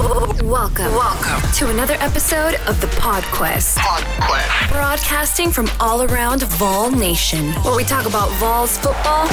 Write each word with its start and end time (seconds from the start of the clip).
Welcome. 0.00 0.94
Welcome 0.94 1.52
to 1.52 1.68
another 1.68 1.92
episode 2.00 2.54
of 2.66 2.80
the 2.80 2.86
PodQuest. 2.86 3.76
PodQuest. 3.76 4.72
Broadcasting 4.72 5.50
from 5.50 5.68
all 5.78 6.02
around 6.10 6.42
Vol 6.44 6.90
Nation, 6.90 7.50
where 7.64 7.76
we 7.76 7.84
talk 7.84 8.06
about 8.06 8.30
Vols 8.38 8.78
football, 8.78 9.26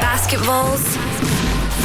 basketballs, 0.00 0.96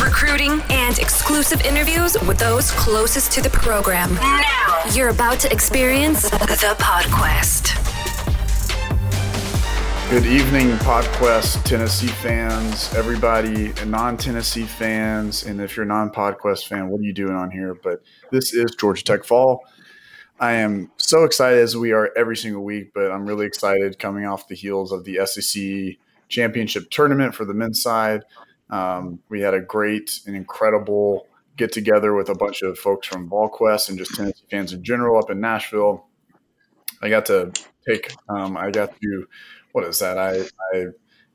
recruiting, 0.03 0.63
and 0.71 0.97
exclusive 0.97 1.61
interviews 1.61 2.17
with 2.27 2.39
those 2.39 2.71
closest 2.71 3.31
to 3.33 3.41
the 3.41 3.51
program. 3.51 4.15
Now, 4.15 4.81
you're 4.93 5.09
about 5.09 5.39
to 5.41 5.51
experience 5.51 6.23
the 6.27 6.75
PodQuest. 6.79 7.84
Good 10.15 10.27
evening, 10.27 10.69
PodQuest 10.77 11.65
Tennessee 11.65 12.07
fans, 12.07 12.93
everybody, 12.93 13.73
non 13.85 14.15
Tennessee 14.15 14.63
fans, 14.63 15.43
and 15.43 15.59
if 15.59 15.75
you're 15.75 15.83
a 15.83 15.89
non 15.89 16.09
PodQuest 16.09 16.69
fan, 16.69 16.87
what 16.87 17.01
are 17.01 17.03
you 17.03 17.11
doing 17.11 17.35
on 17.35 17.51
here? 17.51 17.73
But 17.73 18.01
this 18.31 18.53
is 18.53 18.73
Georgia 18.79 19.03
Tech 19.03 19.25
Vol. 19.25 19.61
I 20.39 20.53
am 20.53 20.89
so 20.95 21.25
excited 21.25 21.59
as 21.59 21.75
we 21.75 21.91
are 21.91 22.13
every 22.15 22.37
single 22.37 22.63
week, 22.63 22.93
but 22.93 23.11
I'm 23.11 23.25
really 23.25 23.45
excited 23.45 23.99
coming 23.99 24.25
off 24.25 24.47
the 24.47 24.55
heels 24.55 24.93
of 24.93 25.03
the 25.03 25.19
SEC 25.25 25.97
championship 26.29 26.89
tournament 26.91 27.35
for 27.35 27.43
the 27.43 27.53
men's 27.53 27.81
side. 27.81 28.23
Um, 28.69 29.19
we 29.27 29.41
had 29.41 29.53
a 29.53 29.59
great 29.59 30.21
and 30.25 30.33
incredible 30.33 31.27
get 31.57 31.73
together 31.73 32.13
with 32.13 32.29
a 32.29 32.35
bunch 32.35 32.61
of 32.61 32.79
folks 32.79 33.05
from 33.05 33.29
VolQuest 33.29 33.89
and 33.89 33.97
just 33.97 34.15
Tennessee 34.15 34.45
fans 34.49 34.71
in 34.71 34.81
general 34.81 35.19
up 35.19 35.29
in 35.29 35.41
Nashville. 35.41 36.05
I 37.01 37.09
got 37.09 37.25
to 37.25 37.51
take, 37.85 38.13
um, 38.29 38.55
I 38.55 38.71
got 38.71 38.93
to 39.01 39.27
what 39.75 39.83
is 39.83 39.99
that? 39.99 40.17
I, 40.17 40.45
I 40.73 40.85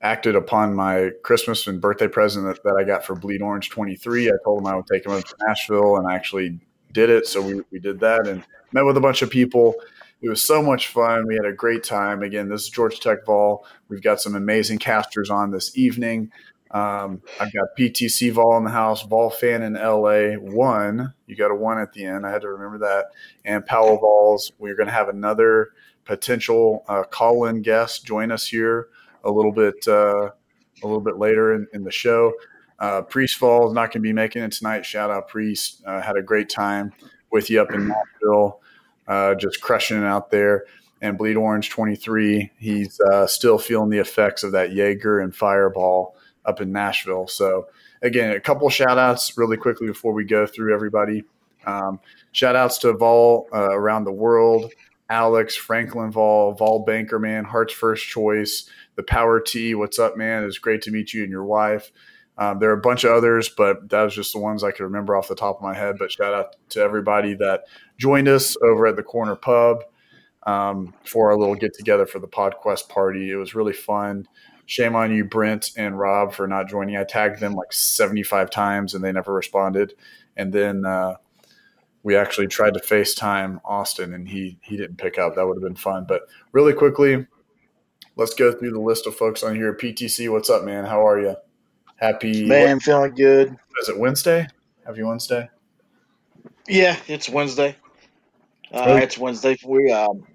acted 0.00 0.34
upon 0.34 0.74
my 0.74 1.10
Christmas 1.22 1.66
and 1.66 1.78
birthday 1.78 2.08
present 2.08 2.46
that, 2.46 2.64
that 2.64 2.74
I 2.80 2.84
got 2.84 3.04
for 3.04 3.14
Bleed 3.14 3.42
Orange 3.42 3.68
23. 3.68 4.30
I 4.30 4.32
told 4.44 4.62
him 4.62 4.66
I 4.66 4.76
would 4.76 4.86
take 4.86 5.04
him 5.04 5.12
up 5.12 5.22
to 5.22 5.34
Nashville 5.46 5.96
and 5.98 6.08
I 6.08 6.14
actually 6.14 6.58
did 6.90 7.10
it. 7.10 7.26
So 7.26 7.42
we, 7.42 7.60
we 7.70 7.78
did 7.78 8.00
that 8.00 8.26
and 8.26 8.42
met 8.72 8.86
with 8.86 8.96
a 8.96 9.00
bunch 9.00 9.20
of 9.20 9.28
people. 9.28 9.74
It 10.22 10.30
was 10.30 10.40
so 10.40 10.62
much 10.62 10.86
fun. 10.86 11.26
We 11.26 11.34
had 11.34 11.44
a 11.44 11.52
great 11.52 11.84
time. 11.84 12.22
Again, 12.22 12.48
this 12.48 12.62
is 12.62 12.70
Georgia 12.70 12.98
Tech 12.98 13.26
Vol. 13.26 13.66
We've 13.88 14.00
got 14.00 14.22
some 14.22 14.34
amazing 14.34 14.78
casters 14.78 15.28
on 15.28 15.50
this 15.50 15.76
evening. 15.76 16.32
Um, 16.70 17.20
I've 17.38 17.52
got 17.52 17.68
PTC 17.78 18.32
Vol 18.32 18.56
in 18.56 18.64
the 18.64 18.70
house, 18.70 19.02
Vol 19.02 19.28
fan 19.28 19.62
in 19.62 19.74
LA, 19.74 20.38
one. 20.38 21.12
You 21.26 21.36
got 21.36 21.50
a 21.50 21.54
one 21.54 21.78
at 21.78 21.92
the 21.92 22.06
end. 22.06 22.24
I 22.24 22.30
had 22.30 22.40
to 22.40 22.48
remember 22.48 22.78
that. 22.86 23.08
And 23.44 23.66
Powell 23.66 23.98
Vols. 23.98 24.50
We're 24.58 24.76
going 24.76 24.86
to 24.86 24.94
have 24.94 25.10
another 25.10 25.72
potential 26.10 26.84
uh, 26.88 27.04
call-in 27.04 27.62
guest 27.62 28.04
join 28.04 28.32
us 28.32 28.44
here 28.44 28.88
a 29.22 29.30
little 29.30 29.52
bit 29.52 29.86
uh, 29.86 30.28
a 30.82 30.86
little 30.86 31.00
bit 31.00 31.18
later 31.18 31.54
in, 31.54 31.68
in 31.72 31.84
the 31.84 31.90
show. 31.92 32.32
Uh, 32.80 33.00
Priest 33.02 33.36
Falls 33.36 33.72
not 33.72 33.92
going 33.92 33.92
to 33.92 34.00
be 34.00 34.12
making 34.12 34.42
it 34.42 34.50
tonight. 34.50 34.84
Shout 34.84 35.08
out 35.08 35.28
Priest. 35.28 35.84
Uh, 35.86 36.00
had 36.00 36.16
a 36.16 36.22
great 36.22 36.48
time 36.48 36.92
with 37.30 37.48
you 37.48 37.62
up 37.62 37.70
in 37.72 37.86
Nashville, 37.86 38.60
uh, 39.06 39.36
just 39.36 39.60
crushing 39.60 39.98
it 39.98 40.04
out 40.04 40.32
there. 40.32 40.64
And 41.00 41.16
Bleed 41.16 41.36
Orange 41.36 41.70
23, 41.70 42.50
he's 42.58 42.98
uh, 43.12 43.28
still 43.28 43.58
feeling 43.58 43.90
the 43.90 43.98
effects 43.98 44.42
of 44.42 44.50
that 44.52 44.72
Jaeger 44.72 45.20
and 45.20 45.32
Fireball 45.32 46.16
up 46.44 46.60
in 46.60 46.72
Nashville. 46.72 47.28
So, 47.28 47.68
again, 48.02 48.32
a 48.32 48.40
couple 48.40 48.68
shout 48.68 48.98
outs 48.98 49.38
really 49.38 49.56
quickly 49.56 49.86
before 49.86 50.12
we 50.12 50.24
go 50.24 50.44
through 50.44 50.74
everybody. 50.74 51.22
Um, 51.66 52.00
shout 52.32 52.56
outs 52.56 52.78
to 52.78 52.94
Vol 52.94 53.48
uh, 53.52 53.70
around 53.70 54.04
the 54.04 54.12
world. 54.12 54.72
Alex, 55.10 55.56
Franklin 55.56 56.12
Vol, 56.12 56.54
Vol 56.54 56.86
Bankerman, 56.86 57.44
Heart's 57.44 57.74
First 57.74 58.06
Choice, 58.06 58.70
the 58.94 59.02
Power 59.02 59.40
T. 59.40 59.74
What's 59.74 59.98
up, 59.98 60.16
man? 60.16 60.44
It's 60.44 60.58
great 60.58 60.82
to 60.82 60.92
meet 60.92 61.12
you 61.12 61.24
and 61.24 61.32
your 61.32 61.44
wife. 61.44 61.90
Um, 62.38 62.60
there 62.60 62.70
are 62.70 62.78
a 62.78 62.80
bunch 62.80 63.04
of 63.04 63.10
others, 63.10 63.48
but 63.48 63.90
that 63.90 64.02
was 64.02 64.14
just 64.14 64.32
the 64.32 64.38
ones 64.38 64.62
I 64.62 64.70
could 64.70 64.84
remember 64.84 65.16
off 65.16 65.28
the 65.28 65.34
top 65.34 65.56
of 65.56 65.62
my 65.62 65.74
head. 65.74 65.96
But 65.98 66.12
shout 66.12 66.32
out 66.32 66.56
to 66.70 66.80
everybody 66.80 67.34
that 67.34 67.64
joined 67.98 68.28
us 68.28 68.56
over 68.62 68.86
at 68.86 68.96
the 68.96 69.02
Corner 69.02 69.34
Pub 69.34 69.82
um, 70.46 70.94
for 71.04 71.30
our 71.30 71.36
little 71.36 71.56
get 71.56 71.74
together 71.74 72.06
for 72.06 72.20
the 72.20 72.28
PodQuest 72.28 72.88
party. 72.88 73.30
It 73.30 73.36
was 73.36 73.54
really 73.54 73.74
fun. 73.74 74.26
Shame 74.64 74.94
on 74.94 75.12
you, 75.12 75.24
Brent 75.24 75.72
and 75.76 75.98
Rob, 75.98 76.32
for 76.32 76.46
not 76.46 76.68
joining. 76.68 76.96
I 76.96 77.02
tagged 77.02 77.40
them 77.40 77.54
like 77.54 77.72
75 77.72 78.48
times 78.48 78.94
and 78.94 79.02
they 79.02 79.10
never 79.10 79.34
responded. 79.34 79.94
And 80.36 80.52
then 80.52 80.86
uh, 80.86 81.16
we 82.02 82.16
actually 82.16 82.46
tried 82.46 82.74
to 82.74 82.80
FaceTime 82.80 83.60
Austin 83.64 84.14
and 84.14 84.28
he 84.28 84.58
he 84.62 84.76
didn't 84.76 84.96
pick 84.96 85.18
up. 85.18 85.34
That 85.34 85.46
would 85.46 85.56
have 85.56 85.62
been 85.62 85.76
fun. 85.76 86.06
But 86.08 86.22
really 86.52 86.72
quickly, 86.72 87.26
let's 88.16 88.34
go 88.34 88.52
through 88.52 88.72
the 88.72 88.80
list 88.80 89.06
of 89.06 89.16
folks 89.16 89.42
on 89.42 89.54
here. 89.54 89.74
PTC, 89.74 90.30
what's 90.30 90.50
up, 90.50 90.64
man? 90.64 90.84
How 90.84 91.06
are 91.06 91.20
you? 91.20 91.36
Happy 91.96 92.46
man, 92.46 92.76
what, 92.76 92.82
feeling 92.82 93.14
good. 93.14 93.56
Is 93.82 93.90
it 93.90 93.98
Wednesday? 93.98 94.46
Happy 94.86 95.02
Wednesday. 95.02 95.50
Yeah, 96.66 96.96
it's 97.08 97.28
Wednesday. 97.28 97.76
Uh, 98.72 98.84
oh. 98.86 98.96
It's 98.96 99.18
Wednesday. 99.18 99.56
We 99.66 99.92
um, 99.92 100.26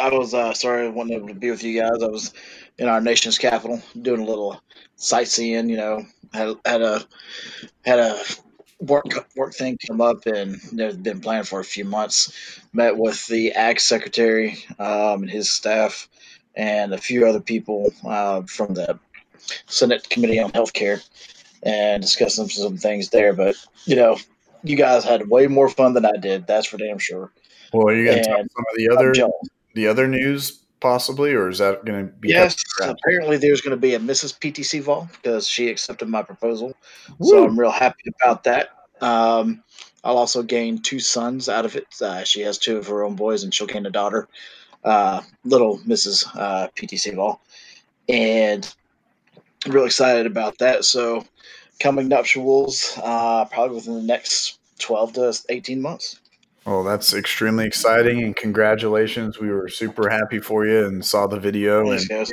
I 0.00 0.08
was 0.08 0.32
uh, 0.32 0.54
sorry 0.54 0.86
I 0.86 0.88
wasn't 0.88 1.16
able 1.16 1.28
to 1.28 1.34
be 1.34 1.50
with 1.50 1.62
you 1.62 1.80
guys. 1.80 2.02
I 2.02 2.06
was 2.06 2.32
in 2.78 2.88
our 2.88 3.00
nation's 3.00 3.36
capital 3.36 3.82
doing 4.00 4.22
a 4.22 4.24
little 4.24 4.60
sightseeing. 4.96 5.68
You 5.68 5.76
know, 5.76 6.06
had 6.32 6.56
had 6.64 6.80
a 6.80 7.02
had 7.84 7.98
a 7.98 8.18
work 8.86 9.06
work 9.36 9.54
thing 9.54 9.78
come 9.86 10.00
up 10.00 10.26
and 10.26 10.56
they've 10.72 11.02
been 11.02 11.20
planning 11.20 11.44
for 11.44 11.60
a 11.60 11.64
few 11.64 11.84
months. 11.84 12.60
Met 12.72 12.96
with 12.96 13.26
the 13.26 13.52
Ag 13.52 13.80
Secretary 13.80 14.64
um, 14.78 15.22
and 15.22 15.30
his 15.30 15.50
staff 15.50 16.08
and 16.56 16.92
a 16.92 16.98
few 16.98 17.26
other 17.26 17.40
people 17.40 17.92
uh, 18.06 18.42
from 18.42 18.74
the 18.74 18.98
Senate 19.66 20.08
Committee 20.10 20.40
on 20.40 20.52
Healthcare 20.52 21.02
and 21.62 22.02
discussed 22.02 22.36
some, 22.36 22.48
some 22.48 22.76
things 22.76 23.10
there. 23.10 23.32
But 23.32 23.56
you 23.84 23.96
know, 23.96 24.18
you 24.62 24.76
guys 24.76 25.04
had 25.04 25.28
way 25.28 25.46
more 25.46 25.68
fun 25.68 25.94
than 25.94 26.04
I 26.04 26.16
did. 26.20 26.46
That's 26.46 26.66
for 26.66 26.76
damn 26.76 26.98
sure. 26.98 27.32
Well, 27.72 27.94
you 27.94 28.04
going 28.04 28.22
got 28.22 28.26
some 28.26 28.64
of 28.70 28.76
the 28.76 28.88
other 28.90 29.14
the 29.74 29.88
other 29.88 30.06
news 30.06 30.64
possibly, 30.84 31.32
or 31.32 31.48
is 31.48 31.58
that 31.58 31.84
going 31.84 32.06
to 32.06 32.12
be? 32.12 32.28
Yes, 32.28 32.56
apparently 32.80 33.38
there's 33.38 33.60
going 33.60 33.72
to 33.72 33.80
be 33.80 33.94
a 33.94 33.98
Mrs. 33.98 34.38
PTC 34.38 34.82
Vol 34.82 35.08
because 35.10 35.48
she 35.48 35.70
accepted 35.70 36.08
my 36.08 36.22
proposal, 36.22 36.74
Woo. 37.18 37.30
so 37.30 37.44
I'm 37.44 37.58
real 37.58 37.70
happy 37.70 38.12
about 38.20 38.44
that. 38.44 38.73
Um, 39.00 39.62
I'll 40.02 40.18
also 40.18 40.42
gain 40.42 40.78
two 40.78 41.00
sons 41.00 41.48
out 41.48 41.64
of 41.64 41.76
it. 41.76 41.86
Uh, 42.00 42.24
she 42.24 42.40
has 42.42 42.58
two 42.58 42.76
of 42.76 42.86
her 42.88 43.04
own 43.04 43.16
boys, 43.16 43.42
and 43.42 43.52
she'll 43.52 43.66
gain 43.66 43.86
a 43.86 43.90
daughter, 43.90 44.28
uh, 44.84 45.22
little 45.44 45.78
Mrs. 45.78 46.26
Uh, 46.34 46.68
PTC 46.76 47.14
Vol, 47.14 47.40
and 48.08 48.72
I'm 49.64 49.72
real 49.72 49.86
excited 49.86 50.26
about 50.26 50.58
that. 50.58 50.84
So, 50.84 51.24
coming 51.80 52.08
nuptials 52.08 52.98
uh, 53.02 53.46
probably 53.46 53.76
within 53.76 53.94
the 53.94 54.02
next 54.02 54.58
12 54.78 55.12
to 55.14 55.42
18 55.48 55.80
months. 55.80 56.20
Well, 56.66 56.82
that's 56.82 57.12
extremely 57.12 57.66
exciting, 57.66 58.22
and 58.22 58.34
congratulations! 58.34 59.38
We 59.38 59.50
were 59.50 59.68
super 59.68 60.08
happy 60.08 60.40
for 60.40 60.66
you 60.66 60.86
and 60.86 61.04
saw 61.04 61.26
the 61.26 61.38
video. 61.38 61.86
Thanks, 61.86 62.08
and 62.08 62.10
guys. 62.10 62.32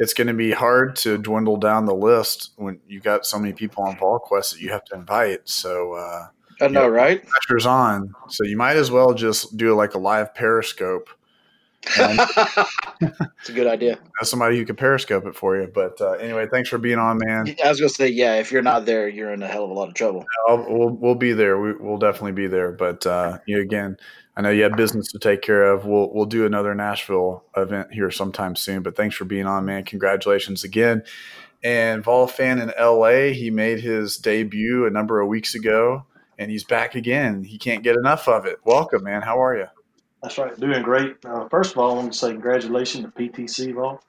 It's 0.00 0.14
going 0.14 0.28
to 0.28 0.34
be 0.34 0.50
hard 0.50 0.96
to 0.96 1.18
dwindle 1.18 1.58
down 1.58 1.84
the 1.84 1.94
list 1.94 2.52
when 2.56 2.80
you've 2.88 3.02
got 3.02 3.26
so 3.26 3.38
many 3.38 3.52
people 3.52 3.84
on 3.84 3.96
ball 3.96 4.18
VolQuest 4.18 4.54
that 4.54 4.60
you 4.60 4.70
have 4.70 4.82
to 4.86 4.94
invite. 4.94 5.46
So, 5.46 5.92
uh, 5.92 6.28
I 6.62 6.68
know, 6.68 6.88
right? 6.88 7.22
Pressure's 7.26 7.66
on, 7.66 8.14
so 8.28 8.44
you 8.44 8.56
might 8.56 8.76
as 8.76 8.90
well 8.90 9.12
just 9.12 9.58
do 9.58 9.74
like 9.74 9.94
a 9.94 9.98
live 9.98 10.34
Periscope 10.34 11.10
it's 11.86 13.48
a 13.48 13.52
good 13.52 13.66
idea. 13.66 13.98
As 14.20 14.28
somebody 14.28 14.58
who 14.58 14.66
can 14.66 14.76
periscope 14.76 15.24
it 15.26 15.34
for 15.34 15.56
you. 15.56 15.66
But 15.72 16.00
uh, 16.00 16.12
anyway, 16.12 16.46
thanks 16.50 16.68
for 16.68 16.78
being 16.78 16.98
on, 16.98 17.18
man. 17.18 17.54
I 17.64 17.68
was 17.68 17.80
gonna 17.80 17.88
say, 17.88 18.08
yeah, 18.08 18.34
if 18.34 18.52
you're 18.52 18.62
not 18.62 18.84
there, 18.84 19.08
you're 19.08 19.32
in 19.32 19.42
a 19.42 19.48
hell 19.48 19.64
of 19.64 19.70
a 19.70 19.72
lot 19.72 19.88
of 19.88 19.94
trouble. 19.94 20.24
we'll 20.48 20.90
we'll 20.90 21.14
be 21.14 21.32
there. 21.32 21.58
We, 21.58 21.72
will 21.74 21.98
definitely 21.98 22.32
be 22.32 22.48
there. 22.48 22.72
But 22.72 23.06
uh, 23.06 23.38
you 23.46 23.60
again, 23.60 23.96
I 24.36 24.42
know 24.42 24.50
you 24.50 24.64
have 24.64 24.76
business 24.76 25.08
to 25.12 25.18
take 25.18 25.40
care 25.40 25.72
of. 25.72 25.86
We'll 25.86 26.12
we'll 26.12 26.26
do 26.26 26.44
another 26.44 26.74
Nashville 26.74 27.44
event 27.56 27.92
here 27.92 28.10
sometime 28.10 28.56
soon. 28.56 28.82
But 28.82 28.96
thanks 28.96 29.16
for 29.16 29.24
being 29.24 29.46
on, 29.46 29.64
man. 29.64 29.84
Congratulations 29.84 30.64
again. 30.64 31.02
And 31.62 32.02
Vol 32.02 32.26
fan 32.26 32.58
in 32.58 32.72
LA, 32.78 33.32
he 33.32 33.50
made 33.50 33.80
his 33.80 34.16
debut 34.16 34.86
a 34.86 34.90
number 34.90 35.20
of 35.20 35.28
weeks 35.28 35.54
ago, 35.54 36.06
and 36.38 36.50
he's 36.50 36.64
back 36.64 36.94
again. 36.94 37.44
He 37.44 37.58
can't 37.58 37.82
get 37.82 37.96
enough 37.96 38.28
of 38.28 38.46
it. 38.46 38.58
Welcome, 38.64 39.04
man. 39.04 39.22
How 39.22 39.42
are 39.42 39.56
you? 39.56 39.66
That's 40.22 40.36
right, 40.36 40.58
doing 40.58 40.82
great. 40.82 41.16
Uh, 41.24 41.48
first 41.48 41.72
of 41.72 41.78
all, 41.78 41.92
I 41.92 41.94
want 41.94 42.12
to 42.12 42.18
say 42.18 42.32
congratulations 42.32 43.04
to 43.04 43.10
PTC 43.10 43.74
Vol 43.74 44.02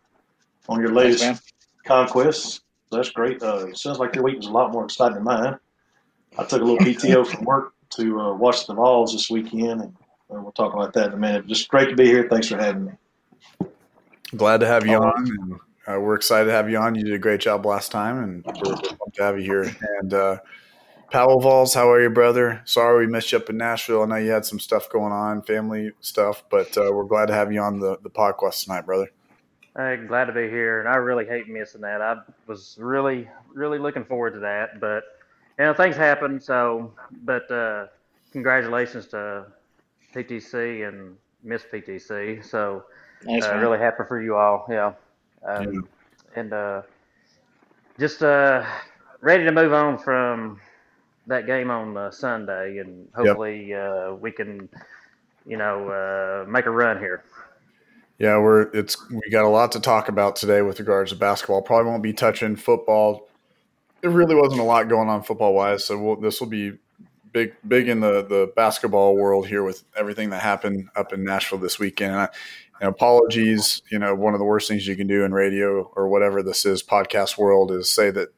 on 0.67 0.79
your 0.81 0.91
latest 0.91 1.23
Thanks, 1.23 1.53
conquests. 1.85 2.61
That's 2.91 3.09
great. 3.09 3.41
Uh, 3.41 3.67
it 3.67 3.77
sounds 3.77 3.99
like 3.99 4.13
your 4.15 4.25
week 4.25 4.37
was 4.37 4.47
a 4.47 4.51
lot 4.51 4.71
more 4.71 4.83
exciting 4.83 5.15
than 5.15 5.23
mine. 5.23 5.57
I 6.37 6.43
took 6.43 6.61
a 6.61 6.65
little 6.65 6.77
PTO 6.77 7.25
from 7.31 7.45
work 7.45 7.73
to 7.91 8.19
uh, 8.19 8.33
watch 8.33 8.67
the 8.67 8.73
Vols 8.73 9.13
this 9.13 9.29
weekend, 9.29 9.81
and 9.81 9.95
uh, 10.33 10.41
we'll 10.41 10.51
talk 10.51 10.73
about 10.73 10.93
that 10.93 11.07
in 11.07 11.13
a 11.13 11.17
minute. 11.17 11.47
Just 11.47 11.69
great 11.69 11.89
to 11.89 11.95
be 11.95 12.05
here. 12.05 12.27
Thanks 12.29 12.47
for 12.47 12.57
having 12.57 12.85
me. 12.85 12.91
Glad 14.35 14.59
to 14.61 14.67
have 14.67 14.85
you 14.85 14.97
on. 14.97 15.27
And, 15.27 15.59
uh, 15.87 15.99
we're 15.99 16.15
excited 16.15 16.45
to 16.45 16.51
have 16.51 16.69
you 16.69 16.77
on. 16.77 16.95
You 16.95 17.03
did 17.03 17.13
a 17.13 17.19
great 17.19 17.41
job 17.41 17.65
last 17.65 17.91
time, 17.91 18.23
and 18.23 18.45
we're 18.45 18.75
pumped 18.75 19.15
to 19.15 19.23
have 19.23 19.39
you 19.39 19.43
here. 19.43 19.75
And 19.99 20.13
uh, 20.13 20.37
Powell 21.11 21.41
Vols, 21.41 21.73
how 21.73 21.91
are 21.91 22.01
you, 22.01 22.09
brother? 22.09 22.61
Sorry 22.63 23.05
we 23.05 23.11
missed 23.11 23.33
you 23.33 23.37
up 23.37 23.49
in 23.49 23.57
Nashville. 23.57 24.03
I 24.03 24.05
know 24.05 24.15
you 24.15 24.31
had 24.31 24.45
some 24.45 24.61
stuff 24.61 24.89
going 24.89 25.11
on, 25.11 25.41
family 25.41 25.91
stuff, 25.99 26.45
but 26.49 26.77
uh, 26.77 26.89
we're 26.93 27.03
glad 27.03 27.25
to 27.25 27.33
have 27.33 27.51
you 27.51 27.59
on 27.59 27.79
the, 27.79 27.97
the 28.01 28.09
podcast 28.09 28.63
tonight, 28.63 28.85
brother. 28.85 29.11
Hey, 29.75 29.97
glad 30.07 30.25
to 30.25 30.31
be 30.31 30.47
here, 30.49 30.79
and 30.79 30.87
I 30.87 30.95
really 30.95 31.25
hate 31.25 31.49
missing 31.49 31.81
that. 31.81 32.01
I 32.01 32.15
was 32.47 32.77
really, 32.79 33.29
really 33.53 33.77
looking 33.77 34.05
forward 34.05 34.35
to 34.35 34.39
that, 34.39 34.79
but 34.79 35.03
you 35.59 35.65
know, 35.65 35.73
things 35.73 35.97
happen. 35.97 36.39
So, 36.39 36.93
but 37.23 37.51
uh, 37.51 37.87
congratulations 38.31 39.07
to 39.07 39.47
PTC 40.15 40.87
and 40.87 41.17
Miss 41.43 41.63
PTC. 41.63 42.45
So, 42.45 42.85
nice, 43.25 43.43
uh, 43.43 43.57
really 43.57 43.79
happy 43.79 44.03
for 44.07 44.21
you 44.21 44.37
all. 44.37 44.65
Yeah, 44.69 44.93
um, 45.45 45.73
yeah. 45.73 45.79
and 46.37 46.53
uh, 46.53 46.81
just 47.99 48.23
uh, 48.23 48.65
ready 49.19 49.43
to 49.43 49.51
move 49.51 49.73
on 49.73 49.97
from 49.97 50.61
that 51.31 51.45
game 51.45 51.71
on 51.71 51.97
uh, 51.97 52.11
Sunday, 52.11 52.77
and 52.77 53.07
hopefully 53.15 53.69
yep. 53.69 53.91
uh, 53.91 54.15
we 54.15 54.31
can, 54.31 54.69
you 55.45 55.57
know, 55.57 55.89
uh, 55.89 56.49
make 56.49 56.65
a 56.65 56.69
run 56.69 56.99
here. 56.99 57.23
Yeah, 58.19 58.37
we're 58.37 58.69
it's 58.73 58.97
we 59.09 59.21
got 59.31 59.45
a 59.45 59.49
lot 59.49 59.71
to 59.71 59.79
talk 59.79 60.07
about 60.07 60.35
today 60.35 60.61
with 60.61 60.79
regards 60.79 61.11
to 61.11 61.17
basketball. 61.17 61.61
Probably 61.61 61.89
won't 61.89 62.03
be 62.03 62.13
touching 62.13 62.55
football. 62.55 63.27
There 64.01 64.11
really 64.11 64.35
wasn't 64.35 64.61
a 64.61 64.63
lot 64.63 64.87
going 64.89 65.09
on 65.09 65.23
football 65.23 65.53
wise, 65.53 65.85
so 65.85 65.97
we'll, 65.97 66.15
this 66.17 66.39
will 66.39 66.47
be 66.47 66.73
big 67.33 67.53
big 67.67 67.87
in 67.87 67.99
the 67.99 68.21
the 68.23 68.51
basketball 68.55 69.15
world 69.15 69.47
here 69.47 69.63
with 69.63 69.83
everything 69.95 70.29
that 70.29 70.41
happened 70.41 70.89
up 70.95 71.13
in 71.13 71.23
Nashville 71.23 71.59
this 71.59 71.79
weekend. 71.79 72.13
I, 72.13 72.29
and 72.79 72.89
apologies, 72.89 73.83
you 73.91 73.99
know, 73.99 74.15
one 74.15 74.33
of 74.33 74.39
the 74.39 74.45
worst 74.45 74.67
things 74.67 74.87
you 74.87 74.95
can 74.95 75.07
do 75.07 75.23
in 75.23 75.33
radio 75.33 75.83
or 75.95 76.07
whatever 76.09 76.41
this 76.41 76.65
is, 76.65 76.81
podcast 76.81 77.37
world, 77.37 77.71
is 77.71 77.89
say 77.89 78.09
that 78.09 78.29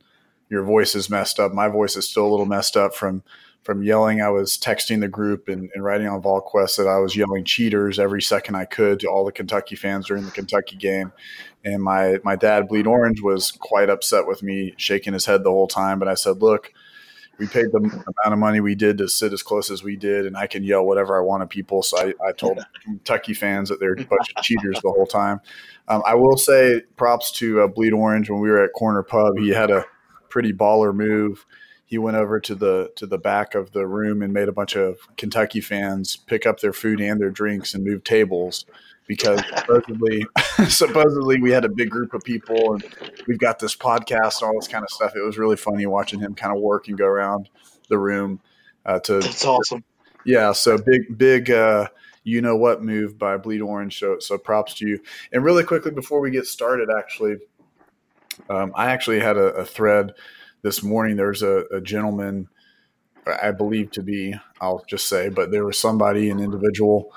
your 0.50 0.64
voice 0.64 0.96
is 0.96 1.10
messed 1.10 1.40
up. 1.40 1.52
My 1.52 1.68
voice 1.68 1.96
is 1.96 2.10
still 2.10 2.28
a 2.28 2.32
little 2.32 2.46
messed 2.46 2.78
up 2.78 2.94
from 2.94 3.24
from 3.64 3.82
yelling. 3.82 4.22
I 4.22 4.30
was 4.30 4.58
texting 4.58 5.00
the 5.00 5.08
group 5.08 5.48
and, 5.48 5.70
and 5.74 5.84
writing 5.84 6.08
on 6.08 6.22
VolQuest 6.22 6.78
that 6.78 6.88
I 6.88 7.00
was 7.00 7.16
yelling 7.16 7.46
cheaters 7.46 7.98
every 7.98 8.22
second 8.22 8.56
I 8.56 8.66
could 8.66 9.00
to 9.00 9.08
all 9.08 9.26
the 9.26 9.32
Kentucky 9.32 9.76
fans 9.76 10.08
during 10.08 10.26
the 10.26 10.32
Kentucky 10.32 10.76
game. 10.76 11.14
And 11.64 11.82
my 11.82 12.20
my 12.24 12.36
dad, 12.36 12.68
Bleed 12.68 12.88
Orange, 12.88 13.22
was 13.22 13.52
quite 13.52 13.90
upset 13.90 14.28
with 14.28 14.44
me, 14.44 14.74
shaking 14.78 15.14
his 15.14 15.26
head 15.26 15.44
the 15.44 15.52
whole 15.52 15.68
time. 15.68 16.00
But 16.00 16.08
I 16.08 16.16
said, 16.16 16.42
look. 16.42 16.74
We 17.40 17.48
paid 17.48 17.72
the 17.72 17.80
amount 17.80 18.06
of 18.26 18.38
money 18.38 18.60
we 18.60 18.76
did 18.76 19.00
to 19.00 19.08
sit 19.08 19.34
as 19.34 19.42
close 19.42 19.72
as 19.72 19.84
we 19.84 19.96
did, 19.96 20.28
and 20.28 20.38
I 20.38 20.46
can 20.46 20.64
yell 20.64 20.86
whatever 20.86 21.18
I 21.18 21.26
want 21.26 21.42
at 21.42 21.50
people. 21.50 21.82
So 21.82 21.98
I, 21.98 22.14
I 22.24 22.32
told 22.32 22.64
Kentucky 22.84 23.34
fans 23.34 23.70
that 23.70 23.80
they're 23.80 23.94
a 23.94 24.06
bunch 24.06 24.32
of 24.36 24.44
cheaters 24.44 24.80
the 24.84 24.92
whole 24.92 25.08
time. 25.08 25.42
Um, 25.88 26.04
I 26.06 26.14
will 26.14 26.38
say 26.38 26.82
props 26.96 27.32
to 27.34 27.62
uh, 27.62 27.68
Bleed 27.68 27.92
Orange 27.92 28.30
when 28.30 28.40
we 28.40 28.52
were 28.52 28.64
at 28.64 28.74
Corner 28.74 29.02
Pub. 29.02 29.40
He 29.40 29.50
had 29.50 29.72
a 29.72 29.84
pretty 30.34 30.52
baller 30.52 30.96
move. 30.96 31.46
He 31.86 32.00
went 32.00 32.18
over 32.18 32.40
to 32.40 32.56
the 32.56 32.92
to 32.96 33.06
the 33.06 33.20
back 33.20 33.54
of 33.54 33.72
the 33.72 33.86
room 33.86 34.24
and 34.24 34.34
made 34.34 34.50
a 34.50 34.52
bunch 34.52 34.76
of 34.76 34.98
Kentucky 35.16 35.62
fans 35.62 36.16
pick 36.16 36.48
up 36.48 36.60
their 36.60 36.74
food 36.74 37.00
and 37.00 37.22
their 37.22 37.30
drinks 37.30 37.76
and 37.76 37.84
move 37.86 38.04
tables 38.04 38.66
because 39.06 39.40
supposedly 39.56 40.26
supposedly 40.68 41.40
we 41.40 41.52
had 41.52 41.66
a 41.66 41.70
big 41.70 41.92
group 41.92 42.16
of 42.16 42.24
people 42.24 42.74
and 42.74 42.84
we've 43.28 43.38
got 43.38 43.60
this 43.60 43.76
podcast 43.76 44.42
and 44.42 44.48
all 44.48 44.56
this 44.56 44.68
kind 44.68 44.84
of 44.84 44.90
stuff. 44.90 45.16
It 45.16 45.24
was 45.24 45.38
really 45.38 45.56
funny 45.56 45.86
watching 45.86 46.20
him 46.20 46.34
kind 46.34 46.56
of 46.56 46.60
work 46.60 46.88
and 46.88 46.98
go 46.98 47.06
around 47.06 47.50
the 47.90 48.00
room 48.00 48.42
uh, 48.88 49.00
to 49.02 49.20
That's 49.20 49.46
awesome. 49.46 49.84
Yeah, 50.26 50.52
so 50.54 50.80
big 50.80 51.16
big 51.16 51.52
uh, 51.52 51.90
you 52.24 52.42
know 52.42 52.56
what 52.56 52.82
move 52.82 53.20
by 53.20 53.38
Bleed 53.38 53.62
Orange. 53.62 54.00
So 54.00 54.18
so 54.18 54.40
props 54.40 54.74
to 54.76 54.88
you. 54.88 55.00
And 55.32 55.44
really 55.44 55.64
quickly 55.64 55.92
before 55.92 56.22
we 56.22 56.32
get 56.32 56.48
started, 56.48 56.90
actually, 56.90 57.36
um, 58.50 58.72
I 58.76 58.92
actually 58.92 59.20
had 59.20 59.38
a, 59.38 59.48
a, 59.54 59.66
thread 59.66 60.14
this 60.62 60.84
morning. 60.84 61.16
There's 61.16 61.44
a, 61.44 61.66
a, 61.72 61.82
gentleman, 61.82 62.48
I 63.26 63.52
believe 63.52 63.92
to 63.92 64.02
be, 64.02 64.36
I'll 64.62 64.84
just 64.88 65.08
say, 65.08 65.30
but 65.30 65.52
there 65.52 65.66
was 65.66 65.78
somebody, 65.78 66.30
an 66.30 66.40
individual, 66.40 67.14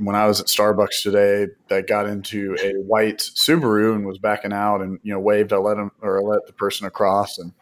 when 0.00 0.16
I 0.16 0.26
was 0.26 0.40
at 0.40 0.46
Starbucks 0.46 1.02
today 1.02 1.48
that 1.68 1.86
got 1.86 2.06
into 2.06 2.56
a 2.62 2.72
white 2.72 3.18
Subaru 3.18 3.94
and 3.94 4.06
was 4.06 4.18
backing 4.18 4.52
out 4.52 4.80
and 4.80 4.98
you 5.02 5.12
know 5.12 5.20
waved. 5.20 5.52
I 5.52 5.56
let 5.56 5.76
him 5.76 5.90
or 6.00 6.18
I 6.18 6.22
let 6.22 6.46
the 6.46 6.54
person 6.54 6.86
across, 6.86 7.38
and 7.38 7.52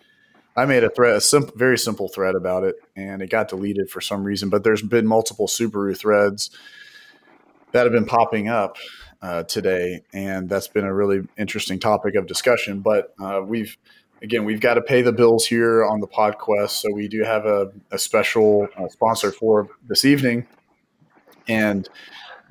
I 0.56 0.64
made 0.64 0.84
a 0.84 0.90
thread, 0.90 1.16
a 1.16 1.20
simple, 1.20 1.54
very 1.56 1.76
simple 1.76 2.08
thread 2.08 2.36
about 2.36 2.62
it, 2.62 2.76
and 2.96 3.22
it 3.22 3.30
got 3.30 3.48
deleted 3.48 3.90
for 3.90 4.00
some 4.00 4.22
reason. 4.22 4.50
But 4.50 4.62
there's 4.62 4.82
been 4.82 5.06
multiple 5.06 5.48
Subaru 5.48 5.96
threads 5.96 6.50
that 7.72 7.84
have 7.84 7.92
been 7.92 8.06
popping 8.06 8.48
up 8.48 8.76
uh, 9.22 9.42
today, 9.44 10.02
and 10.12 10.48
that's 10.48 10.68
been 10.68 10.84
a 10.84 10.94
really 10.94 11.26
interesting 11.36 11.78
topic 11.78 12.14
of 12.14 12.26
discussion. 12.26 12.80
But 12.80 13.14
uh, 13.20 13.42
we've 13.44 13.76
again 14.22 14.44
we've 14.44 14.60
got 14.60 14.74
to 14.74 14.82
pay 14.82 15.02
the 15.02 15.12
bills 15.12 15.46
here 15.46 15.84
on 15.84 16.00
the 16.00 16.08
PodQuest, 16.08 16.70
so 16.70 16.92
we 16.92 17.08
do 17.08 17.22
have 17.22 17.44
a, 17.46 17.72
a 17.90 17.98
special 17.98 18.68
uh, 18.76 18.88
sponsor 18.88 19.32
for 19.32 19.68
this 19.88 20.04
evening, 20.04 20.46
and 21.48 21.88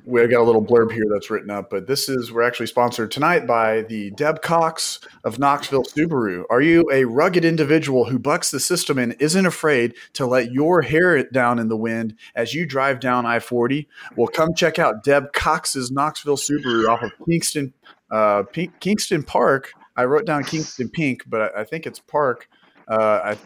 we've 0.04 0.30
got 0.30 0.40
a 0.40 0.44
little 0.44 0.64
blurb 0.64 0.92
here 0.92 1.04
that's 1.12 1.30
written 1.30 1.50
up, 1.50 1.70
but 1.70 1.86
this 1.86 2.08
is 2.08 2.32
we're 2.32 2.42
actually 2.42 2.66
sponsored 2.66 3.10
tonight 3.10 3.46
by 3.46 3.82
the 3.82 4.10
Deb 4.12 4.42
Cox 4.42 5.00
of 5.24 5.38
Knoxville 5.38 5.84
Subaru. 5.84 6.44
Are 6.50 6.60
you 6.60 6.88
a 6.92 7.04
rugged 7.04 7.44
individual 7.44 8.06
who 8.06 8.18
bucks 8.18 8.50
the 8.50 8.60
system 8.60 8.98
and 8.98 9.14
isn't 9.20 9.46
afraid 9.46 9.94
to 10.14 10.26
let 10.26 10.52
your 10.52 10.82
hair 10.82 11.22
down 11.24 11.58
in 11.58 11.68
the 11.68 11.76
wind 11.76 12.14
as 12.34 12.54
you 12.54 12.66
drive 12.66 13.00
down 13.00 13.26
I 13.26 13.38
forty? 13.38 13.88
Well, 14.16 14.28
come 14.28 14.54
check 14.54 14.78
out 14.78 15.04
Deb 15.04 15.32
Cox's 15.32 15.90
Knoxville 15.90 16.36
Subaru 16.36 16.88
off 16.88 17.02
of 17.02 17.12
Kingston 17.28 17.72
uh, 18.10 18.44
Kingston 18.80 19.22
Park. 19.22 19.72
I 19.96 20.04
wrote 20.04 20.26
down 20.26 20.44
Kingston 20.44 20.88
Pink, 20.88 21.24
but 21.26 21.54
I, 21.56 21.60
I 21.60 21.64
think 21.64 21.86
it's 21.86 21.98
Park. 21.98 22.48
Uh, 22.86 23.20
I, 23.24 23.38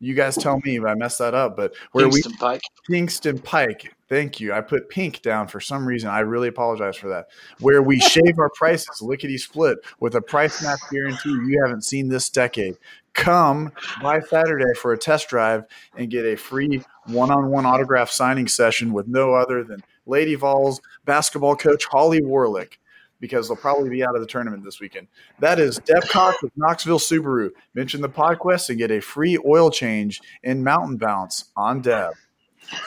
you 0.00 0.14
guys 0.14 0.36
tell 0.36 0.60
me 0.64 0.76
if 0.76 0.84
I 0.84 0.94
messed 0.94 1.18
that 1.18 1.34
up, 1.34 1.56
but 1.56 1.74
where 1.92 2.08
Kingston 2.08 2.32
we 2.32 2.38
Pike. 2.38 2.62
Kingston 2.88 3.38
Pike 3.38 3.94
Thank 4.10 4.40
you. 4.40 4.52
I 4.52 4.60
put 4.60 4.88
pink 4.88 5.22
down 5.22 5.46
for 5.46 5.60
some 5.60 5.86
reason. 5.86 6.10
I 6.10 6.18
really 6.18 6.48
apologize 6.48 6.96
for 6.96 7.08
that. 7.10 7.28
Where 7.60 7.80
we 7.80 8.00
shave 8.00 8.40
our 8.40 8.50
prices 8.50 9.00
lickety 9.00 9.38
split 9.38 9.78
with 10.00 10.16
a 10.16 10.20
price 10.20 10.64
match 10.64 10.80
guarantee 10.90 11.30
you 11.30 11.62
haven't 11.64 11.84
seen 11.84 12.08
this 12.08 12.28
decade. 12.28 12.76
Come 13.12 13.70
by 14.02 14.18
Saturday 14.18 14.74
for 14.74 14.92
a 14.92 14.98
test 14.98 15.28
drive 15.28 15.64
and 15.96 16.10
get 16.10 16.26
a 16.26 16.34
free 16.34 16.82
one 17.06 17.30
on 17.30 17.50
one 17.50 17.64
autograph 17.64 18.10
signing 18.10 18.48
session 18.48 18.92
with 18.92 19.06
no 19.06 19.34
other 19.34 19.62
than 19.62 19.84
Lady 20.06 20.34
Vols 20.34 20.80
basketball 21.04 21.54
coach 21.54 21.84
Holly 21.84 22.20
Warlick 22.20 22.78
because 23.20 23.48
they'll 23.48 23.56
probably 23.56 23.90
be 23.90 24.04
out 24.04 24.14
of 24.14 24.20
the 24.20 24.26
tournament 24.26 24.64
this 24.64 24.80
weekend. 24.80 25.06
That 25.38 25.60
is 25.60 25.78
Deb 25.78 26.02
Cox 26.08 26.42
with 26.42 26.52
Knoxville 26.56 26.98
Subaru. 26.98 27.50
Mention 27.74 28.00
the 28.00 28.08
podcast 28.08 28.70
and 28.70 28.78
get 28.78 28.90
a 28.90 29.00
free 29.00 29.38
oil 29.46 29.70
change 29.70 30.20
in 30.42 30.64
Mountain 30.64 30.96
Bounce 30.96 31.46
on 31.56 31.80
Deb. 31.80 32.12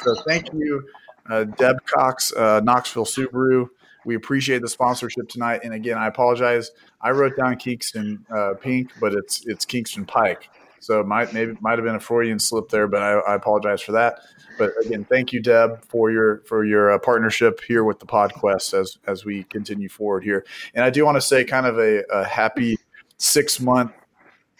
So 0.01 0.15
thank 0.27 0.51
you 0.53 0.83
uh, 1.29 1.45
Deb 1.45 1.85
Cox, 1.85 2.33
uh, 2.33 2.59
Knoxville 2.61 3.05
Subaru. 3.05 3.69
We 4.05 4.15
appreciate 4.15 4.61
the 4.61 4.67
sponsorship 4.67 5.29
tonight. 5.29 5.61
And 5.63 5.73
again, 5.73 5.97
I 5.97 6.07
apologize. 6.07 6.71
I 7.01 7.11
wrote 7.11 7.37
down 7.37 7.55
Kingston 7.55 8.25
uh, 8.29 8.55
Pink, 8.59 8.91
but 8.99 9.13
it's 9.13 9.45
it's 9.45 9.65
Kingston 9.65 10.05
Pike. 10.05 10.49
So 10.83 10.99
it 10.99 11.07
might 11.07 11.33
maybe 11.33 11.55
might 11.61 11.77
have 11.77 11.85
been 11.85 11.95
a 11.95 11.99
Freudian 11.99 12.39
slip 12.39 12.69
there, 12.69 12.87
but 12.87 13.01
I, 13.01 13.13
I 13.19 13.35
apologize 13.35 13.81
for 13.81 13.93
that. 13.93 14.19
But 14.57 14.71
again, 14.85 15.05
thank 15.05 15.31
you, 15.31 15.41
Deb, 15.41 15.83
for 15.85 16.11
your 16.11 16.39
for 16.41 16.65
your 16.65 16.91
uh, 16.91 16.99
partnership 16.99 17.61
here 17.63 17.83
with 17.83 17.99
the 17.99 18.05
PodQuest 18.05 18.79
as 18.79 18.97
as 19.07 19.25
we 19.25 19.43
continue 19.45 19.89
forward 19.89 20.23
here. 20.23 20.45
And 20.75 20.83
I 20.83 20.89
do 20.89 21.05
want 21.05 21.15
to 21.15 21.21
say, 21.21 21.43
kind 21.45 21.65
of 21.65 21.79
a, 21.79 22.03
a 22.11 22.23
happy 22.25 22.77
six 23.17 23.59
month 23.59 23.93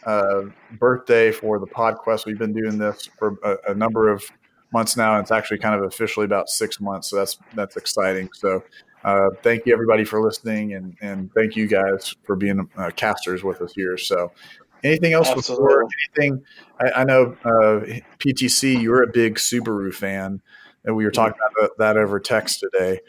uh, 0.05 0.43
birthday 0.79 1.31
for 1.31 1.59
the 1.59 1.67
PodQuest. 1.67 2.25
We've 2.25 2.39
been 2.39 2.53
doing 2.53 2.77
this 2.77 3.09
for 3.19 3.37
a, 3.43 3.71
a 3.71 3.75
number 3.75 4.09
of 4.09 4.23
months 4.71 4.97
now. 4.97 5.13
And 5.13 5.21
it's 5.21 5.31
actually 5.31 5.59
kind 5.59 5.75
of 5.75 5.83
officially 5.83 6.25
about 6.25 6.49
six 6.49 6.79
months. 6.79 7.09
So 7.09 7.17
that's 7.17 7.37
that's 7.53 7.77
exciting. 7.77 8.29
So 8.33 8.63
uh, 9.03 9.27
thank 9.43 9.65
you 9.65 9.73
everybody 9.73 10.05
for 10.05 10.21
listening, 10.21 10.73
and 10.73 10.95
and 11.01 11.29
thank 11.33 11.55
you 11.55 11.67
guys 11.67 12.15
for 12.23 12.35
being 12.35 12.67
uh, 12.77 12.91
casters 12.95 13.43
with 13.43 13.61
us 13.61 13.73
here. 13.73 13.97
So. 13.97 14.31
Anything 14.83 15.13
else 15.13 15.29
Absolutely. 15.29 15.65
before 15.65 15.87
anything? 16.17 16.43
I, 16.79 17.01
I 17.01 17.03
know 17.05 17.37
uh, 17.45 17.85
PTC, 18.19 18.81
you're 18.81 19.03
a 19.03 19.07
big 19.07 19.35
Subaru 19.35 19.93
fan, 19.93 20.41
and 20.83 20.95
we 20.95 21.05
were 21.05 21.11
talking 21.11 21.39
about 21.57 21.77
that 21.77 21.97
over 21.97 22.19
text 22.19 22.59
today. 22.59 22.99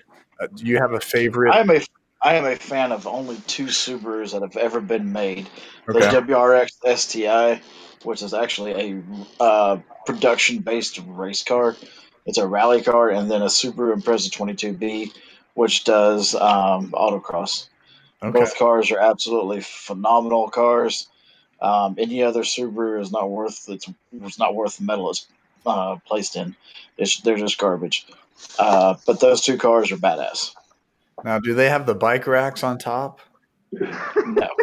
Uh, 0.40 0.47
do 0.54 0.64
you 0.64 0.78
have 0.78 0.93
a 0.93 1.00
favorite? 1.00 1.52
I'm 1.52 1.71
a 1.71 1.81
I 2.25 2.37
am 2.37 2.47
a 2.47 2.57
fan 2.57 2.90
of 2.90 3.07
only 3.07 3.37
two 3.47 3.66
Subarus 3.66 4.33
that 4.33 4.40
have 4.40 4.57
ever 4.57 4.81
been 4.81 5.12
made. 5.12 5.47
Okay. 5.87 6.00
The 6.00 6.23
WRX 6.23 6.97
STI, 6.97 7.61
which 8.02 8.23
is 8.23 8.33
actually 8.33 8.73
a 8.73 9.02
uh, 9.43 9.78
production 10.07 10.61
based 10.61 10.99
race 11.07 11.45
car. 11.45 11.76
It's 12.25 12.38
a 12.38 12.47
rally 12.47 12.83
car, 12.83 13.11
and 13.11 13.31
then 13.31 13.43
a 13.43 13.47
Subaru 13.47 13.95
Impreza 13.95 14.31
22B, 14.31 15.12
which 15.52 15.85
does 15.85 16.35
um, 16.35 16.93
autocross. 16.93 17.69
Okay. 18.23 18.38
Both 18.38 18.59
cars 18.59 18.90
are 18.90 18.99
absolutely 18.99 19.61
phenomenal 19.61 20.49
cars. 20.49 21.09
Um, 21.64 21.94
any 21.99 22.23
other 22.23 22.42
Subaru 22.42 23.00
is 23.00 23.11
not 23.11 23.30
worth 23.30 23.71
it's, 23.71 23.88
it's 24.12 24.38
not 24.38 24.54
worth 24.54 24.76
the 24.76 24.85
metal 24.85 25.09
it's 25.09 25.26
uh, 25.64 25.97
placed 26.06 26.37
in. 26.37 26.54
It's, 26.99 27.21
they're 27.23 27.38
just 27.38 27.56
garbage. 27.56 28.06
Uh, 28.59 28.97
but 29.06 29.21
those 29.21 29.40
two 29.40 29.56
cars 29.56 29.90
are 29.90 29.97
badass. 29.97 30.54
Now, 31.25 31.38
do 31.38 31.54
they 31.54 31.71
have 31.71 31.87
the 31.87 31.94
bike 31.94 32.26
racks 32.26 32.62
on 32.62 32.76
top? 32.76 33.21
no. 33.73 34.49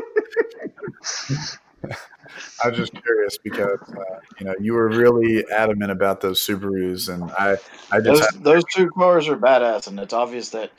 I 2.64 2.68
was 2.70 2.78
just 2.78 2.94
curious 3.02 3.38
because 3.44 3.80
uh, 3.90 4.20
you 4.40 4.46
know 4.46 4.54
you 4.60 4.74
were 4.74 4.88
really 4.88 5.44
adamant 5.50 5.90
about 5.90 6.22
those 6.22 6.40
Subarus, 6.40 7.10
and 7.12 7.32
I 7.32 7.58
I 7.92 8.00
just 8.00 8.34
those, 8.34 8.44
those 8.44 8.64
two 8.72 8.90
cars 8.92 9.28
are 9.28 9.36
badass, 9.36 9.88
and 9.88 10.00
it's 10.00 10.14
obvious 10.14 10.50
that 10.52 10.72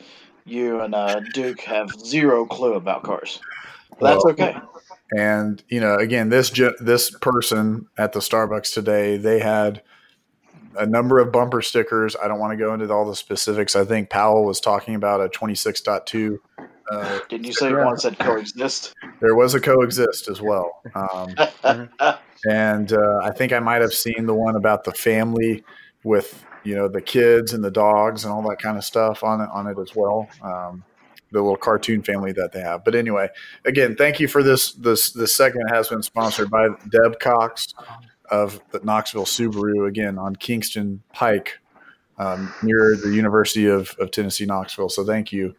you 0.45 0.81
and 0.81 0.95
uh, 0.95 1.21
Duke 1.33 1.61
have 1.63 1.91
zero 1.99 2.47
clue 2.47 2.75
about 2.75 3.03
cars. 3.03 3.41
But 3.91 4.01
well, 4.01 4.13
that's 4.13 4.25
okay. 4.27 4.57
And 5.17 5.63
you 5.69 5.81
know, 5.81 5.97
again, 5.97 6.29
this 6.29 6.51
this 6.81 7.11
person 7.11 7.87
at 7.99 8.13
the 8.13 8.21
Starbucks 8.21 8.73
today, 8.73 9.17
they 9.17 9.41
had 9.41 9.83
a 10.79 10.87
number 10.87 11.19
of 11.19 11.33
bumper 11.33 11.63
stickers. 11.63 12.17
I 12.23 12.29
don't 12.29 12.39
want 12.39 12.53
to 12.53 12.57
go 12.57 12.73
into 12.75 12.91
all 12.93 13.07
the 13.07 13.17
specifics. 13.17 13.77
I 13.77 13.85
think 13.85 14.11
Powell 14.11 14.45
was 14.45 14.61
talking 14.61 14.95
about 14.95 15.21
a 15.21 15.29
26.2. 15.29 16.39
Uh, 16.91 17.19
Didn't 17.29 17.47
you 17.47 17.53
say 17.53 17.73
one 17.73 17.99
said 17.99 18.19
coexist? 18.19 18.95
There 19.21 19.35
was 19.35 19.55
a 19.55 19.61
coexist 19.61 20.29
as 20.29 20.41
well. 20.41 20.83
Um, 20.95 21.35
and 22.49 22.93
uh, 22.93 23.21
I 23.23 23.31
think 23.31 23.53
I 23.53 23.61
might 23.61 23.81
have 23.83 23.93
seen 23.93 24.27
the 24.27 24.35
one 24.35 24.57
about 24.57 24.85
the 24.85 24.93
family 24.93 25.65
with 26.05 26.45
you 26.65 26.75
know 26.75 26.89
the 26.89 27.01
kids 27.01 27.53
and 27.53 27.63
the 27.63 27.71
dogs 27.71 28.25
and 28.25 28.33
all 28.33 28.43
that 28.49 28.59
kind 28.61 28.77
of 28.77 28.85
stuff 28.85 29.25
on 29.25 29.41
it 29.41 29.49
on 29.53 29.67
it 29.67 29.77
as 29.79 29.95
well. 29.95 30.29
Um, 30.43 30.85
the 31.33 31.41
little 31.41 31.57
cartoon 31.57 32.03
family 32.03 32.33
that 32.33 32.53
they 32.53 32.61
have. 32.61 32.85
But 32.85 32.95
anyway, 32.95 33.29
again, 33.65 33.97
thank 33.97 34.21
you 34.21 34.29
for 34.29 34.43
this. 34.43 34.73
This 34.73 35.11
this 35.13 35.35
segment 35.35 35.71
has 35.71 35.89
been 35.89 36.03
sponsored 36.03 36.51
by 36.51 36.69
Deb 36.91 37.19
Cox 37.19 37.75
of 38.31 38.61
the 38.71 38.81
Knoxville 38.81 39.25
Subaru 39.25 39.89
again 39.89 40.19
on 40.19 40.37
Kingston 40.37 41.03
Pike 41.13 41.59
um, 42.19 42.53
near 42.63 42.97
the 42.97 43.13
University 43.15 43.67
of, 43.67 43.95
of 43.99 44.11
Tennessee 44.11 44.47
Knoxville. 44.47 44.89
So 44.89 45.05
thank 45.05 45.33
you. 45.33 45.55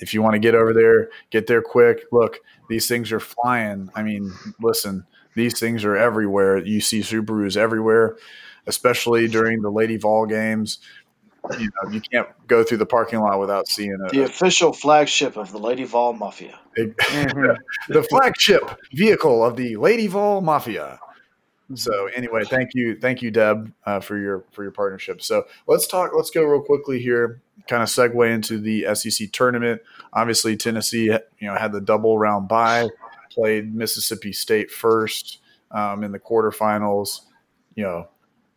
If 0.00 0.12
you 0.14 0.22
want 0.22 0.34
to 0.34 0.40
get 0.40 0.54
over 0.54 0.72
there, 0.72 1.10
get 1.30 1.46
there 1.46 1.62
quick. 1.62 2.04
Look, 2.12 2.40
these 2.68 2.88
things 2.88 3.12
are 3.12 3.20
flying. 3.20 3.90
I 3.94 4.02
mean, 4.02 4.32
listen, 4.60 5.06
these 5.34 5.58
things 5.58 5.84
are 5.84 5.96
everywhere. 5.96 6.58
You 6.58 6.80
see 6.80 7.00
Subarus 7.00 7.56
everywhere, 7.56 8.16
especially 8.66 9.28
during 9.28 9.60
the 9.60 9.70
Lady 9.70 9.96
Vol 9.96 10.26
games 10.26 10.78
you 11.58 11.68
know, 11.82 11.90
you 11.90 12.00
can't 12.00 12.28
go 12.46 12.62
through 12.62 12.78
the 12.78 12.86
parking 12.86 13.20
lot 13.20 13.38
without 13.38 13.68
seeing 13.68 13.92
it. 13.92 14.12
The 14.12 14.24
official 14.24 14.72
flagship 14.72 15.36
of 15.36 15.52
the 15.52 15.58
Lady 15.58 15.84
Vol 15.84 16.14
Mafia. 16.14 16.58
the 16.76 18.06
flagship 18.08 18.78
vehicle 18.92 19.44
of 19.44 19.56
the 19.56 19.76
Lady 19.76 20.06
Vol 20.06 20.40
Mafia. 20.40 20.98
So 21.74 22.08
anyway, 22.14 22.44
thank 22.44 22.70
you, 22.74 22.98
thank 23.00 23.22
you, 23.22 23.30
Deb, 23.30 23.72
uh, 23.86 24.00
for 24.00 24.18
your 24.18 24.44
for 24.52 24.62
your 24.62 24.72
partnership. 24.72 25.22
So 25.22 25.44
let's 25.66 25.86
talk. 25.86 26.10
Let's 26.14 26.30
go 26.30 26.42
real 26.42 26.60
quickly 26.60 27.00
here. 27.00 27.40
Kind 27.68 27.82
of 27.82 27.88
segue 27.88 28.30
into 28.30 28.58
the 28.58 28.94
SEC 28.94 29.32
tournament. 29.32 29.80
Obviously, 30.12 30.56
Tennessee, 30.56 31.06
you 31.06 31.48
know, 31.48 31.54
had 31.54 31.72
the 31.72 31.80
double 31.80 32.18
round 32.18 32.48
bye, 32.48 32.88
played 33.30 33.74
Mississippi 33.74 34.32
State 34.32 34.70
first 34.70 35.38
um, 35.70 36.04
in 36.04 36.12
the 36.12 36.18
quarterfinals. 36.18 37.22
You 37.74 37.84
know, 37.84 38.08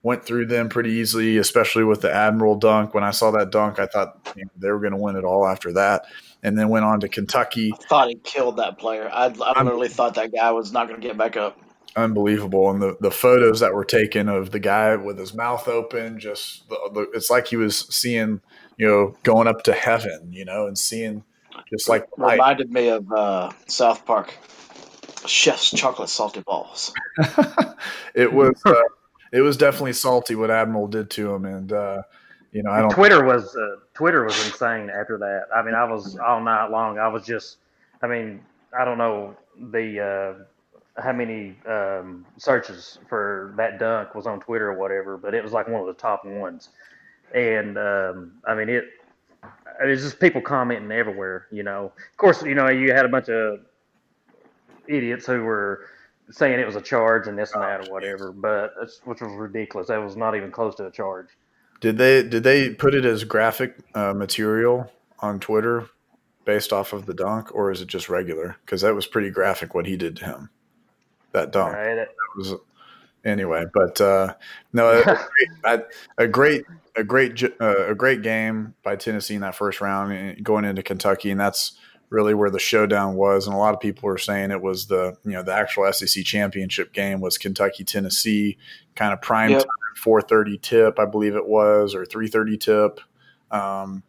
went 0.03 0.23
through 0.23 0.45
them 0.45 0.69
pretty 0.69 0.91
easily, 0.91 1.37
especially 1.37 1.83
with 1.83 2.01
the 2.01 2.13
Admiral 2.13 2.55
dunk. 2.55 2.93
When 2.93 3.03
I 3.03 3.11
saw 3.11 3.31
that 3.31 3.51
dunk, 3.51 3.79
I 3.79 3.87
thought 3.87 4.33
you 4.35 4.45
know, 4.45 4.51
they 4.57 4.71
were 4.71 4.79
going 4.79 4.93
to 4.93 4.97
win 4.97 5.15
it 5.15 5.23
all 5.23 5.47
after 5.47 5.73
that. 5.73 6.05
And 6.43 6.57
then 6.57 6.69
went 6.69 6.85
on 6.85 6.99
to 6.99 7.09
Kentucky. 7.09 7.73
I 7.73 7.87
thought 7.87 8.09
he 8.09 8.15
killed 8.23 8.57
that 8.57 8.77
player. 8.77 9.09
I, 9.11 9.25
I 9.25 9.63
literally 9.63 9.89
thought 9.89 10.13
that 10.15 10.31
guy 10.31 10.51
was 10.51 10.71
not 10.71 10.87
going 10.87 11.01
to 11.01 11.07
get 11.07 11.17
back 11.17 11.35
up. 11.35 11.59
Unbelievable. 11.95 12.69
And 12.69 12.79
the, 12.79 12.95
the 13.01 13.09
photos 13.09 13.59
that 13.59 13.73
were 13.73 13.83
taken 13.83 14.29
of 14.29 14.51
the 14.51 14.59
guy 14.59 14.95
with 14.95 15.17
his 15.17 15.33
mouth 15.33 15.67
open, 15.67 16.19
just 16.19 16.69
the, 16.69 16.77
the, 16.93 17.01
it's 17.13 17.31
like 17.31 17.47
he 17.47 17.55
was 17.55 17.87
seeing, 17.93 18.39
you 18.77 18.87
know, 18.87 19.15
going 19.23 19.47
up 19.47 19.63
to 19.63 19.73
heaven, 19.73 20.31
you 20.31 20.45
know, 20.45 20.67
and 20.67 20.77
seeing 20.77 21.23
just 21.71 21.89
like 21.89 22.05
reminded 22.17 22.71
me 22.71 22.89
of 22.89 23.11
uh, 23.11 23.51
South 23.67 24.05
Park. 24.05 24.33
Chef's 25.25 25.71
chocolate 25.71 26.09
salty 26.09 26.41
balls. 26.41 26.93
it 28.15 28.31
was 28.31 28.53
uh, 28.65 28.75
it 29.37 29.41
was 29.41 29.55
definitely 29.55 29.93
salty 29.93 30.33
what 30.33 30.49
Admiral 30.49 30.87
did 30.87 31.11
to 31.11 31.31
him, 31.31 31.45
and 31.45 31.71
uh, 31.71 32.01
you 32.51 32.63
know 32.63 32.71
I 32.71 32.81
don't. 32.81 32.89
Twitter 32.89 33.23
was 33.23 33.55
uh, 33.55 33.75
Twitter 33.93 34.23
was 34.23 34.35
insane 34.47 34.89
after 34.89 35.17
that. 35.19 35.45
I 35.55 35.61
mean, 35.61 35.75
I 35.75 35.83
was 35.83 36.17
all 36.17 36.41
night 36.41 36.71
long. 36.71 36.97
I 36.97 37.07
was 37.07 37.23
just, 37.23 37.57
I 38.01 38.07
mean, 38.07 38.41
I 38.77 38.83
don't 38.83 38.97
know 38.97 39.37
the 39.71 40.37
uh, 40.97 41.01
how 41.01 41.13
many 41.13 41.55
um, 41.67 42.25
searches 42.37 42.97
for 43.07 43.53
that 43.57 43.77
dunk 43.77 44.15
was 44.15 44.25
on 44.25 44.39
Twitter 44.39 44.71
or 44.71 44.73
whatever, 44.73 45.17
but 45.17 45.35
it 45.35 45.43
was 45.43 45.53
like 45.53 45.67
one 45.67 45.81
of 45.81 45.87
the 45.87 45.93
top 45.93 46.25
ones. 46.25 46.69
And 47.35 47.77
um, 47.77 48.31
I 48.47 48.55
mean, 48.55 48.69
it 48.69 48.85
it's 49.81 50.01
just 50.01 50.19
people 50.19 50.41
commenting 50.41 50.91
everywhere. 50.91 51.45
You 51.51 51.61
know, 51.61 51.91
of 51.95 52.17
course, 52.17 52.41
you 52.41 52.55
know 52.55 52.69
you 52.69 52.91
had 52.91 53.05
a 53.05 53.09
bunch 53.09 53.29
of 53.29 53.59
idiots 54.87 55.27
who 55.27 55.43
were 55.43 55.85
saying 56.31 56.59
it 56.59 56.65
was 56.65 56.75
a 56.75 56.81
charge 56.81 57.27
and 57.27 57.37
this 57.37 57.53
and 57.53 57.63
that 57.63 57.87
or 57.87 57.91
whatever, 57.91 58.31
but 58.31 58.73
which 59.05 59.21
was 59.21 59.31
ridiculous. 59.33 59.87
That 59.87 59.97
was 59.97 60.15
not 60.15 60.35
even 60.35 60.51
close 60.51 60.75
to 60.75 60.85
a 60.85 60.91
charge. 60.91 61.27
Did 61.79 61.97
they 61.97 62.23
did 62.23 62.43
they 62.43 62.71
put 62.71 62.93
it 62.93 63.05
as 63.05 63.23
graphic 63.23 63.77
uh, 63.93 64.13
material 64.13 64.91
on 65.19 65.39
Twitter 65.39 65.87
based 66.45 66.73
off 66.73 66.93
of 66.93 67.05
the 67.05 67.13
dunk, 67.13 67.53
or 67.53 67.71
is 67.71 67.81
it 67.81 67.87
just 67.87 68.09
regular? 68.09 68.55
Because 68.65 68.81
that 68.81 68.95
was 68.95 69.05
pretty 69.05 69.29
graphic 69.29 69.75
what 69.75 69.85
he 69.85 69.95
did 69.95 70.17
to 70.17 70.25
him. 70.25 70.49
That 71.33 71.51
dunk. 71.51 71.75
Right. 71.75 71.95
That 71.95 72.09
was 72.35 72.55
anyway, 73.23 73.65
but 73.73 74.01
uh, 74.01 74.33
no, 74.73 74.89
a 74.89 75.03
great, 75.63 75.83
a 76.17 76.27
great 76.27 76.65
a 76.95 77.03
great 77.03 77.43
uh, 77.61 77.87
a 77.87 77.95
great 77.95 78.23
game 78.23 78.73
by 78.83 78.95
Tennessee 78.95 79.35
in 79.35 79.41
that 79.41 79.55
first 79.55 79.81
round, 79.81 80.13
eh, 80.13 80.35
going 80.41 80.65
into 80.65 80.81
Kentucky, 80.81 81.29
and 81.29 81.39
that's 81.39 81.77
really 82.09 82.33
where 82.33 82.49
the 82.49 82.59
showdown 82.59 83.15
was. 83.15 83.47
And 83.47 83.55
a 83.55 83.59
lot 83.59 83.73
of 83.73 83.79
people 83.79 84.07
were 84.07 84.17
saying 84.17 84.51
it 84.51 84.61
was 84.61 84.87
the 84.87 85.17
you 85.23 85.31
know 85.31 85.43
the 85.43 85.53
actual 85.53 85.91
SEC 85.91 86.23
championship 86.23 86.93
game 86.93 87.21
was 87.21 87.37
Kentucky 87.37 87.83
Tennessee, 87.83 88.57
kind 88.95 89.13
of 89.13 89.21
prime 89.21 89.51
yep. 89.51 89.59
time, 89.59 89.95
four 89.95 90.21
thirty 90.21 90.57
tip, 90.57 90.99
I 90.99 91.05
believe 91.05 91.35
it 91.35 91.47
was, 91.47 91.95
or 91.95 92.05
three 92.05 92.27
thirty 92.27 92.57
tip. 92.57 92.99
Um, 93.51 94.03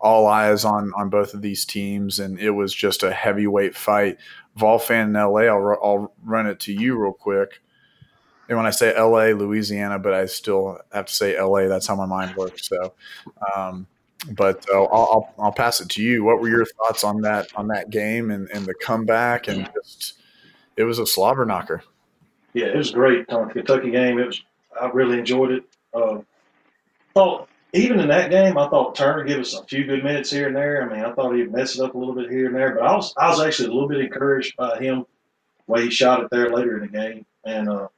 all 0.00 0.26
eyes 0.26 0.64
on 0.64 0.92
on 0.96 1.08
both 1.08 1.34
of 1.34 1.42
these 1.42 1.64
teams, 1.64 2.18
and 2.18 2.38
it 2.38 2.50
was 2.50 2.74
just 2.74 3.02
a 3.02 3.12
heavyweight 3.12 3.74
fight. 3.76 4.18
Vol 4.56 4.78
fan 4.78 5.08
in 5.08 5.14
LA, 5.14 5.42
I'll, 5.42 5.78
I'll 5.82 6.14
run 6.22 6.46
it 6.46 6.60
to 6.60 6.72
you 6.72 7.00
real 7.00 7.12
quick. 7.12 7.62
And 8.48 8.58
when 8.58 8.66
I 8.66 8.70
say 8.70 8.94
LA, 8.98 9.28
Louisiana, 9.28 9.98
but 9.98 10.12
I 10.12 10.26
still 10.26 10.78
have 10.92 11.06
to 11.06 11.14
say 11.14 11.40
LA. 11.40 11.68
That's 11.68 11.86
how 11.86 11.96
my 11.96 12.04
mind 12.06 12.36
works. 12.36 12.68
So, 12.68 12.92
um, 13.56 13.86
but 14.30 14.64
uh, 14.72 14.84
I'll, 14.84 15.32
I'll 15.38 15.52
pass 15.52 15.80
it 15.80 15.88
to 15.90 16.02
you. 16.02 16.24
What 16.24 16.40
were 16.40 16.48
your 16.48 16.64
thoughts 16.64 17.04
on 17.04 17.20
that 17.22 17.48
on 17.56 17.68
that 17.68 17.90
game 17.90 18.30
and, 18.30 18.48
and 18.50 18.64
the 18.66 18.74
comeback 18.74 19.48
and 19.48 19.68
just 19.74 20.14
it 20.76 20.84
was 20.84 20.98
a 20.98 21.06
slobber 21.06 21.44
knocker. 21.44 21.82
Yeah, 22.54 22.66
it 22.66 22.76
was 22.76 22.90
great 22.90 23.26
Kentucky 23.28 23.90
game. 23.90 24.18
It 24.18 24.26
was 24.26 24.42
I 24.80 24.86
really 24.88 25.18
enjoyed 25.18 25.52
it. 25.52 25.64
Uh, 25.92 26.20
thought 27.14 27.48
even 27.74 28.00
in 28.00 28.08
that 28.08 28.30
game, 28.30 28.58
I 28.58 28.68
thought 28.68 28.94
Turner 28.94 29.24
gave 29.24 29.38
us 29.38 29.54
a 29.54 29.64
few 29.64 29.84
good 29.84 30.04
minutes 30.04 30.30
here 30.30 30.46
and 30.46 30.56
there. 30.56 30.82
I 30.82 30.94
mean, 30.94 31.04
I 31.04 31.12
thought 31.12 31.34
he 31.34 31.44
messed 31.44 31.76
it 31.76 31.82
up 31.82 31.94
a 31.94 31.98
little 31.98 32.14
bit 32.14 32.30
here 32.30 32.46
and 32.46 32.54
there, 32.54 32.74
but 32.74 32.84
I 32.84 32.94
was 32.94 33.14
I 33.16 33.28
was 33.28 33.40
actually 33.40 33.68
a 33.68 33.72
little 33.72 33.88
bit 33.88 34.00
encouraged 34.00 34.56
by 34.56 34.78
him 34.78 35.06
the 35.66 35.72
way 35.72 35.84
he 35.84 35.90
shot 35.90 36.22
it 36.22 36.28
there 36.30 36.50
later 36.50 36.76
in 36.76 36.82
the 36.82 36.98
game. 36.98 37.26
And 37.44 37.68
uh, 37.68 37.88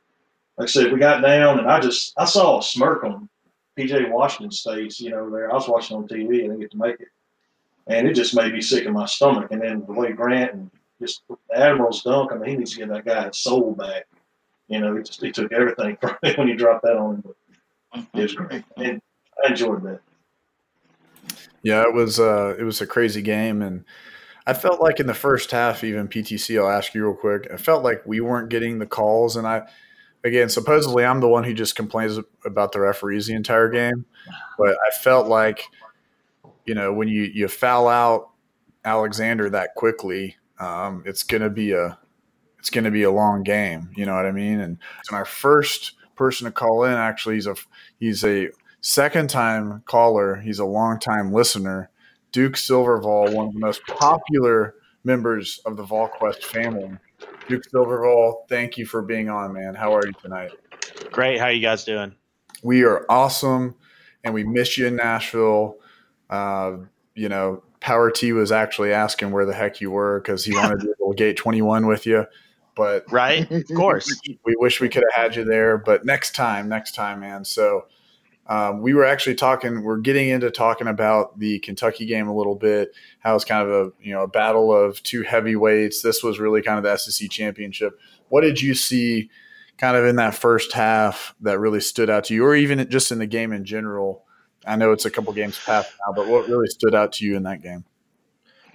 like 0.57 0.69
I 0.69 0.71
said, 0.71 0.93
we 0.93 0.99
got 0.99 1.23
down, 1.23 1.59
and 1.59 1.69
I 1.69 1.81
just 1.81 2.13
I 2.17 2.25
saw 2.25 2.59
a 2.59 2.63
smirk 2.63 3.05
on 3.05 3.29
PJ 3.79 4.11
Washington 4.11 4.51
State's, 4.51 5.01
you 5.01 5.11
know, 5.11 5.29
there. 5.31 5.51
I 5.51 5.55
was 5.55 5.69
watching 5.69 5.97
on 5.97 6.09
TV. 6.09 6.45
And 6.45 6.53
I 6.53 6.55
didn't 6.55 6.61
get 6.61 6.71
to 6.73 6.79
make 6.79 7.01
it, 7.01 7.09
and 7.87 8.07
it 8.07 8.15
just 8.15 8.35
made 8.35 8.53
me 8.53 8.61
sick 8.61 8.87
in 8.87 8.93
my 8.93 9.07
stomach. 9.07 9.49
And 9.51 9.61
then 9.61 9.85
the 9.87 9.93
way 9.93 10.13
Grant 10.13 10.55
and 10.55 10.71
just 11.01 11.23
Admiral's 11.55 12.03
dunk. 12.03 12.33
I 12.33 12.37
mean, 12.37 12.51
he 12.51 12.57
needs 12.57 12.73
to 12.73 12.79
get 12.79 12.89
that 12.89 13.05
guy 13.05 13.27
his 13.27 13.39
soul 13.39 13.75
back. 13.75 14.07
You 14.69 14.81
know, 14.81 14.97
he 14.97 15.03
just 15.03 15.21
he 15.21 15.31
took 15.31 15.53
everything 15.53 15.97
from 16.01 16.17
him 16.23 16.35
when 16.37 16.49
he 16.49 16.55
dropped 16.55 16.85
that 16.85 16.97
on 16.97 17.17
him. 17.17 17.25
But 17.93 18.07
it 18.15 18.23
was 18.23 18.35
great, 18.35 18.65
and 18.77 19.01
I 19.45 19.51
enjoyed 19.51 19.83
that. 19.85 20.01
Yeah, 21.63 21.83
it 21.83 21.95
was 21.95 22.21
uh, 22.21 22.55
it 22.59 22.65
was 22.65 22.81
a 22.81 22.87
crazy 22.87 23.23
game, 23.23 23.63
and 23.63 23.85
I 24.47 24.55
felt 24.55 24.81
like 24.81 25.01
in 25.01 25.07
the 25.07 25.15
first 25.15 25.51
half, 25.51 25.85
even 25.85 26.09
PTC. 26.09 26.59
I'll 26.61 26.71
ask 26.71 26.95
you 26.95 27.05
real 27.05 27.17
quick. 27.17 27.49
I 27.53 27.57
felt 27.57 27.83
like 27.83 28.03
we 28.05 28.21
weren't 28.21 28.49
getting 28.49 28.79
the 28.79 28.87
calls, 28.87 29.37
and 29.37 29.47
I 29.47 29.69
again, 30.25 30.49
supposedly 30.49 31.05
I'm 31.05 31.21
the 31.21 31.29
one 31.29 31.45
who 31.45 31.55
just 31.55 31.77
complains 31.77 32.19
about 32.45 32.73
the 32.73 32.81
referees 32.81 33.27
the 33.27 33.35
entire 33.35 33.69
game, 33.69 34.07
but 34.59 34.71
I 34.71 34.91
felt 35.03 35.29
like, 35.29 35.63
you 36.65 36.75
know, 36.75 36.93
when 36.93 37.09
you 37.09 37.23
you 37.23 37.47
foul 37.47 37.87
out 37.89 38.31
Alexander 38.85 39.51
that 39.51 39.75
quickly, 39.77 40.37
um, 40.59 41.03
it's 41.07 41.23
gonna 41.23 41.51
be 41.51 41.73
a 41.73 41.99
it's 42.59 42.71
gonna 42.71 42.91
be 42.91 43.03
a 43.03 43.11
long 43.11 43.43
game. 43.43 43.91
You 43.95 44.07
know 44.07 44.15
what 44.15 44.27
I 44.27 44.33
mean? 44.33 44.61
And, 44.61 44.79
and 45.09 45.17
our 45.17 45.27
first 45.27 45.93
person 46.17 46.47
to 46.47 46.53
call 46.53 46.85
in 46.85 46.93
actually 46.93 47.35
he's 47.35 47.47
a 47.47 47.57
he's 48.01 48.25
a 48.25 48.49
second 48.81 49.29
time 49.31 49.83
caller. 49.87 50.37
He's 50.37 50.59
a 50.59 50.65
long 50.65 50.99
time 50.99 51.33
listener. 51.33 51.91
Duke 52.33 52.55
Silvervall, 52.55 53.33
one 53.33 53.49
of 53.49 53.55
the 53.55 53.61
most 53.61 53.83
popular 53.87 54.75
members 55.05 55.61
of 55.67 55.77
the 55.77 55.85
VolQuest 55.85 56.43
family. 56.43 56.97
Duke 57.49 57.63
Silvervall, 57.73 58.49
thank 58.49 58.79
you 58.79 58.87
for 58.87 59.03
being 59.03 59.29
on, 59.29 59.53
man. 59.53 59.75
How 59.75 59.95
are 59.95 60.07
you 60.07 60.13
tonight? 60.23 60.53
Great. 61.11 61.39
How 61.39 61.47
are 61.47 61.53
you 61.53 61.61
guys 61.61 61.85
doing? 61.85 62.15
We 62.63 62.85
are 62.85 63.05
awesome, 63.09 63.75
and 64.23 64.33
we 64.33 64.45
miss 64.45 64.79
you 64.79 64.87
in 64.87 64.97
Nashville. 64.97 65.77
Uh, 66.31 66.79
you 67.15 67.29
know, 67.29 67.63
Power 67.81 68.11
T 68.11 68.33
was 68.33 68.51
actually 68.51 68.93
asking 68.93 69.31
where 69.31 69.45
the 69.45 69.53
heck 69.53 69.81
you 69.81 69.91
were 69.91 70.21
because 70.21 70.45
he 70.45 70.55
wanted 70.55 70.81
to 70.81 70.95
go 70.99 71.13
Gate 71.13 71.37
21 71.37 71.87
with 71.87 72.07
you. 72.07 72.27
But 72.75 73.05
right, 73.13 73.49
of 73.51 73.65
course, 73.77 74.21
we 74.45 74.55
wish 74.57 74.81
we 74.81 74.89
could 74.89 75.05
have 75.13 75.25
had 75.25 75.37
you 75.37 75.45
there. 75.45 75.79
But 75.79 76.05
next 76.05 76.35
time, 76.35 76.69
next 76.69 76.95
time, 76.95 77.21
man. 77.21 77.45
So 77.45 77.85
Um, 78.47 78.83
we 78.83 78.93
were 78.93 79.05
actually 79.05 79.37
talking. 79.37 79.83
We're 79.83 79.99
getting 79.99 80.29
into 80.29 80.51
talking 80.51 80.87
about 80.87 81.39
the 81.39 81.61
Kentucky 81.61 82.05
game 82.05 82.29
a 82.29 82.37
little 82.37 82.55
bit. 82.55 82.95
How 83.21 83.35
it's 83.35 83.45
kind 83.45 83.67
of 83.67 83.71
a 83.73 83.93
you 84.01 84.13
know 84.13 84.23
a 84.23 84.29
battle 84.29 84.75
of 84.75 85.03
two 85.03 85.23
heavyweights. 85.23 86.03
This 86.03 86.23
was 86.23 86.39
really 86.39 86.61
kind 86.61 86.79
of 86.79 86.85
the 86.85 86.97
SEC 86.97 87.31
championship. 87.31 87.99
What 88.29 88.43
did 88.43 88.61
you 88.61 88.75
see, 88.75 89.31
kind 89.79 89.97
of 89.97 90.05
in 90.05 90.17
that 90.17 90.35
first 90.35 90.73
half, 90.73 91.35
that 91.41 91.59
really 91.59 91.81
stood 91.81 92.11
out 92.11 92.25
to 92.25 92.35
you, 92.35 92.45
or 92.45 92.55
even 92.55 92.89
just 92.91 93.13
in 93.13 93.19
the 93.19 93.27
game 93.27 93.53
in 93.53 93.65
general? 93.65 94.25
I 94.67 94.77
know 94.77 94.93
it's 94.93 95.05
a 95.05 95.11
couple 95.11 95.33
games 95.33 95.59
past 95.65 95.93
now, 96.07 96.13
but 96.15 96.27
what 96.27 96.49
really 96.49 96.69
stood 96.69 96.95
out 96.95 97.13
to 97.15 97.25
you 97.25 97.37
in 97.37 97.45
that 97.45 97.63
game? 97.63 97.85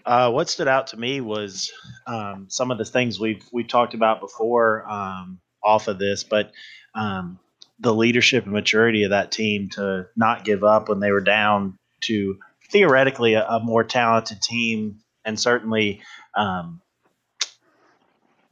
Uh, 0.05 0.31
what 0.31 0.49
stood 0.49 0.67
out 0.67 0.87
to 0.87 0.97
me 0.97 1.21
was 1.21 1.71
um, 2.07 2.45
some 2.49 2.71
of 2.71 2.77
the 2.79 2.85
things 2.85 3.19
we've 3.19 3.43
we 3.51 3.63
talked 3.63 3.93
about 3.93 4.19
before 4.19 4.89
um, 4.89 5.39
off 5.63 5.87
of 5.87 5.99
this, 5.99 6.23
but 6.23 6.51
um, 6.95 7.37
the 7.79 7.93
leadership 7.93 8.43
and 8.43 8.53
maturity 8.53 9.03
of 9.03 9.11
that 9.11 9.31
team 9.31 9.69
to 9.69 10.07
not 10.15 10.43
give 10.43 10.63
up 10.63 10.89
when 10.89 10.99
they 10.99 11.11
were 11.11 11.21
down 11.21 11.77
to 12.01 12.37
theoretically 12.69 13.33
a, 13.33 13.45
a 13.47 13.59
more 13.59 13.83
talented 13.83 14.41
team 14.41 14.99
and 15.25 15.39
certainly 15.39 16.01
um, 16.35 16.81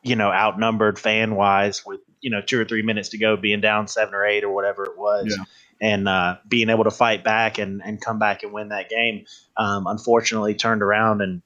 you 0.01 0.15
know 0.15 0.31
outnumbered 0.31 0.97
fan 0.97 1.35
wise 1.35 1.85
with 1.85 1.99
you 2.21 2.29
know 2.29 2.41
two 2.41 2.59
or 2.59 2.65
three 2.65 2.81
minutes 2.81 3.09
to 3.09 3.17
go 3.17 3.37
being 3.37 3.61
down 3.61 3.87
seven 3.87 4.13
or 4.13 4.25
eight 4.25 4.43
or 4.43 4.51
whatever 4.51 4.85
it 4.85 4.97
was 4.97 5.35
yeah. 5.37 5.43
and 5.81 6.07
uh, 6.07 6.37
being 6.47 6.69
able 6.69 6.83
to 6.83 6.91
fight 6.91 7.23
back 7.23 7.57
and, 7.57 7.81
and 7.83 8.01
come 8.01 8.17
back 8.17 8.43
and 8.43 8.53
win 8.53 8.69
that 8.69 8.89
game 8.89 9.25
um, 9.57 9.85
unfortunately 9.87 10.55
turned 10.55 10.81
around 10.81 11.21
and 11.21 11.41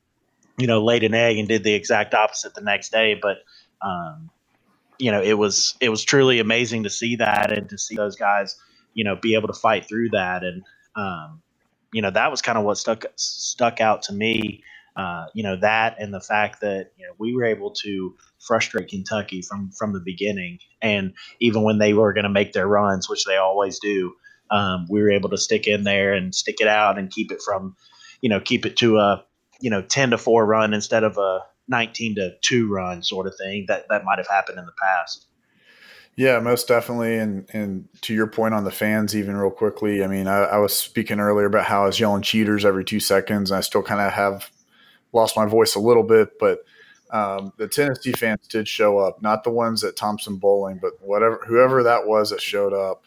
you 0.58 0.68
know 0.68 0.84
laid 0.84 1.04
an 1.04 1.14
egg 1.14 1.38
and 1.38 1.48
did 1.48 1.64
the 1.64 1.74
exact 1.74 2.14
opposite 2.14 2.54
the 2.54 2.62
next 2.62 2.92
day 2.92 3.20
but 3.20 3.38
um, 3.82 4.30
you 5.02 5.12
know, 5.12 5.22
it 5.22 5.34
was 5.34 5.76
it 5.82 5.90
was 5.90 6.04
truly 6.04 6.40
amazing 6.40 6.84
to 6.84 6.90
see 6.90 7.16
that 7.16 7.52
and 7.52 7.68
to 7.70 7.78
see 7.78 7.96
those 7.96 8.16
guys, 8.16 8.56
you 8.94 9.04
know, 9.04 9.16
be 9.16 9.34
able 9.34 9.48
to 9.48 9.60
fight 9.60 9.88
through 9.88 10.10
that. 10.10 10.44
And 10.44 10.62
um, 10.96 11.42
you 11.92 12.04
know, 12.04 12.12
that 12.12 12.30
was 12.30 12.44
kind 12.44 12.58
of 12.58 12.64
what 12.64 12.78
stuck 12.78 13.06
stuck 13.16 13.82
out 13.82 14.04
to 14.04 14.14
me. 14.14 14.64
Uh, 14.96 15.26
you 15.34 15.42
know, 15.42 15.56
that 15.60 15.96
and 16.00 16.14
the 16.14 16.22
fact 16.22 16.62
that 16.62 16.92
you 16.98 17.08
know 17.08 17.14
we 17.18 17.34
were 17.34 17.46
able 17.46 17.72
to 17.72 18.16
frustrate 18.40 18.90
Kentucky 18.90 19.42
from 19.42 19.72
from 19.72 19.94
the 19.94 20.02
beginning, 20.06 20.60
and 20.84 21.14
even 21.40 21.64
when 21.64 21.80
they 21.80 21.94
were 21.94 22.14
going 22.14 22.26
to 22.26 22.30
make 22.30 22.54
their 22.54 22.68
runs, 22.68 23.10
which 23.10 23.26
they 23.26 23.38
always 23.38 23.80
do, 23.80 24.14
um, 24.52 24.86
we 24.88 25.02
were 25.02 25.10
able 25.10 25.30
to 25.30 25.38
stick 25.38 25.66
in 25.66 25.84
there 25.84 26.14
and 26.14 26.36
stick 26.36 26.58
it 26.62 26.68
out 26.68 27.00
and 27.00 27.10
keep 27.10 27.32
it 27.32 27.42
from, 27.44 27.76
you 28.22 28.30
know, 28.30 28.40
keep 28.40 28.68
it 28.68 28.78
to 28.78 28.98
a 29.00 29.26
you 29.62 29.72
know 29.72 29.82
ten 29.82 30.12
to 30.12 30.18
four 30.20 30.46
run 30.46 30.76
instead 30.76 31.04
of 31.04 31.18
a 31.18 31.40
19 31.72 32.16
to 32.16 32.36
2 32.42 32.72
run 32.72 33.02
sort 33.02 33.26
of 33.26 33.36
thing 33.36 33.66
that 33.68 33.88
that 33.90 34.06
might 34.06 34.20
have 34.20 34.28
happened 34.28 34.60
in 34.60 34.66
the 34.68 34.74
past. 34.80 35.26
Yeah, 36.16 36.40
most 36.40 36.68
definitely. 36.68 37.18
And 37.18 37.50
and 37.54 37.88
to 38.02 38.14
your 38.14 38.28
point 38.28 38.54
on 38.54 38.64
the 38.64 38.72
fans, 38.72 39.16
even 39.16 39.36
real 39.36 39.50
quickly, 39.50 40.04
I 40.04 40.08
mean, 40.08 40.28
I, 40.28 40.44
I 40.44 40.58
was 40.58 40.76
speaking 40.76 41.20
earlier 41.20 41.48
about 41.48 41.66
how 41.66 41.84
I 41.84 41.86
was 41.88 42.00
yelling 42.00 42.22
cheaters 42.22 42.66
every 42.66 42.84
two 42.84 43.00
seconds. 43.00 43.50
And 43.50 43.58
I 43.58 43.62
still 43.62 43.82
kind 43.82 44.02
of 44.02 44.12
have 44.12 44.52
lost 45.14 45.38
my 45.38 45.46
voice 45.46 45.76
a 45.76 45.80
little 45.80 46.04
bit, 46.04 46.38
but 46.40 46.60
um, 47.12 47.52
the 47.58 47.68
Tennessee 47.68 48.14
fans 48.14 48.48
did 48.48 48.68
show 48.68 48.98
up, 48.98 49.22
not 49.22 49.44
the 49.44 49.50
ones 49.50 49.84
at 49.84 49.98
Thompson-Boling 49.98 50.80
but 50.82 50.94
whatever 51.02 51.42
whoever 51.48 51.84
that 51.84 52.06
was 52.06 52.30
that 52.30 52.42
showed 52.42 52.74
up. 52.74 53.06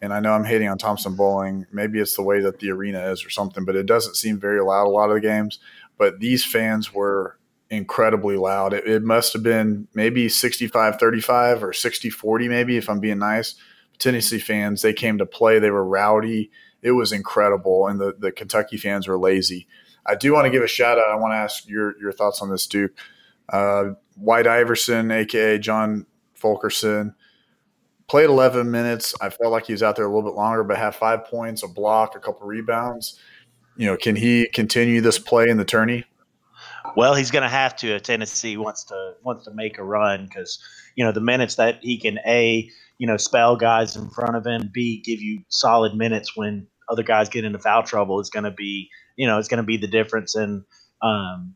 And 0.00 0.12
I 0.12 0.20
know 0.20 0.32
I'm 0.32 0.44
hating 0.44 0.68
on 0.68 0.78
Thompson-Boling. 0.78 1.66
Maybe 1.72 1.98
it's 1.98 2.16
the 2.16 2.22
way 2.22 2.40
that 2.40 2.60
the 2.60 2.70
arena 2.70 3.10
is 3.10 3.24
or 3.24 3.30
something, 3.30 3.64
but 3.64 3.76
it 3.76 3.86
doesn't 3.86 4.16
seem 4.16 4.38
very 4.38 4.60
loud 4.60 4.86
a 4.86 4.90
lot 4.90 5.10
of 5.10 5.14
the 5.14 5.20
games. 5.20 5.58
But 5.98 6.20
these 6.20 6.44
fans 6.44 6.94
were 6.94 7.37
incredibly 7.70 8.36
loud. 8.36 8.72
It, 8.72 8.86
it 8.86 9.02
must 9.02 9.32
have 9.32 9.42
been 9.42 9.88
maybe 9.94 10.28
65 10.28 10.98
35 10.98 11.62
or 11.62 11.72
60 11.72 12.10
40, 12.10 12.48
maybe, 12.48 12.76
if 12.76 12.88
I'm 12.88 13.00
being 13.00 13.18
nice. 13.18 13.54
Tennessee 13.98 14.38
fans, 14.38 14.82
they 14.82 14.92
came 14.92 15.18
to 15.18 15.26
play. 15.26 15.58
They 15.58 15.70
were 15.70 15.84
rowdy. 15.84 16.50
It 16.82 16.92
was 16.92 17.12
incredible. 17.12 17.88
And 17.88 18.00
the, 18.00 18.14
the 18.18 18.30
Kentucky 18.32 18.76
fans 18.76 19.08
were 19.08 19.18
lazy. 19.18 19.66
I 20.06 20.14
do 20.14 20.32
want 20.32 20.46
to 20.46 20.50
give 20.50 20.62
a 20.62 20.68
shout 20.68 20.98
out. 20.98 21.08
I 21.08 21.16
want 21.16 21.32
to 21.32 21.36
ask 21.36 21.68
your, 21.68 21.98
your 22.00 22.12
thoughts 22.12 22.40
on 22.40 22.50
this, 22.50 22.66
Duke. 22.66 22.92
Uh, 23.48 23.90
White 24.14 24.46
Iverson, 24.46 25.10
aka 25.10 25.58
John 25.58 26.06
Fulkerson, 26.34 27.14
played 28.08 28.30
11 28.30 28.70
minutes. 28.70 29.14
I 29.20 29.30
felt 29.30 29.52
like 29.52 29.66
he 29.66 29.72
was 29.72 29.82
out 29.82 29.96
there 29.96 30.06
a 30.06 30.08
little 30.08 30.28
bit 30.28 30.36
longer, 30.36 30.64
but 30.64 30.78
had 30.78 30.94
five 30.94 31.24
points, 31.24 31.62
a 31.62 31.68
block, 31.68 32.16
a 32.16 32.20
couple 32.20 32.46
rebounds. 32.46 33.18
You 33.76 33.86
know, 33.86 33.96
can 33.96 34.16
he 34.16 34.48
continue 34.52 35.00
this 35.00 35.18
play 35.18 35.48
in 35.48 35.56
the 35.56 35.64
tourney? 35.64 36.04
Well, 36.96 37.14
he's 37.14 37.30
going 37.30 37.42
to 37.42 37.48
have 37.48 37.76
to 37.76 37.94
if 37.94 38.02
Tennessee 38.02 38.56
wants 38.56 38.84
to 38.84 39.14
wants 39.22 39.44
to 39.44 39.52
make 39.52 39.78
a 39.78 39.84
run 39.84 40.24
because 40.24 40.62
you 40.96 41.04
know 41.04 41.12
the 41.12 41.20
minutes 41.20 41.56
that 41.56 41.78
he 41.82 41.98
can 41.98 42.18
a 42.26 42.68
you 42.98 43.06
know 43.06 43.16
spell 43.16 43.56
guys 43.56 43.96
in 43.96 44.10
front 44.10 44.36
of 44.36 44.46
him, 44.46 44.70
b 44.72 45.00
give 45.04 45.20
you 45.20 45.42
solid 45.48 45.94
minutes 45.94 46.36
when 46.36 46.66
other 46.88 47.02
guys 47.02 47.28
get 47.28 47.44
into 47.44 47.58
foul 47.58 47.82
trouble 47.82 48.20
is 48.20 48.30
going 48.30 48.44
to 48.44 48.50
be 48.50 48.88
you 49.16 49.26
know 49.26 49.38
it's 49.38 49.48
going 49.48 49.58
to 49.58 49.66
be 49.66 49.76
the 49.76 49.86
difference. 49.86 50.34
And 50.34 50.64
um, 51.02 51.54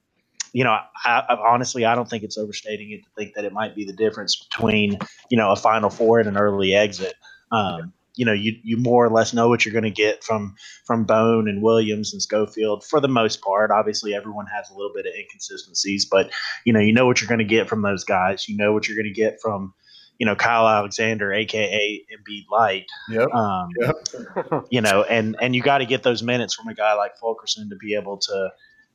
you 0.53 0.65
know, 0.65 0.71
I, 0.71 1.23
I, 1.29 1.37
honestly, 1.49 1.85
I 1.85 1.95
don't 1.95 2.09
think 2.09 2.23
it's 2.23 2.37
overstating 2.37 2.91
it 2.91 3.03
to 3.05 3.11
think 3.17 3.35
that 3.35 3.45
it 3.45 3.53
might 3.53 3.75
be 3.75 3.85
the 3.85 3.93
difference 3.93 4.37
between 4.37 4.99
you 5.31 5.39
know 5.39 5.53
a 5.53 5.57
Final 5.57 5.91
Four 5.91 6.21
and 6.21 6.29
an 6.29 6.37
early 6.37 6.75
exit. 6.75 7.15
Um, 7.51 7.93
you 8.15 8.25
know 8.27 8.33
you 8.33 8.57
you 8.63 8.77
more 8.77 9.05
or 9.05 9.11
less 9.11 9.33
know 9.33 9.49
what 9.49 9.65
you're 9.65 9.73
going 9.73 9.85
to 9.85 9.91
get 9.91 10.23
from 10.23 10.55
from 10.85 11.05
Bone 11.05 11.49
and 11.49 11.63
Williams 11.63 12.13
and 12.13 12.23
Schofield 12.23 12.85
for 12.85 13.01
the 13.01 13.09
most 13.09 13.41
part. 13.41 13.71
Obviously, 13.71 14.15
everyone 14.15 14.47
has 14.47 14.71
a 14.71 14.75
little 14.75 14.93
bit 14.95 15.07
of 15.07 15.13
inconsistencies, 15.15 16.05
but 16.05 16.31
you 16.65 16.73
know 16.73 16.81
you 16.81 16.93
know 16.93 17.07
what 17.07 17.21
you're 17.21 17.29
going 17.29 17.39
to 17.39 17.45
get 17.45 17.69
from 17.69 17.83
those 17.83 18.05
guys. 18.05 18.49
You 18.49 18.57
know 18.57 18.73
what 18.73 18.89
you're 18.89 18.97
going 18.97 19.13
to 19.13 19.19
get 19.19 19.41
from 19.41 19.73
you 20.19 20.27
know 20.27 20.37
Kyle 20.37 20.69
Alexander, 20.69 21.33
aka 21.33 22.05
Embiid 22.13 22.45
Light. 22.51 22.87
Yep. 23.09 23.29
Um, 23.31 23.69
yep. 23.81 24.67
you 24.71 24.81
know, 24.81 25.03
and 25.05 25.37
and 25.41 25.55
you 25.57 25.63
got 25.63 25.79
to 25.79 25.87
get 25.87 26.03
those 26.03 26.23
minutes 26.23 26.55
from 26.55 26.69
a 26.69 26.75
guy 26.75 26.95
like 26.95 27.17
Fulkerson 27.17 27.71
to 27.71 27.77
be 27.77 27.95
able 27.95 28.19
to 28.19 28.51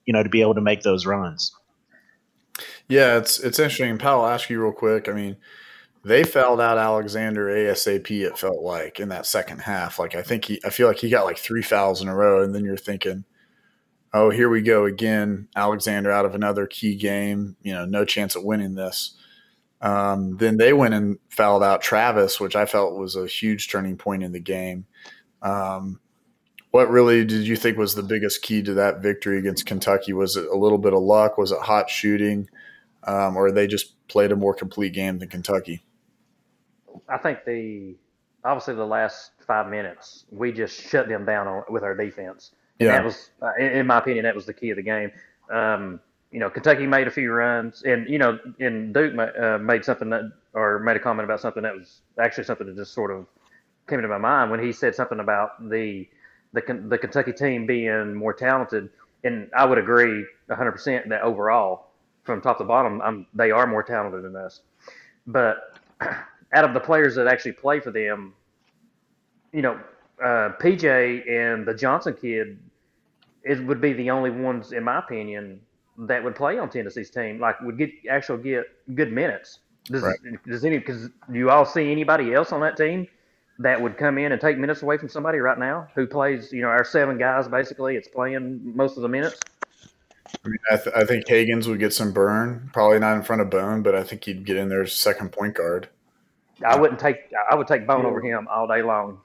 you 0.06 0.14
know 0.14 0.22
to 0.22 0.30
be 0.30 0.42
able 0.42 0.56
to 0.56 0.62
make 0.62 0.84
those 0.84 1.06
runs. 1.06 1.52
Yeah, 2.88 3.18
it's 3.18 3.40
it's 3.40 3.58
interesting. 3.58 3.98
Powell, 3.98 4.26
I'll 4.26 4.32
ask 4.32 4.50
you 4.50 4.62
real 4.62 4.74
quick. 4.74 5.10
I 5.10 5.14
mean 5.14 5.38
they 6.04 6.24
fouled 6.24 6.62
out 6.62 6.78
Alexander 6.78 7.48
ASAP. 7.48 8.10
It 8.10 8.38
felt 8.38 8.62
like 8.62 9.00
in 9.00 9.10
that 9.10 9.26
second 9.26 9.60
half. 9.60 10.00
Like 10.00 10.16
I 10.16 10.22
think 10.22 10.46
he, 10.46 10.62
I 10.66 10.70
feel 10.70 10.88
like 10.88 11.00
he 11.00 11.10
got 11.10 11.26
like 11.26 11.38
three 11.38 11.62
fouls 11.62 12.02
in 12.02 12.08
a 12.08 12.16
row, 12.16 12.44
and 12.44 12.54
then 12.54 12.64
you're 12.64 12.78
thinking, 12.78 13.26
oh, 14.14 14.30
here 14.30 14.50
we 14.50 14.62
go 14.62 14.86
again. 14.86 15.48
Alexander 15.56 16.12
out 16.12 16.26
of 16.26 16.36
another 16.36 16.68
key 16.68 16.96
game. 16.96 17.56
You 17.62 17.74
know, 17.74 17.86
no 17.86 18.06
chance 18.06 18.36
of 18.36 18.44
winning 18.44 18.76
this. 18.76 19.16
Um, 19.82 20.38
then 20.38 20.58
they 20.58 20.74
went 20.74 20.94
and 20.94 21.20
fouled 21.30 21.64
out 21.64 21.82
Travis, 21.82 22.40
which 22.40 22.56
I 22.56 22.66
felt 22.66 22.98
was 22.98 23.16
a 23.16 23.28
huge 23.28 23.70
turning 23.70 23.98
point 23.98 24.24
in 24.24 24.32
the 24.32 24.40
game. 24.40 24.86
Um, 25.42 26.00
what 26.72 26.90
really 26.90 27.26
did 27.26 27.48
you 27.48 27.56
think 27.56 27.78
was 27.78 27.96
the 27.96 28.04
biggest 28.04 28.42
key 28.42 28.62
to 28.64 28.74
that 28.76 29.02
victory 29.02 29.38
against 29.38 29.66
Kentucky? 29.66 30.14
Was 30.14 30.36
it 30.36 30.48
a 30.48 30.58
little 30.58 30.78
bit 30.78 30.94
of 30.94 31.02
luck? 31.02 31.38
Was 31.38 31.52
it 31.52 31.60
hot 31.60 31.90
shooting? 31.90 32.50
Um, 33.04 33.38
or 33.38 33.52
they 33.52 33.68
just 33.68 33.94
played 34.08 34.32
a 34.32 34.36
more 34.36 34.54
complete 34.54 34.94
game 34.94 35.20
than 35.20 35.30
Kentucky? 35.30 35.84
I 37.10 37.18
think 37.18 37.46
the 37.46 37.96
obviously 38.44 38.76
the 38.76 38.86
last 38.86 39.32
five 39.46 39.70
minutes 39.70 40.26
we 40.32 40.52
just 40.52 40.80
shut 40.80 41.08
them 41.08 41.26
down 41.26 41.48
on, 41.48 41.64
with 41.70 41.84
our 41.84 41.96
defense. 41.96 42.52
Yeah, 42.80 42.94
that 42.94 43.06
was, 43.06 43.32
uh, 43.42 43.54
in, 43.60 43.88
my 43.88 43.98
opinion, 43.98 44.24
that 44.26 44.36
was 44.36 44.46
the 44.46 44.54
key 44.54 44.70
of 44.70 44.78
the 44.78 44.84
game. 44.84 45.12
Um, 45.52 46.00
you 46.32 46.40
know, 46.40 46.50
Kentucky 46.50 46.86
made 46.86 47.08
a 47.08 47.12
few 47.12 47.32
runs, 47.32 47.84
and 47.84 48.08
you 48.08 48.20
know, 48.20 48.38
and 48.60 48.94
Duke 48.94 49.18
uh, 49.18 49.58
made 49.58 49.84
something 49.84 50.10
that, 50.12 50.32
or 50.54 50.80
made 50.80 50.96
a 50.96 51.00
comment 51.00 51.26
about 51.26 51.40
something 51.40 51.64
that 51.64 51.76
was 51.76 52.02
actually 52.22 52.44
something 52.44 52.68
that 52.68 52.76
just 52.76 52.94
sort 52.94 53.12
of 53.12 53.26
came 53.88 54.00
into 54.00 54.10
my 54.10 54.18
mind 54.18 54.52
when 54.52 54.64
he 54.64 54.72
said 54.72 54.94
something 54.94 55.20
about 55.20 55.70
the 55.70 56.08
the 56.54 56.62
the 56.88 56.98
Kentucky 56.98 57.34
team 57.34 57.66
being 57.66 58.14
more 58.14 58.34
talented, 58.34 58.90
and 59.24 59.50
I 59.56 59.66
would 59.66 59.78
agree 59.78 60.26
100% 60.50 61.10
that 61.10 61.22
overall, 61.22 61.88
from 62.24 62.42
top 62.42 62.58
to 62.60 62.64
bottom, 62.64 63.02
I'm, 63.02 63.28
they 63.34 63.52
are 63.52 63.66
more 63.68 63.84
talented 63.84 64.24
than 64.24 64.36
us. 64.36 64.62
But 65.26 65.58
out 66.54 66.64
of 66.64 66.74
the 66.74 66.80
players 66.80 67.16
that 67.16 67.28
actually 67.28 67.54
play 67.54 67.80
for 67.80 67.92
them, 67.92 68.34
you 69.52 69.62
know, 69.62 69.80
uh, 70.22 70.52
PJ 70.60 71.30
and 71.30 71.66
the 71.66 71.74
Johnson 71.74 72.16
kid, 72.20 72.60
it 73.44 73.64
would 73.66 73.82
be 73.82 73.94
the 73.94 74.10
only 74.10 74.32
ones, 74.32 74.72
in 74.72 74.84
my 74.84 75.00
opinion, 75.00 75.62
that 75.98 76.24
would 76.24 76.36
play 76.36 76.60
on 76.60 76.70
Tennessee's 76.70 77.10
team. 77.10 77.40
Like 77.40 77.60
would 77.62 77.78
get 77.78 77.92
actually 78.10 78.44
get 78.44 78.66
good 78.96 79.12
minutes. 79.12 79.60
Does 79.86 80.04
right. 80.04 80.18
does 80.46 80.66
any 80.66 80.78
because 80.78 81.10
do 81.32 81.38
you 81.38 81.50
all 81.50 81.66
see 81.66 81.92
anybody 81.92 82.34
else 82.34 82.52
on 82.52 82.62
that 82.62 82.78
team 82.78 83.08
that 83.60 83.82
would 83.82 83.98
come 83.98 84.18
in 84.18 84.32
and 84.32 84.40
take 84.40 84.58
minutes 84.58 84.84
away 84.84 84.98
from 84.98 85.10
somebody 85.10 85.40
right 85.40 85.58
now 85.58 85.88
who 85.96 86.06
plays? 86.06 86.52
You 86.52 86.62
know, 86.62 86.68
our 86.68 86.84
seven 86.84 87.18
guys 87.18 87.48
basically, 87.48 87.96
it's 87.96 88.08
playing 88.08 88.76
most 88.76 88.98
of 88.98 89.04
the 89.04 89.10
minutes. 89.10 89.40
I 90.44 90.50
mean, 90.50 90.58
I, 90.70 90.76
th- 90.76 90.96
I 90.96 91.06
think 91.06 91.26
Hagans 91.26 91.68
would 91.68 91.80
get 91.80 91.94
some 91.94 92.12
burn, 92.12 92.70
probably 92.74 93.00
not 93.00 93.16
in 93.16 93.24
front 93.24 93.42
of 93.42 93.50
Bone, 93.50 93.82
but 93.82 93.96
I 93.96 94.04
think 94.04 94.26
he'd 94.26 94.46
get 94.46 94.58
in 94.58 94.68
there 94.68 94.82
as 94.82 94.92
second 94.92 95.32
point 95.32 95.56
guard. 95.56 95.88
I 96.66 96.80
wouldn't 96.80 97.00
take. 97.00 97.18
I 97.50 97.56
would 97.56 97.68
take 97.68 97.86
Bone 97.86 98.06
over 98.06 98.22
him 98.22 98.48
all 98.48 98.68
day 98.68 98.82
long. 98.82 99.20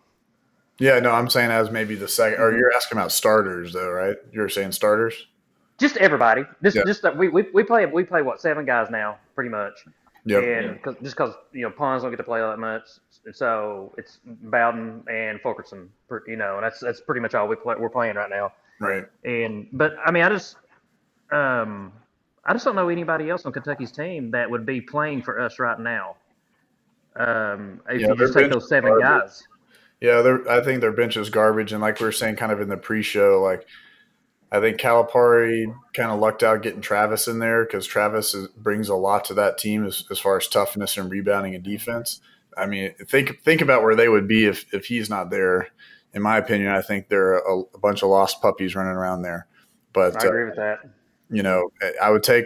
Yeah, 0.78 0.98
no, 0.98 1.12
I'm 1.12 1.30
saying 1.30 1.50
as 1.50 1.70
maybe 1.70 1.94
the 1.94 2.08
second. 2.08 2.40
Or 2.40 2.56
you're 2.56 2.72
asking 2.72 2.98
about 2.98 3.12
starters, 3.12 3.72
though, 3.72 3.90
right? 3.90 4.16
You're 4.32 4.48
saying 4.48 4.72
starters. 4.72 5.26
Just 5.78 5.96
everybody. 5.96 6.44
Just, 6.62 6.76
yeah. 6.76 6.82
just 6.86 7.02
that 7.02 7.16
we, 7.16 7.28
we 7.28 7.46
we 7.54 7.62
play 7.64 7.86
we 7.86 8.04
play 8.04 8.22
what 8.22 8.40
seven 8.40 8.64
guys 8.64 8.90
now, 8.90 9.18
pretty 9.34 9.50
much. 9.50 9.84
Yeah. 10.24 10.38
And 10.38 10.82
cause, 10.82 10.94
just 11.02 11.16
because 11.16 11.34
you 11.52 11.62
know 11.62 11.70
Pons 11.70 12.02
don't 12.02 12.12
get 12.12 12.18
to 12.18 12.22
play 12.22 12.40
that 12.40 12.58
much, 12.58 12.84
so 13.32 13.94
it's 13.98 14.20
Bowden 14.24 15.02
and 15.10 15.40
Fulkerson, 15.40 15.90
you 16.26 16.36
know, 16.36 16.56
and 16.56 16.64
that's 16.64 16.80
that's 16.80 17.00
pretty 17.00 17.20
much 17.20 17.34
all 17.34 17.48
we 17.48 17.56
play, 17.56 17.74
we're 17.78 17.88
playing 17.88 18.16
right 18.16 18.30
now. 18.30 18.52
Right. 18.80 19.04
And 19.24 19.68
but 19.72 19.96
I 20.04 20.10
mean, 20.10 20.22
I 20.22 20.28
just 20.28 20.56
um 21.32 21.92
I 22.44 22.52
just 22.52 22.64
don't 22.64 22.76
know 22.76 22.88
anybody 22.88 23.30
else 23.30 23.44
on 23.46 23.52
Kentucky's 23.52 23.92
team 23.92 24.30
that 24.32 24.50
would 24.50 24.66
be 24.66 24.80
playing 24.80 25.22
for 25.22 25.40
us 25.40 25.58
right 25.58 25.78
now. 25.78 26.16
Um, 27.16 27.80
if 27.88 28.00
yeah, 28.00 28.08
you 28.08 28.16
just 28.16 28.34
take 28.34 28.50
those 28.50 28.68
seven 28.68 28.90
garbage. 28.98 29.28
guys. 29.28 29.48
Yeah, 30.00 30.38
I 30.48 30.60
think 30.62 30.80
their 30.80 30.92
bench 30.92 31.16
is 31.16 31.30
garbage, 31.30 31.72
and 31.72 31.80
like 31.80 32.00
we 32.00 32.06
were 32.06 32.12
saying, 32.12 32.36
kind 32.36 32.50
of 32.50 32.60
in 32.60 32.68
the 32.68 32.76
pre-show, 32.76 33.40
like 33.40 33.66
I 34.50 34.60
think 34.60 34.78
Calipari 34.78 35.74
kind 35.94 36.10
of 36.10 36.20
lucked 36.20 36.42
out 36.42 36.62
getting 36.62 36.82
Travis 36.82 37.26
in 37.26 37.38
there 37.38 37.64
because 37.64 37.86
Travis 37.86 38.34
is, 38.34 38.48
brings 38.48 38.90
a 38.90 38.94
lot 38.94 39.24
to 39.26 39.34
that 39.34 39.56
team 39.56 39.86
as, 39.86 40.04
as 40.10 40.18
far 40.18 40.36
as 40.36 40.46
toughness 40.46 40.98
and 40.98 41.10
rebounding 41.10 41.54
and 41.54 41.64
defense. 41.64 42.20
I 42.56 42.66
mean, 42.66 42.92
think 43.08 43.42
think 43.42 43.62
about 43.62 43.82
where 43.82 43.94
they 43.94 44.10
would 44.10 44.28
be 44.28 44.44
if 44.44 44.72
if 44.74 44.86
he's 44.86 45.08
not 45.08 45.30
there. 45.30 45.68
In 46.12 46.20
my 46.20 46.36
opinion, 46.36 46.70
I 46.70 46.82
think 46.82 47.08
they're 47.08 47.38
a, 47.38 47.60
a 47.60 47.78
bunch 47.78 48.02
of 48.02 48.10
lost 48.10 48.42
puppies 48.42 48.74
running 48.74 48.92
around 48.92 49.22
there. 49.22 49.46
But 49.94 50.22
I 50.22 50.26
agree 50.26 50.42
uh, 50.42 50.46
with 50.46 50.56
that. 50.56 50.78
You 51.30 51.42
know, 51.42 51.70
I 52.02 52.10
would 52.10 52.22
take 52.22 52.44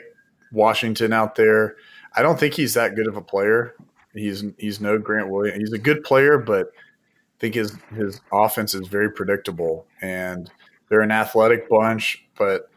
Washington 0.52 1.12
out 1.12 1.34
there. 1.34 1.74
I 2.14 2.22
don't 2.22 2.38
think 2.38 2.54
he's 2.54 2.74
that 2.74 2.94
good 2.94 3.08
of 3.08 3.16
a 3.16 3.20
player. 3.20 3.74
He's 4.16 4.44
he's 4.58 4.80
no 4.80 4.98
Grant 4.98 5.28
Williams. 5.28 5.58
He's 5.58 5.72
a 5.72 5.78
good 5.78 6.02
player, 6.04 6.38
but 6.38 6.68
I 6.68 7.38
think 7.38 7.54
his 7.54 7.76
his 7.94 8.20
offense 8.32 8.74
is 8.74 8.88
very 8.88 9.10
predictable, 9.10 9.86
and 10.00 10.50
they're 10.88 11.02
an 11.02 11.12
athletic 11.12 11.68
bunch. 11.68 12.24
But 12.36 12.70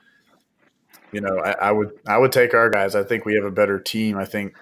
you 1.11 1.21
know, 1.21 1.39
I, 1.39 1.51
I 1.51 1.71
would 1.71 1.91
I 2.07 2.17
would 2.17 2.31
take 2.31 2.53
our 2.53 2.69
guys. 2.69 2.95
I 2.95 3.03
think 3.03 3.25
we 3.25 3.35
have 3.35 3.45
a 3.45 3.51
better 3.51 3.79
team. 3.79 4.17
I 4.17 4.25
think 4.25 4.55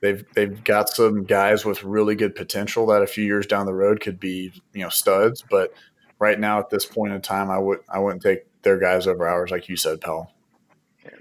they've 0.00 0.24
they've 0.34 0.62
got 0.64 0.88
some 0.88 1.24
guys 1.24 1.64
with 1.64 1.84
really 1.84 2.14
good 2.14 2.34
potential 2.34 2.86
that 2.86 3.02
a 3.02 3.06
few 3.06 3.24
years 3.24 3.46
down 3.46 3.66
the 3.66 3.74
road 3.74 4.00
could 4.00 4.18
be 4.18 4.52
you 4.72 4.82
know 4.82 4.88
studs. 4.88 5.42
But 5.48 5.72
right 6.18 6.38
now, 6.38 6.58
at 6.58 6.70
this 6.70 6.84
point 6.84 7.12
in 7.12 7.20
time, 7.20 7.50
I 7.50 7.58
would 7.58 7.80
I 7.88 7.98
wouldn't 7.98 8.22
take 8.22 8.46
their 8.62 8.78
guys 8.78 9.06
over 9.06 9.28
ours, 9.28 9.50
like 9.50 9.68
you 9.68 9.76
said, 9.76 10.00
Powell. 10.00 10.32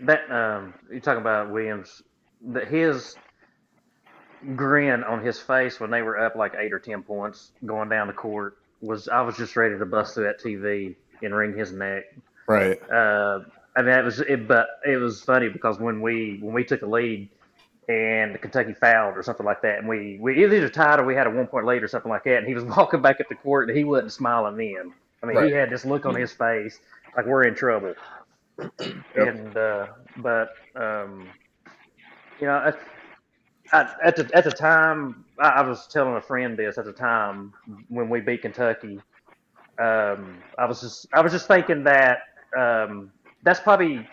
That 0.02 0.30
um, 0.32 0.74
you 0.92 1.00
talking 1.00 1.22
about 1.22 1.52
Williams? 1.52 2.02
That 2.42 2.68
his 2.68 3.16
grin 4.56 5.04
on 5.04 5.24
his 5.24 5.40
face 5.40 5.80
when 5.80 5.92
they 5.92 6.02
were 6.02 6.20
up 6.20 6.36
like 6.36 6.54
eight 6.56 6.74
or 6.74 6.80
ten 6.80 7.04
points 7.04 7.52
going 7.66 7.90
down 7.90 8.08
the 8.08 8.14
court 8.14 8.58
was 8.82 9.08
I 9.08 9.22
was 9.22 9.38
just 9.38 9.56
ready 9.56 9.78
to 9.78 9.86
bust 9.86 10.16
through 10.16 10.26
that 10.26 10.42
TV 10.42 10.96
and 11.22 11.34
wring 11.34 11.58
his 11.58 11.72
neck. 11.72 12.04
Right. 12.48 12.80
Uh, 12.92 13.40
I 13.76 13.82
mean, 13.82 13.98
it 13.98 14.04
was 14.04 14.20
it, 14.20 14.48
but 14.48 14.68
it 14.86 14.98
was 14.98 15.24
funny 15.24 15.50
because 15.50 15.80
when 15.80 16.02
we 16.02 16.38
when 16.42 16.54
we 16.54 16.64
took 16.64 16.82
a 16.82 16.86
lead 16.86 17.30
and 17.90 18.40
Kentucky 18.42 18.74
fouled 18.74 19.18
or 19.18 19.24
something 19.24 19.46
like 19.46 19.62
that, 19.62 19.80
and 19.80 19.88
we 19.88 20.18
we 20.22 20.44
either 20.44 20.70
tied 20.70 21.00
or 21.00 21.06
we 21.06 21.16
had 21.16 21.28
a 21.28 21.32
one 21.32 21.48
point 21.48 21.66
lead 21.66 21.82
or 21.82 21.88
something 21.88 22.12
like 22.12 22.24
that, 22.26 22.38
and 22.38 22.48
he 22.48 22.54
was 22.54 22.64
walking 22.78 23.02
back 23.02 23.20
at 23.20 23.30
the 23.30 23.36
court 23.36 23.70
and 23.70 23.78
he 23.78 23.84
wasn't 23.84 24.12
smiling 24.12 24.58
then. 24.58 24.94
I 25.24 25.26
mean, 25.26 25.38
right. 25.38 25.48
he 25.48 25.52
had 25.54 25.70
this 25.70 25.86
look 25.86 26.06
on 26.06 26.16
his 26.16 26.34
face 26.34 26.80
like 27.16 27.26
we're 27.26 27.44
in 27.44 27.56
trouble. 27.56 27.96
Yep. 28.60 28.96
And 29.16 29.58
uh, 29.58 29.88
but 30.18 30.50
um, 30.76 31.28
you 32.40 32.48
know, 32.48 32.54
I, 32.54 32.74
at 33.74 34.16
the 34.16 34.30
at 34.34 34.44
the 34.44 34.52
time, 34.52 35.26
I, 35.40 35.50
I, 35.50 35.62
was 35.62 35.88
telling 35.88 36.16
a 36.16 36.22
friend 36.22 36.58
this 36.58 36.78
at 36.78 36.86
the 36.86 36.94
time 36.94 37.54
when 37.90 38.10
we 38.10 38.22
beat 38.22 38.42
Kentucky. 38.44 39.00
Um, 39.80 40.38
I 40.58 40.66
was 40.66 40.82
just 40.82 41.08
I 41.14 41.22
was 41.22 41.32
just 41.32 41.48
thinking 41.48 41.84
that 41.86 42.20
um, 42.58 43.12
that's 43.44 43.60
probably 43.60 44.08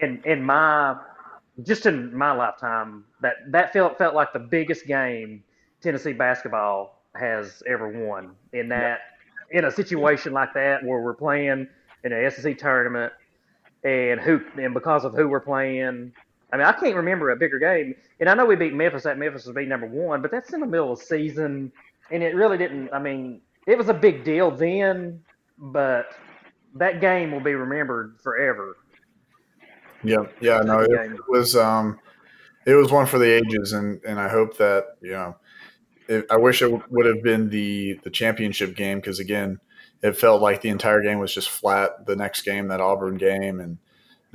in 0.00 0.22
in 0.24 0.42
my 0.42 0.96
just 1.62 1.86
in 1.86 2.14
my 2.14 2.32
lifetime 2.32 3.04
that 3.20 3.36
that 3.48 3.72
felt 3.72 3.96
felt 3.98 4.14
like 4.14 4.32
the 4.32 4.38
biggest 4.38 4.86
game 4.86 5.42
Tennessee 5.80 6.12
basketball 6.12 7.02
has 7.14 7.62
ever 7.66 7.88
won. 7.88 8.34
In 8.52 8.68
that, 8.68 9.00
in 9.50 9.64
a 9.64 9.70
situation 9.70 10.32
like 10.32 10.54
that 10.54 10.84
where 10.84 11.00
we're 11.00 11.14
playing 11.14 11.66
in 12.04 12.12
an 12.12 12.30
SEC 12.30 12.58
tournament, 12.58 13.12
and 13.84 14.20
who 14.20 14.40
and 14.60 14.74
because 14.74 15.04
of 15.04 15.14
who 15.14 15.28
we're 15.28 15.40
playing, 15.40 16.12
I 16.52 16.58
mean, 16.58 16.66
I 16.66 16.72
can't 16.72 16.94
remember 16.94 17.30
a 17.30 17.36
bigger 17.36 17.58
game. 17.58 17.94
And 18.20 18.28
I 18.28 18.34
know 18.34 18.44
we 18.44 18.56
beat 18.56 18.74
Memphis. 18.74 19.04
That 19.04 19.18
Memphis 19.18 19.46
was 19.46 19.54
beat 19.54 19.68
number 19.68 19.86
one, 19.86 20.20
but 20.20 20.30
that's 20.30 20.52
in 20.52 20.60
the 20.60 20.66
middle 20.66 20.92
of 20.92 20.98
the 20.98 21.04
season, 21.04 21.72
and 22.10 22.22
it 22.22 22.34
really 22.34 22.58
didn't. 22.58 22.90
I 22.92 22.98
mean, 22.98 23.40
it 23.66 23.78
was 23.78 23.88
a 23.88 23.94
big 23.94 24.22
deal 24.22 24.50
then, 24.50 25.22
but 25.58 26.06
that 26.74 27.00
game 27.00 27.32
will 27.32 27.40
be 27.40 27.54
remembered 27.54 28.18
forever. 28.22 28.76
Yeah, 30.04 30.26
yeah, 30.40 30.60
no, 30.60 30.80
it, 30.80 30.90
it, 30.90 31.28
was 31.28 31.56
um, 31.56 31.98
it 32.66 32.74
was 32.74 32.90
one 32.90 33.06
for 33.06 33.18
the 33.18 33.32
ages, 33.32 33.72
and 33.72 34.00
and 34.04 34.18
I 34.18 34.28
hope 34.28 34.58
that 34.58 34.96
you 35.00 35.12
know, 35.12 35.36
it, 36.08 36.26
I 36.30 36.36
wish 36.36 36.60
it 36.60 36.90
would 36.90 37.06
have 37.06 37.22
been 37.22 37.48
the 37.48 37.98
the 38.02 38.10
championship 38.10 38.76
game 38.76 38.98
because 38.98 39.20
again, 39.20 39.58
it 40.02 40.18
felt 40.18 40.42
like 40.42 40.60
the 40.60 40.70
entire 40.70 41.02
game 41.02 41.18
was 41.18 41.32
just 41.32 41.48
flat. 41.48 42.04
The 42.04 42.16
next 42.16 42.42
game, 42.42 42.68
that 42.68 42.80
Auburn 42.80 43.16
game, 43.16 43.60
and 43.60 43.78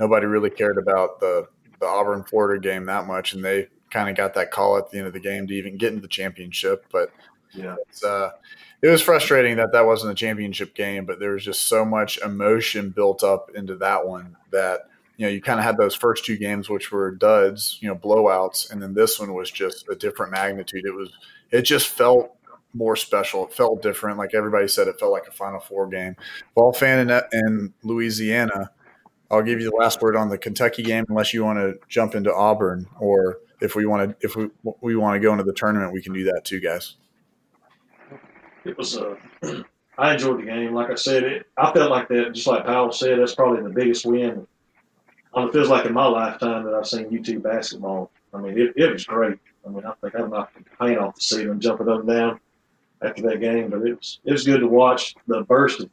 nobody 0.00 0.26
really 0.26 0.50
cared 0.50 0.78
about 0.78 1.20
the 1.20 1.46
the 1.80 1.86
Auburn 1.86 2.24
Florida 2.24 2.60
game 2.60 2.86
that 2.86 3.06
much, 3.06 3.32
and 3.32 3.44
they 3.44 3.68
kind 3.90 4.08
of 4.08 4.16
got 4.16 4.34
that 4.34 4.50
call 4.50 4.76
at 4.76 4.90
the 4.90 4.98
end 4.98 5.06
of 5.06 5.12
the 5.12 5.20
game 5.20 5.46
to 5.46 5.54
even 5.54 5.76
get 5.76 5.90
into 5.90 6.02
the 6.02 6.08
championship. 6.08 6.86
But 6.90 7.10
yeah, 7.52 7.76
uh, 8.04 8.30
it 8.82 8.88
was 8.88 9.02
frustrating 9.02 9.56
that 9.56 9.72
that 9.72 9.86
wasn't 9.86 10.12
a 10.12 10.14
championship 10.14 10.74
game, 10.74 11.04
but 11.04 11.18
there 11.18 11.32
was 11.32 11.44
just 11.44 11.68
so 11.68 11.84
much 11.84 12.18
emotion 12.18 12.90
built 12.90 13.24
up 13.24 13.50
into 13.54 13.76
that 13.76 14.06
one 14.06 14.36
that 14.50 14.88
you 15.16 15.26
know 15.26 15.32
you 15.32 15.40
kind 15.40 15.58
of 15.58 15.64
had 15.64 15.76
those 15.76 15.94
first 15.94 16.24
two 16.24 16.36
games 16.36 16.68
which 16.68 16.92
were 16.92 17.10
duds, 17.10 17.78
you 17.80 17.88
know, 17.88 17.96
blowouts, 17.96 18.70
and 18.70 18.82
then 18.82 18.94
this 18.94 19.18
one 19.18 19.34
was 19.34 19.50
just 19.50 19.88
a 19.88 19.96
different 19.96 20.32
magnitude. 20.32 20.84
It 20.84 20.94
was 20.94 21.10
it 21.50 21.62
just 21.62 21.88
felt 21.88 22.34
more 22.74 22.96
special. 22.96 23.46
It 23.46 23.54
felt 23.54 23.82
different. 23.82 24.18
Like 24.18 24.34
everybody 24.34 24.68
said, 24.68 24.88
it 24.88 25.00
felt 25.00 25.12
like 25.12 25.26
a 25.26 25.32
Final 25.32 25.60
Four 25.60 25.86
game. 25.88 26.16
Vol 26.54 26.72
fan 26.72 27.08
in, 27.10 27.22
in 27.32 27.74
Louisiana 27.82 28.70
I'll 29.30 29.42
give 29.42 29.60
you 29.60 29.70
the 29.70 29.76
last 29.76 30.00
word 30.00 30.16
on 30.16 30.28
the 30.28 30.38
Kentucky 30.38 30.82
game, 30.82 31.04
unless 31.08 31.34
you 31.34 31.44
want 31.44 31.58
to 31.58 31.78
jump 31.88 32.14
into 32.14 32.34
Auburn, 32.34 32.86
or 32.98 33.38
if 33.60 33.74
we 33.74 33.86
want 33.86 34.10
to, 34.10 34.26
if 34.26 34.36
we 34.36 34.48
we 34.80 34.96
want 34.96 35.16
to 35.16 35.20
go 35.20 35.32
into 35.32 35.44
the 35.44 35.52
tournament, 35.52 35.92
we 35.92 36.02
can 36.02 36.12
do 36.12 36.24
that 36.24 36.44
too, 36.44 36.60
guys. 36.60 36.96
It 38.64 38.76
was. 38.76 38.96
Uh, 38.96 39.16
I 39.98 40.12
enjoyed 40.12 40.38
the 40.38 40.44
game. 40.44 40.74
Like 40.74 40.90
I 40.90 40.94
said, 40.94 41.24
it, 41.24 41.46
I 41.56 41.72
felt 41.72 41.90
like 41.90 42.06
that. 42.08 42.32
Just 42.32 42.46
like 42.46 42.64
Powell 42.64 42.92
said, 42.92 43.18
that's 43.18 43.34
probably 43.34 43.64
the 43.64 43.68
biggest 43.68 44.06
win. 44.06 44.46
it 45.36 45.52
feels 45.52 45.68
like 45.68 45.86
in 45.86 45.92
my 45.92 46.06
lifetime 46.06 46.64
that 46.64 46.74
I've 46.74 46.86
seen 46.86 47.06
UT 47.06 47.42
basketball. 47.42 48.12
I 48.32 48.38
mean, 48.38 48.56
it, 48.56 48.74
it 48.76 48.92
was 48.92 49.04
great. 49.04 49.38
I 49.66 49.70
mean, 49.70 49.84
I 49.84 49.92
think 50.00 50.14
I 50.14 50.26
knocked 50.26 50.56
the 50.56 50.64
paint 50.78 50.98
off 50.98 51.16
the 51.16 51.20
ceiling, 51.20 51.58
jumping 51.58 51.88
up 51.88 52.00
and 52.00 52.08
down 52.08 52.40
after 53.02 53.22
that 53.22 53.40
game. 53.40 53.70
But 53.70 53.82
it 53.82 53.96
was 53.96 54.20
it 54.24 54.32
was 54.32 54.44
good 54.44 54.60
to 54.60 54.68
watch 54.68 55.16
the 55.26 55.42
burst 55.42 55.80
of 55.80 55.90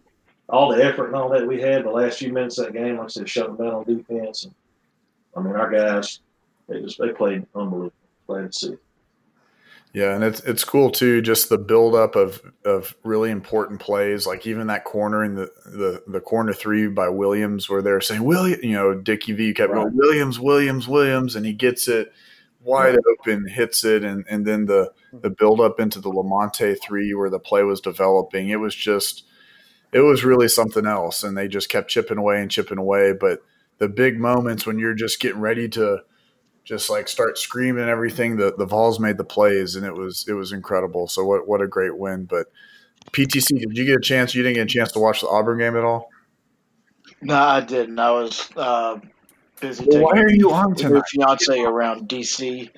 all 0.49 0.73
the 0.73 0.83
effort 0.83 1.07
and 1.07 1.15
all 1.15 1.29
that 1.29 1.47
we 1.47 1.59
had 1.59 1.83
the 1.83 1.91
last 1.91 2.19
few 2.19 2.31
minutes 2.31 2.57
of 2.57 2.67
that 2.67 2.73
game, 2.73 2.97
like 2.97 3.05
I 3.05 3.07
said, 3.07 3.29
shutting 3.29 3.55
down 3.55 3.73
on 3.73 3.83
defense. 3.83 4.45
And 4.45 4.53
I 5.35 5.41
mean, 5.41 5.55
our 5.55 5.69
guys, 5.69 6.19
they 6.67 6.81
just 6.81 6.99
they 6.99 7.09
played 7.09 7.45
unbelievable. 7.55 7.93
Glad 8.27 8.51
to 8.51 8.59
see. 8.59 8.77
Yeah, 9.93 10.13
and 10.13 10.25
it's 10.25 10.41
it's 10.41 10.65
cool 10.65 10.91
too, 10.91 11.21
just 11.21 11.47
the 11.47 11.57
buildup 11.57 12.17
of 12.17 12.41
of 12.65 12.93
really 13.03 13.31
important 13.31 13.79
plays, 13.79 14.27
like 14.27 14.45
even 14.45 14.67
that 14.67 14.83
corner 14.83 15.23
in 15.23 15.35
the 15.35 15.49
the, 15.65 16.03
the 16.05 16.19
corner 16.19 16.51
three 16.51 16.87
by 16.87 17.07
Williams, 17.07 17.69
where 17.69 17.81
they're 17.81 18.01
saying 18.01 18.23
William, 18.23 18.59
you 18.61 18.73
know, 18.73 18.93
Dickie 18.93 19.31
V 19.31 19.53
kept 19.53 19.71
right. 19.71 19.83
going 19.83 19.95
Williams, 19.95 20.37
Williams, 20.37 20.87
Williams, 20.87 21.37
and 21.37 21.45
he 21.45 21.53
gets 21.53 21.87
it 21.87 22.11
wide 22.61 22.97
open, 23.09 23.47
hits 23.47 23.85
it, 23.85 24.03
and 24.03 24.25
and 24.29 24.45
then 24.45 24.65
the 24.65 24.91
the 25.13 25.29
buildup 25.29 25.79
into 25.79 26.01
the 26.01 26.11
Lamonte 26.11 26.77
three 26.81 27.13
where 27.13 27.29
the 27.29 27.39
play 27.39 27.63
was 27.63 27.79
developing, 27.79 28.49
it 28.49 28.59
was 28.59 28.75
just 28.75 29.23
it 29.95 30.01
was 30.01 30.25
really 30.25 30.49
something 30.49 30.85
else. 30.85 31.23
And 31.23 31.37
they 31.37 31.47
just 31.47 31.69
kept 31.69 31.89
chipping 31.89 32.17
away 32.17 32.41
and 32.41 32.51
chipping 32.51 32.77
away. 32.77 33.13
But 33.13 33.41
the 33.77 33.87
big 33.87 34.19
moments 34.19 34.65
when 34.65 34.77
you're 34.77 34.93
just 34.93 35.21
getting 35.21 35.39
ready 35.39 35.69
to 35.69 35.99
just 36.65 36.89
like 36.89 37.07
start 37.07 37.37
screaming 37.37 37.83
and 37.83 37.89
everything, 37.89 38.35
the, 38.35 38.53
the 38.57 38.65
Vols 38.65 38.99
made 38.99 39.17
the 39.17 39.23
plays 39.23 39.75
and 39.77 39.85
it 39.85 39.93
was 39.93 40.25
it 40.27 40.33
was 40.33 40.51
incredible. 40.51 41.07
So 41.07 41.23
what 41.23 41.47
what 41.47 41.61
a 41.61 41.67
great 41.67 41.97
win. 41.97 42.25
But 42.25 42.47
PTC, 43.13 43.57
did 43.57 43.77
you 43.77 43.85
get 43.85 43.95
a 43.95 44.01
chance? 44.01 44.35
You 44.35 44.43
didn't 44.43 44.55
get 44.55 44.63
a 44.63 44.77
chance 44.77 44.91
to 44.91 44.99
watch 44.99 45.21
the 45.21 45.29
Auburn 45.29 45.59
game 45.59 45.77
at 45.77 45.85
all? 45.85 46.09
No, 47.21 47.37
I 47.37 47.61
didn't. 47.61 47.97
I 47.97 48.11
was 48.11 48.49
uh, 48.57 48.99
busy. 49.61 49.85
Well, 49.87 50.01
why 50.01 50.19
are 50.19 50.29
you 50.29 50.51
on 50.51 50.75
tonight? 50.75 51.03
Your 51.13 51.25
fiance 51.25 51.61
around 51.61 52.09
DC 52.09 52.69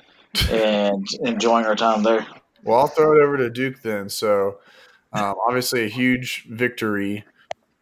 and 0.52 1.08
enjoying 1.22 1.66
our 1.66 1.76
time 1.76 2.04
there. 2.04 2.28
Well, 2.64 2.78
I'll 2.78 2.88
throw 2.88 3.18
it 3.18 3.24
over 3.24 3.38
to 3.38 3.50
Duke 3.50 3.82
then. 3.82 4.08
So 4.08 4.60
um, 5.14 5.36
obviously, 5.48 5.86
a 5.86 5.90
huge 5.90 6.46
victory, 6.50 7.24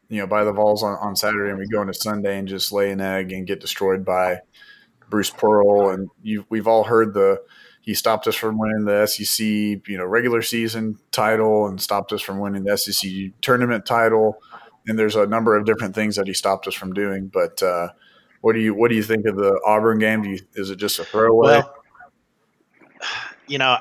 you 0.09 0.19
know, 0.19 0.27
by 0.27 0.43
the 0.43 0.51
Vols 0.51 0.83
on, 0.83 0.97
on 1.01 1.15
Saturday, 1.15 1.49
and 1.49 1.59
we 1.59 1.67
go 1.67 1.81
into 1.81 1.93
Sunday 1.93 2.38
and 2.38 2.47
just 2.47 2.71
lay 2.71 2.91
an 2.91 3.01
egg 3.01 3.31
and 3.31 3.47
get 3.47 3.59
destroyed 3.59 4.05
by 4.05 4.39
Bruce 5.09 5.29
Pearl. 5.29 5.89
And 5.89 6.09
we've 6.49 6.67
all 6.67 6.83
heard 6.83 7.13
the 7.13 7.41
he 7.85 7.93
stopped 7.93 8.25
us 8.25 8.35
from 8.35 8.57
winning 8.57 8.85
the 8.85 9.05
SEC, 9.05 9.45
you 9.45 9.97
know, 9.97 10.05
regular 10.05 10.41
season 10.41 10.97
title, 11.11 11.67
and 11.67 11.79
stopped 11.79 12.11
us 12.13 12.21
from 12.21 12.39
winning 12.39 12.63
the 12.63 12.75
SEC 12.75 13.31
tournament 13.41 13.85
title. 13.85 14.41
And 14.88 14.97
there's 14.97 15.15
a 15.15 15.27
number 15.27 15.55
of 15.55 15.65
different 15.65 15.93
things 15.93 16.15
that 16.15 16.25
he 16.25 16.33
stopped 16.33 16.65
us 16.65 16.73
from 16.73 16.93
doing. 16.93 17.27
But 17.27 17.61
uh, 17.61 17.89
what 18.41 18.53
do 18.53 18.59
you 18.59 18.73
what 18.73 18.89
do 18.89 18.95
you 18.95 19.03
think 19.03 19.27
of 19.27 19.35
the 19.35 19.59
Auburn 19.65 19.99
game? 19.99 20.23
You, 20.23 20.39
is 20.55 20.71
it 20.71 20.77
just 20.77 20.97
a 20.97 21.03
throwaway? 21.03 21.59
Well, 21.59 21.75
you 23.47 23.59
know, 23.59 23.77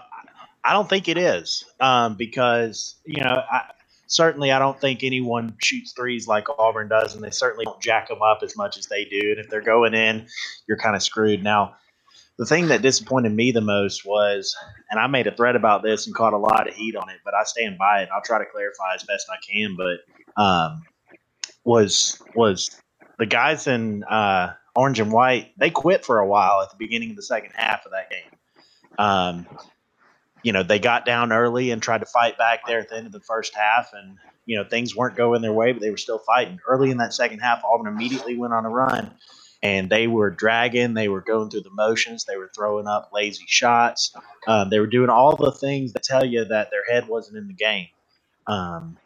I 0.64 0.72
don't 0.72 0.88
think 0.88 1.08
it 1.08 1.18
is 1.18 1.64
um, 1.80 2.16
because 2.16 2.96
you 3.04 3.22
know 3.22 3.42
I, 3.50 3.70
certainly 4.06 4.52
I 4.52 4.58
don't 4.58 4.80
think 4.80 5.02
anyone 5.02 5.56
shoots 5.62 5.92
threes 5.92 6.26
like 6.26 6.46
Auburn 6.58 6.88
does, 6.88 7.14
and 7.14 7.22
they 7.22 7.30
certainly 7.30 7.64
don't 7.64 7.80
jack 7.80 8.08
them 8.08 8.22
up 8.22 8.40
as 8.42 8.56
much 8.56 8.78
as 8.78 8.86
they 8.86 9.04
do. 9.04 9.20
And 9.30 9.38
if 9.38 9.48
they're 9.48 9.60
going 9.60 9.94
in, 9.94 10.26
you're 10.66 10.78
kind 10.78 10.96
of 10.96 11.02
screwed. 11.02 11.42
Now, 11.42 11.74
the 12.38 12.46
thing 12.46 12.68
that 12.68 12.82
disappointed 12.82 13.32
me 13.32 13.52
the 13.52 13.60
most 13.60 14.04
was, 14.04 14.56
and 14.90 14.98
I 14.98 15.06
made 15.06 15.26
a 15.26 15.34
thread 15.34 15.56
about 15.56 15.82
this 15.82 16.06
and 16.06 16.14
caught 16.14 16.32
a 16.32 16.38
lot 16.38 16.68
of 16.68 16.74
heat 16.74 16.96
on 16.96 17.08
it, 17.10 17.20
but 17.24 17.34
I 17.34 17.44
stand 17.44 17.78
by 17.78 18.02
it. 18.02 18.08
I'll 18.12 18.22
try 18.22 18.38
to 18.38 18.46
clarify 18.50 18.94
as 18.94 19.04
best 19.04 19.28
I 19.30 19.36
can. 19.46 19.76
But 19.76 20.42
um, 20.42 20.82
was 21.64 22.20
was 22.34 22.80
the 23.18 23.26
guys 23.26 23.66
in 23.66 24.04
uh, 24.04 24.54
orange 24.74 25.00
and 25.00 25.12
white? 25.12 25.52
They 25.58 25.70
quit 25.70 26.04
for 26.04 26.18
a 26.18 26.26
while 26.26 26.62
at 26.62 26.70
the 26.70 26.76
beginning 26.76 27.10
of 27.10 27.16
the 27.16 27.22
second 27.22 27.52
half 27.54 27.84
of 27.86 27.92
that 27.92 28.10
game. 28.10 28.38
Um, 28.98 29.46
you 30.44 30.52
know, 30.52 30.62
they 30.62 30.78
got 30.78 31.06
down 31.06 31.32
early 31.32 31.70
and 31.70 31.82
tried 31.82 31.98
to 31.98 32.06
fight 32.06 32.36
back 32.38 32.66
there 32.66 32.78
at 32.78 32.90
the 32.90 32.96
end 32.96 33.06
of 33.06 33.12
the 33.12 33.20
first 33.20 33.54
half, 33.56 33.92
and 33.94 34.18
you 34.44 34.56
know 34.56 34.64
things 34.64 34.94
weren't 34.94 35.16
going 35.16 35.40
their 35.42 35.52
way, 35.52 35.72
but 35.72 35.80
they 35.80 35.90
were 35.90 35.96
still 35.96 36.18
fighting. 36.18 36.60
Early 36.68 36.90
in 36.90 36.98
that 36.98 37.14
second 37.14 37.40
half, 37.40 37.64
Auburn 37.64 37.92
immediately 37.92 38.36
went 38.36 38.52
on 38.52 38.66
a 38.66 38.68
run, 38.68 39.10
and 39.62 39.88
they 39.88 40.06
were 40.06 40.30
dragging. 40.30 40.92
They 40.92 41.08
were 41.08 41.22
going 41.22 41.48
through 41.48 41.62
the 41.62 41.70
motions. 41.70 42.26
They 42.26 42.36
were 42.36 42.50
throwing 42.54 42.86
up 42.86 43.10
lazy 43.12 43.46
shots. 43.48 44.14
Um, 44.46 44.68
they 44.68 44.80
were 44.80 44.86
doing 44.86 45.08
all 45.08 45.34
the 45.34 45.50
things 45.50 45.94
that 45.94 46.02
tell 46.02 46.24
you 46.24 46.44
that 46.44 46.70
their 46.70 46.84
head 46.92 47.08
wasn't 47.08 47.38
in 47.38 47.48
the 47.48 47.54
game, 47.54 47.88
um, 48.46 48.98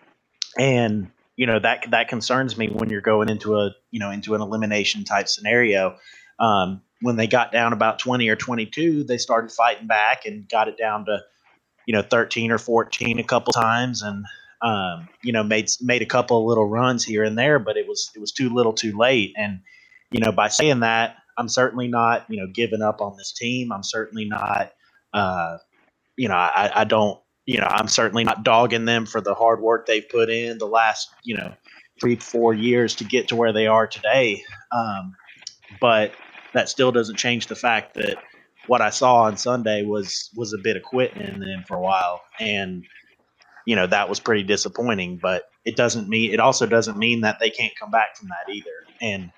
and 0.59 1.09
you 1.37 1.47
know 1.47 1.61
that 1.61 1.89
that 1.93 2.09
concerns 2.09 2.59
me 2.59 2.69
when 2.69 2.91
you're 2.91 3.01
going 3.01 3.29
into 3.29 3.55
a 3.61 3.77
you 3.93 4.01
know 4.01 4.11
into 4.11 4.35
an 4.35 4.41
elimination 4.41 5.05
type 5.05 5.29
scenario. 5.29 5.99
Um, 6.41 6.83
when 7.01 7.17
they 7.17 7.27
got 7.27 7.53
down 7.53 7.73
about 7.73 7.99
20 7.99 8.29
or 8.29 8.37
22, 8.37 9.05
they 9.05 9.19
started 9.19 9.53
fighting 9.53 9.87
back 9.87 10.27
and 10.27 10.49
got 10.49 10.69
it 10.69 10.77
down 10.77 11.05
to, 11.07 11.21
you 11.87 11.95
know, 11.95 12.03
13 12.03 12.51
or 12.51 12.59
14 12.59 13.19
a 13.19 13.25
couple 13.25 13.53
times 13.53 14.03
and, 14.03 14.25
um, 14.63 15.09
you 15.23 15.33
know, 15.33 15.45
made, 15.45 15.71
made 15.81 16.03
a 16.03 16.07
couple 16.07 16.45
little 16.47 16.69
runs 16.69 17.05
here 17.05 17.23
and 17.23 17.39
there, 17.39 17.59
but 17.59 17.77
it 17.77 17.87
was, 17.87 18.11
it 18.17 18.19
was 18.19 18.33
too 18.33 18.53
little 18.53 18.73
too 18.73 18.97
late. 18.97 19.33
And, 19.37 19.61
you 20.11 20.21
know, 20.21 20.33
by 20.33 20.49
saying 20.49 20.81
that, 20.81 21.17
I'm 21.37 21.49
certainly 21.49 21.87
not, 21.87 22.25
you 22.29 22.37
know, 22.37 22.49
giving 22.53 22.83
up 22.83 23.01
on 23.01 23.17
this 23.17 23.33
team. 23.33 23.73
I'm 23.73 23.85
certainly 23.85 24.25
not, 24.25 24.73
uh, 25.15 25.59
you 26.17 26.29
know, 26.29 26.35
I, 26.35 26.73
I 26.75 26.85
don't, 26.85 27.21
you 27.47 27.59
know, 27.59 27.69
I'm 27.71 27.89
certainly 27.89 28.25
not 28.25 28.43
dogging 28.43 28.85
them 28.85 29.07
for 29.07 29.21
the 29.21 29.35
hard 29.35 29.61
work 29.61 29.87
they've 29.87 30.09
put 30.09 30.29
in 30.31 30.59
the 30.59 30.67
last, 30.67 31.09
you 31.23 31.37
know, 31.37 31.55
three, 32.01 32.17
four 32.17 32.53
years 32.55 32.97
to 32.97 33.05
get 33.05 33.29
to 33.29 33.37
where 33.37 33.53
they 33.53 33.69
are 33.69 33.87
today. 33.87 34.43
Um, 34.73 35.15
but, 35.81 36.13
that 36.55 36.69
still 36.69 36.93
doesn't 36.93 37.17
change 37.17 37.47
the 37.47 37.57
fact 37.57 37.95
that 37.95 38.17
what 38.67 38.81
I 38.81 38.91
saw 38.91 39.23
on 39.23 39.37
Sunday 39.37 39.83
was 39.83 40.31
was 40.37 40.53
a 40.53 40.59
bit 40.59 40.77
of 40.77 40.83
quitting 40.83 41.23
in 41.23 41.41
them 41.41 41.65
for 41.67 41.77
a 41.77 41.81
while, 41.81 42.23
and 42.39 42.85
you 43.67 43.77
know 43.77 43.87
that 43.87 44.09
was 44.09 44.21
pretty 44.21 44.43
disappointing. 44.43 45.19
But 45.21 45.45
it 45.65 45.77
doesn't 45.77 46.09
mean 46.09 46.33
it 46.33 46.41
also 46.41 46.67
doesn't 46.67 46.99
mean 46.99 47.23
that 47.23 47.39
they 47.41 47.51
can't 47.51 47.73
come 47.79 47.91
back 47.91 48.17
from 48.17 48.29
that 48.29 48.53
either. 48.53 48.71
And 49.01 49.31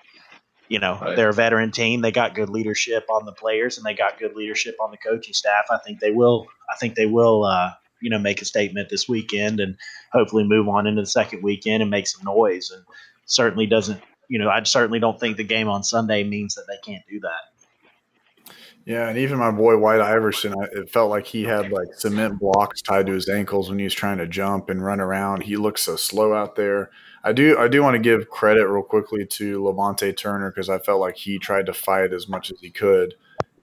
you 0.67 0.79
know 0.79 0.99
right. 1.01 1.15
they're 1.15 1.29
a 1.29 1.33
veteran 1.33 1.71
team; 1.71 2.01
they 2.01 2.11
got 2.11 2.35
good 2.35 2.49
leadership 2.49 3.05
on 3.09 3.25
the 3.25 3.31
players, 3.31 3.77
and 3.77 3.85
they 3.85 3.93
got 3.93 4.19
good 4.19 4.35
leadership 4.35 4.75
on 4.81 4.91
the 4.91 4.97
coaching 4.97 5.33
staff. 5.33 5.65
I 5.71 5.77
think 5.77 5.99
they 5.99 6.11
will. 6.11 6.47
I 6.71 6.75
think 6.77 6.95
they 6.95 7.05
will. 7.05 7.45
Uh, 7.45 7.71
you 8.01 8.09
know, 8.09 8.17
make 8.17 8.41
a 8.41 8.45
statement 8.45 8.89
this 8.89 9.07
weekend, 9.07 9.59
and 9.59 9.77
hopefully 10.11 10.43
move 10.43 10.67
on 10.67 10.87
into 10.87 11.03
the 11.03 11.07
second 11.07 11.43
weekend 11.43 11.83
and 11.83 11.91
make 11.91 12.07
some 12.07 12.23
noise. 12.25 12.71
And 12.71 12.83
certainly 13.25 13.67
doesn't 13.67 14.01
you 14.31 14.39
know, 14.39 14.49
I 14.49 14.63
certainly 14.63 14.99
don't 14.99 15.19
think 15.19 15.35
the 15.35 15.43
game 15.43 15.67
on 15.67 15.83
Sunday 15.83 16.23
means 16.23 16.55
that 16.55 16.63
they 16.65 16.77
can't 16.89 17.03
do 17.09 17.19
that. 17.19 18.53
Yeah, 18.85 19.09
and 19.09 19.17
even 19.17 19.37
my 19.37 19.51
boy 19.51 19.77
White 19.77 19.99
Iverson, 19.99 20.55
it 20.71 20.89
felt 20.89 21.09
like 21.09 21.27
he 21.27 21.43
had 21.43 21.69
like 21.69 21.93
cement 21.93 22.39
blocks 22.39 22.81
tied 22.81 23.07
to 23.07 23.11
his 23.11 23.27
ankles 23.27 23.69
when 23.69 23.77
he 23.77 23.83
was 23.83 23.93
trying 23.93 24.19
to 24.19 24.27
jump 24.27 24.69
and 24.69 24.83
run 24.83 25.01
around. 25.01 25.43
He 25.43 25.57
looks 25.57 25.83
so 25.83 25.97
slow 25.97 26.33
out 26.33 26.55
there. 26.55 26.91
I 27.25 27.33
do 27.33 27.57
I 27.59 27.67
do 27.67 27.83
want 27.83 27.95
to 27.95 27.99
give 27.99 28.29
credit 28.29 28.69
real 28.69 28.83
quickly 28.83 29.25
to 29.25 29.59
Lamonte 29.59 30.15
Turner 30.15 30.49
because 30.49 30.69
I 30.69 30.79
felt 30.79 31.01
like 31.01 31.17
he 31.17 31.37
tried 31.37 31.65
to 31.65 31.73
fight 31.73 32.13
as 32.13 32.29
much 32.29 32.51
as 32.51 32.61
he 32.61 32.69
could. 32.71 33.13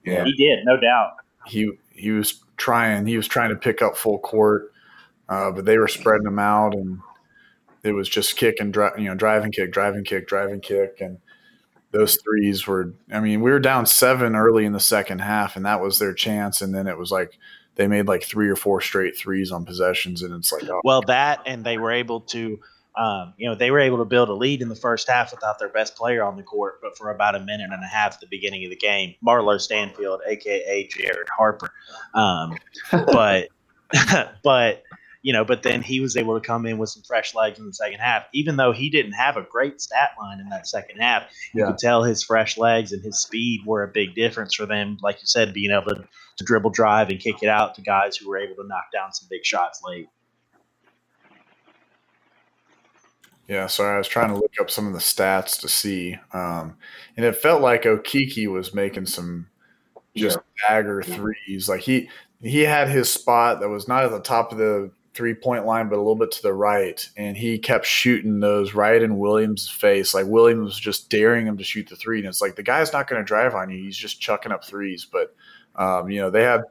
Yeah, 0.04 0.24
he 0.24 0.34
did, 0.34 0.66
no 0.66 0.78
doubt. 0.78 1.12
He 1.46 1.72
he 1.94 2.10
was 2.10 2.44
trying. 2.58 3.06
He 3.06 3.16
was 3.16 3.26
trying 3.26 3.48
to 3.48 3.56
pick 3.56 3.80
up 3.80 3.96
full 3.96 4.18
court, 4.18 4.70
uh, 5.30 5.50
but 5.50 5.64
they 5.64 5.78
were 5.78 5.88
spreading 5.88 6.26
him 6.26 6.38
out, 6.38 6.74
and 6.74 7.00
it 7.82 7.92
was 7.92 8.08
just 8.08 8.36
kick 8.36 8.56
and 8.60 8.72
drive, 8.72 8.98
you 8.98 9.08
know, 9.08 9.14
drive 9.14 9.44
and 9.44 9.52
kick, 9.52 9.72
drive 9.72 9.94
and 9.94 10.06
kick, 10.06 10.26
drive 10.26 10.50
and 10.50 10.62
kick, 10.62 11.00
and 11.00 11.18
those 11.92 12.18
threes 12.22 12.66
were. 12.66 12.92
I 13.12 13.20
mean, 13.20 13.40
we 13.40 13.50
were 13.50 13.60
down 13.60 13.86
seven 13.86 14.34
early 14.34 14.64
in 14.64 14.72
the 14.72 14.80
second 14.80 15.20
half, 15.20 15.56
and 15.56 15.64
that 15.64 15.80
was 15.80 15.98
their 15.98 16.14
chance. 16.14 16.60
And 16.60 16.74
then 16.74 16.86
it 16.86 16.98
was 16.98 17.10
like 17.10 17.38
they 17.76 17.86
made 17.86 18.06
like 18.06 18.24
three 18.24 18.48
or 18.48 18.56
four 18.56 18.80
straight 18.80 19.16
threes 19.16 19.52
on 19.52 19.64
possessions, 19.64 20.22
and 20.22 20.34
it's 20.34 20.52
like, 20.52 20.64
oh. 20.64 20.80
well, 20.84 21.02
that 21.02 21.42
and 21.46 21.64
they 21.64 21.78
were 21.78 21.92
able 21.92 22.20
to. 22.22 22.60
Um, 22.96 23.34
you 23.36 23.48
know, 23.48 23.54
they 23.54 23.70
were 23.70 23.78
able 23.78 23.98
to 23.98 24.04
build 24.04 24.28
a 24.28 24.34
lead 24.34 24.60
in 24.60 24.68
the 24.68 24.74
first 24.74 25.08
half 25.08 25.30
without 25.30 25.60
their 25.60 25.68
best 25.68 25.94
player 25.94 26.24
on 26.24 26.36
the 26.36 26.42
court, 26.42 26.80
but 26.82 26.98
for 26.98 27.10
about 27.10 27.36
a 27.36 27.38
minute 27.38 27.70
and 27.70 27.84
a 27.84 27.86
half 27.86 28.14
at 28.14 28.20
the 28.20 28.26
beginning 28.26 28.64
of 28.64 28.70
the 28.70 28.76
game, 28.76 29.14
Marlo 29.24 29.60
Stanfield, 29.60 30.20
aka 30.26 30.88
Jared 30.88 31.28
Harper. 31.28 31.70
Um, 32.14 32.56
but, 32.90 33.50
but 34.42 34.82
you 35.22 35.32
know, 35.32 35.44
but 35.44 35.62
then 35.62 35.82
he 35.82 36.00
was 36.00 36.16
able 36.16 36.38
to 36.38 36.46
come 36.46 36.66
in 36.66 36.78
with 36.78 36.90
some 36.90 37.02
fresh 37.02 37.34
legs 37.34 37.58
in 37.58 37.66
the 37.66 37.74
second 37.74 37.98
half. 37.98 38.24
Even 38.32 38.56
though 38.56 38.72
he 38.72 38.88
didn't 38.90 39.12
have 39.12 39.36
a 39.36 39.42
great 39.42 39.80
stat 39.80 40.10
line 40.20 40.40
in 40.40 40.48
that 40.50 40.66
second 40.66 40.98
half, 40.98 41.24
you 41.54 41.66
could 41.66 41.78
tell 41.78 42.02
his 42.02 42.22
fresh 42.22 42.56
legs 42.56 42.92
and 42.92 43.02
his 43.02 43.20
speed 43.20 43.62
were 43.66 43.82
a 43.82 43.88
big 43.88 44.14
difference 44.14 44.54
for 44.54 44.66
them. 44.66 44.98
Like 45.02 45.16
you 45.16 45.26
said, 45.26 45.52
being 45.52 45.70
able 45.70 45.94
to, 45.94 46.04
to 46.38 46.44
dribble, 46.44 46.70
drive, 46.70 47.08
and 47.08 47.18
kick 47.18 47.42
it 47.42 47.48
out 47.48 47.74
to 47.74 47.82
guys 47.82 48.16
who 48.16 48.28
were 48.28 48.38
able 48.38 48.54
to 48.56 48.68
knock 48.68 48.86
down 48.92 49.12
some 49.12 49.28
big 49.30 49.44
shots 49.44 49.80
late. 49.84 50.08
Yeah, 53.48 53.66
sorry, 53.66 53.94
I 53.94 53.98
was 53.98 54.08
trying 54.08 54.28
to 54.28 54.36
look 54.36 54.52
up 54.60 54.70
some 54.70 54.86
of 54.86 54.92
the 54.92 54.98
stats 54.98 55.58
to 55.62 55.68
see, 55.68 56.18
um, 56.34 56.76
and 57.16 57.24
it 57.24 57.34
felt 57.34 57.62
like 57.62 57.84
Okeke 57.84 58.46
was 58.52 58.74
making 58.74 59.06
some 59.06 59.48
just 60.14 60.36
yeah. 60.36 60.68
dagger 60.68 61.02
threes. 61.02 61.66
Like 61.66 61.80
he 61.80 62.10
he 62.42 62.60
had 62.60 62.88
his 62.88 63.10
spot 63.10 63.60
that 63.60 63.70
was 63.70 63.88
not 63.88 64.04
at 64.04 64.10
the 64.10 64.20
top 64.20 64.52
of 64.52 64.58
the 64.58 64.90
three 65.18 65.34
point 65.34 65.66
line, 65.66 65.88
but 65.88 65.96
a 65.96 65.98
little 65.98 66.14
bit 66.14 66.30
to 66.30 66.42
the 66.42 66.54
right. 66.54 67.06
And 67.16 67.36
he 67.36 67.58
kept 67.58 67.84
shooting 67.84 68.38
those 68.38 68.72
right 68.72 69.02
in 69.02 69.18
Williams' 69.18 69.68
face. 69.68 70.14
Like 70.14 70.26
Williams 70.26 70.64
was 70.64 70.78
just 70.78 71.10
daring 71.10 71.44
him 71.44 71.58
to 71.58 71.64
shoot 71.64 71.88
the 71.88 71.96
three. 71.96 72.20
And 72.20 72.28
it's 72.28 72.40
like 72.40 72.54
the 72.54 72.62
guy's 72.62 72.92
not 72.92 73.08
going 73.08 73.20
to 73.20 73.26
drive 73.26 73.52
on 73.54 73.68
you. 73.68 73.82
He's 73.82 73.96
just 73.96 74.20
chucking 74.20 74.52
up 74.52 74.64
threes. 74.64 75.04
But, 75.04 75.34
um, 75.74 76.08
you 76.08 76.20
know, 76.20 76.30
they 76.30 76.44
had 76.44 76.62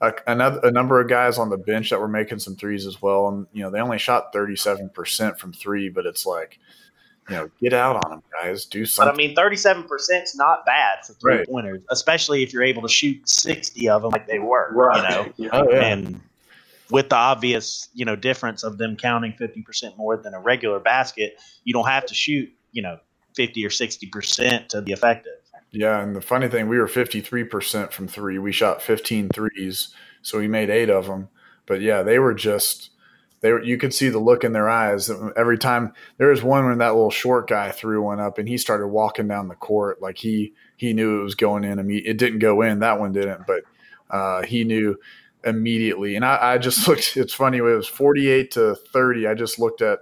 a, 0.00 0.14
another, 0.28 0.60
a 0.62 0.70
number 0.70 1.00
of 1.00 1.08
guys 1.08 1.36
on 1.36 1.50
the 1.50 1.56
bench 1.56 1.90
that 1.90 1.98
were 1.98 2.06
making 2.06 2.38
some 2.38 2.54
threes 2.54 2.86
as 2.86 3.02
well. 3.02 3.26
And, 3.26 3.48
you 3.52 3.64
know, 3.64 3.70
they 3.70 3.80
only 3.80 3.98
shot 3.98 4.32
37% 4.32 5.36
from 5.36 5.52
three, 5.52 5.88
but 5.88 6.06
it's 6.06 6.24
like, 6.24 6.60
you 7.28 7.34
know, 7.34 7.50
get 7.60 7.72
out 7.72 8.04
on 8.04 8.10
them, 8.12 8.22
guys. 8.40 8.66
Do 8.66 8.86
something. 8.86 9.10
But 9.10 9.14
I 9.14 9.16
mean, 9.16 9.34
thirty-seven 9.34 9.82
percent 9.88 10.22
is 10.22 10.36
not 10.36 10.64
bad 10.64 11.04
for 11.04 11.12
three 11.14 11.38
right. 11.38 11.48
pointers, 11.48 11.82
especially 11.90 12.44
if 12.44 12.52
you're 12.52 12.62
able 12.62 12.82
to 12.82 12.88
shoot 12.88 13.28
sixty 13.28 13.88
of 13.88 14.02
them 14.02 14.12
like 14.12 14.28
they 14.28 14.38
were. 14.38 14.70
Right. 14.72 15.32
You 15.36 15.46
know, 15.46 15.50
oh, 15.52 15.68
yeah. 15.68 15.86
and 15.86 16.20
with 16.90 17.08
the 17.08 17.16
obvious, 17.16 17.88
you 17.94 18.04
know, 18.04 18.16
difference 18.16 18.62
of 18.62 18.78
them 18.78 18.96
counting 18.96 19.32
50% 19.32 19.96
more 19.96 20.16
than 20.16 20.34
a 20.34 20.40
regular 20.40 20.80
basket, 20.80 21.38
you 21.64 21.72
don't 21.72 21.88
have 21.88 22.06
to 22.06 22.14
shoot, 22.14 22.50
you 22.72 22.82
know, 22.82 22.98
50 23.34 23.64
or 23.64 23.70
60% 23.70 24.68
to 24.68 24.82
be 24.82 24.92
effective. 24.92 25.32
Yeah, 25.72 26.00
and 26.00 26.16
the 26.16 26.20
funny 26.20 26.48
thing, 26.48 26.68
we 26.68 26.78
were 26.78 26.86
53% 26.86 27.92
from 27.92 28.08
3. 28.08 28.38
We 28.38 28.52
shot 28.52 28.80
15 28.80 29.28
threes, 29.28 29.88
so 30.22 30.38
we 30.38 30.48
made 30.48 30.70
8 30.70 30.88
of 30.88 31.06
them. 31.06 31.28
But 31.66 31.80
yeah, 31.80 32.02
they 32.02 32.18
were 32.18 32.34
just 32.34 32.90
they 33.40 33.52
were 33.52 33.62
you 33.62 33.76
could 33.76 33.92
see 33.92 34.08
the 34.08 34.18
look 34.18 34.44
in 34.44 34.52
their 34.52 34.68
eyes 34.68 35.10
every 35.36 35.58
time 35.58 35.92
there 36.18 36.28
was 36.28 36.42
one 36.42 36.64
when 36.64 36.78
that 36.78 36.94
little 36.94 37.10
short 37.10 37.48
guy 37.48 37.70
threw 37.70 38.02
one 38.02 38.20
up 38.20 38.38
and 38.38 38.48
he 38.48 38.56
started 38.56 38.88
walking 38.88 39.28
down 39.28 39.48
the 39.48 39.54
court 39.54 40.00
like 40.00 40.16
he 40.16 40.52
he 40.76 40.92
knew 40.92 41.20
it 41.20 41.24
was 41.24 41.34
going 41.34 41.62
in 41.62 41.78
it 41.90 42.18
didn't 42.18 42.38
go 42.38 42.62
in 42.62 42.80
that 42.80 42.98
one 42.98 43.12
didn't 43.12 43.46
but 43.46 43.62
uh, 44.10 44.42
he 44.42 44.64
knew 44.64 44.96
immediately. 45.46 46.16
And 46.16 46.24
I, 46.24 46.54
I, 46.54 46.58
just 46.58 46.86
looked, 46.88 47.16
it's 47.16 47.32
funny, 47.32 47.58
it 47.58 47.62
was 47.62 47.86
48 47.86 48.50
to 48.52 48.74
30. 48.74 49.26
I 49.26 49.34
just 49.34 49.58
looked 49.58 49.80
at 49.80 50.00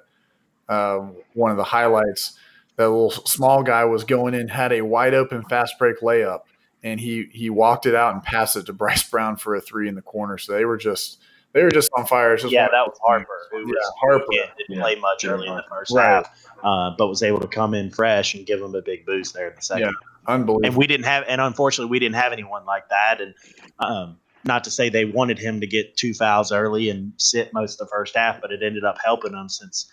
uh, 0.69 1.11
one 1.35 1.51
of 1.51 1.57
the 1.57 1.65
highlights. 1.65 2.37
That 2.77 2.89
little 2.89 3.11
small 3.11 3.63
guy 3.63 3.85
was 3.85 4.03
going 4.03 4.35
in, 4.35 4.49
had 4.49 4.73
a 4.73 4.81
wide 4.83 5.15
open 5.15 5.45
fast 5.45 5.79
break 5.79 6.01
layup, 6.01 6.41
and 6.83 6.99
he 6.99 7.29
he 7.31 7.49
walked 7.49 7.87
it 7.87 7.95
out 7.95 8.15
and 8.15 8.23
passed 8.23 8.57
it 8.57 8.67
to 8.67 8.73
Bryce 8.73 9.09
Brown 9.09 9.37
for 9.37 9.55
a 9.55 9.61
three 9.61 9.89
in 9.89 9.95
the 9.95 10.03
corner. 10.03 10.39
So 10.39 10.55
they 10.55 10.65
were 10.65 10.77
just 10.77 11.21
they 11.53 11.63
were 11.63 11.71
just 11.71 11.89
on 11.97 12.05
fire. 12.05 12.37
Just 12.37 12.53
yeah, 12.53 12.67
that 12.67 12.85
was 12.85 12.99
Harper. 13.07 13.29
Who 13.53 13.59
yeah, 13.61 13.65
was, 13.67 13.93
Harper 14.01 14.25
didn't 14.59 14.77
yeah. 14.77 14.83
play 14.83 14.97
much 14.97 15.25
early 15.25 15.47
in 15.47 15.55
the 15.55 15.63
first 15.71 15.95
right. 15.95 16.05
half, 16.05 16.49
uh, 16.65 16.91
but 16.99 17.07
was 17.07 17.23
able 17.23 17.39
to 17.39 17.47
come 17.47 17.75
in 17.75 17.93
fresh 17.93 18.35
and 18.35 18.45
give 18.45 18.59
them 18.59 18.75
a 18.75 18.83
big 18.83 19.07
boost 19.07 19.35
there 19.35 19.51
in 19.51 19.55
the 19.55 19.63
second. 19.63 19.85
Yeah, 19.85 20.33
unbelievable. 20.35 20.67
And 20.67 20.77
we 20.77 20.89
didn't 20.89 21.07
have, 21.07 21.23
and 21.29 21.41
unfortunately, 21.41 21.93
we 21.93 22.01
didn't 22.01 22.17
have 22.17 22.33
anyone 22.33 22.65
like 22.65 22.89
that. 22.89 23.21
And 23.21 23.35
um, 23.79 24.19
not 24.45 24.65
to 24.65 24.71
say 24.71 24.89
they 24.89 25.05
wanted 25.05 25.39
him 25.39 25.61
to 25.61 25.67
get 25.67 25.97
two 25.97 26.15
fouls 26.15 26.53
early 26.53 26.91
and 26.91 27.13
sit 27.17 27.53
most 27.53 27.81
of 27.81 27.87
the 27.87 27.91
first 27.91 28.17
half, 28.17 28.41
but 28.41 28.53
it 28.53 28.63
ended 28.63 28.85
up 28.85 28.99
helping 29.03 29.33
them 29.33 29.49
since 29.49 29.91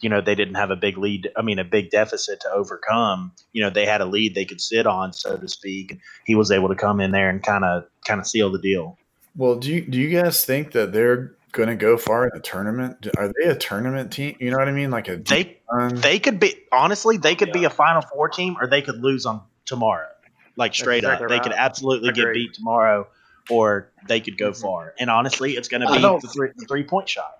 you 0.00 0.08
know 0.08 0.20
they 0.20 0.34
didn't 0.34 0.54
have 0.54 0.70
a 0.70 0.76
big 0.76 0.96
lead. 0.98 1.30
I 1.36 1.42
mean, 1.42 1.58
a 1.58 1.64
big 1.64 1.90
deficit 1.90 2.40
to 2.40 2.50
overcome. 2.50 3.32
You 3.52 3.62
know, 3.62 3.70
they 3.70 3.86
had 3.86 4.00
a 4.00 4.06
lead 4.06 4.34
they 4.34 4.44
could 4.44 4.60
sit 4.60 4.86
on, 4.86 5.12
so 5.12 5.36
to 5.36 5.48
speak. 5.48 5.98
He 6.24 6.34
was 6.34 6.50
able 6.50 6.68
to 6.68 6.74
come 6.74 7.00
in 7.00 7.10
there 7.10 7.28
and 7.28 7.42
kind 7.42 7.64
of 7.64 7.84
kind 8.06 8.20
of 8.20 8.26
seal 8.26 8.50
the 8.50 8.58
deal. 8.58 8.98
Well, 9.36 9.56
do 9.56 9.72
you 9.72 9.82
do 9.82 9.98
you 9.98 10.20
guys 10.20 10.44
think 10.44 10.72
that 10.72 10.92
they're 10.92 11.34
going 11.52 11.68
to 11.68 11.76
go 11.76 11.96
far 11.96 12.24
in 12.24 12.30
the 12.34 12.40
tournament? 12.40 13.08
Are 13.16 13.32
they 13.40 13.48
a 13.48 13.56
tournament 13.56 14.12
team? 14.12 14.36
You 14.40 14.50
know 14.50 14.56
what 14.56 14.68
I 14.68 14.72
mean? 14.72 14.90
Like 14.90 15.08
a 15.08 15.16
they 15.16 15.58
they 15.92 16.18
could 16.18 16.40
be 16.40 16.54
honestly 16.72 17.16
they 17.16 17.34
could 17.34 17.48
yeah. 17.48 17.54
be 17.54 17.64
a 17.64 17.70
Final 17.70 18.02
Four 18.02 18.28
team, 18.28 18.56
or 18.60 18.66
they 18.66 18.82
could 18.82 19.00
lose 19.02 19.26
on 19.26 19.42
tomorrow. 19.66 20.08
Like 20.56 20.74
straight 20.74 21.04
up, 21.04 21.26
they 21.28 21.40
could 21.40 21.52
absolutely 21.52 22.12
get 22.12 22.34
beat 22.34 22.52
tomorrow, 22.54 23.06
or 23.50 23.90
they 24.08 24.20
could 24.20 24.38
go 24.38 24.50
mm-hmm. 24.50 24.62
far. 24.62 24.94
And 24.98 25.10
honestly, 25.10 25.52
it's 25.52 25.68
going 25.68 25.82
to 25.82 25.86
be 25.86 25.98
the 25.98 26.30
three, 26.32 26.50
the 26.56 26.66
three 26.66 26.84
point 26.84 27.08
shot. 27.08 27.36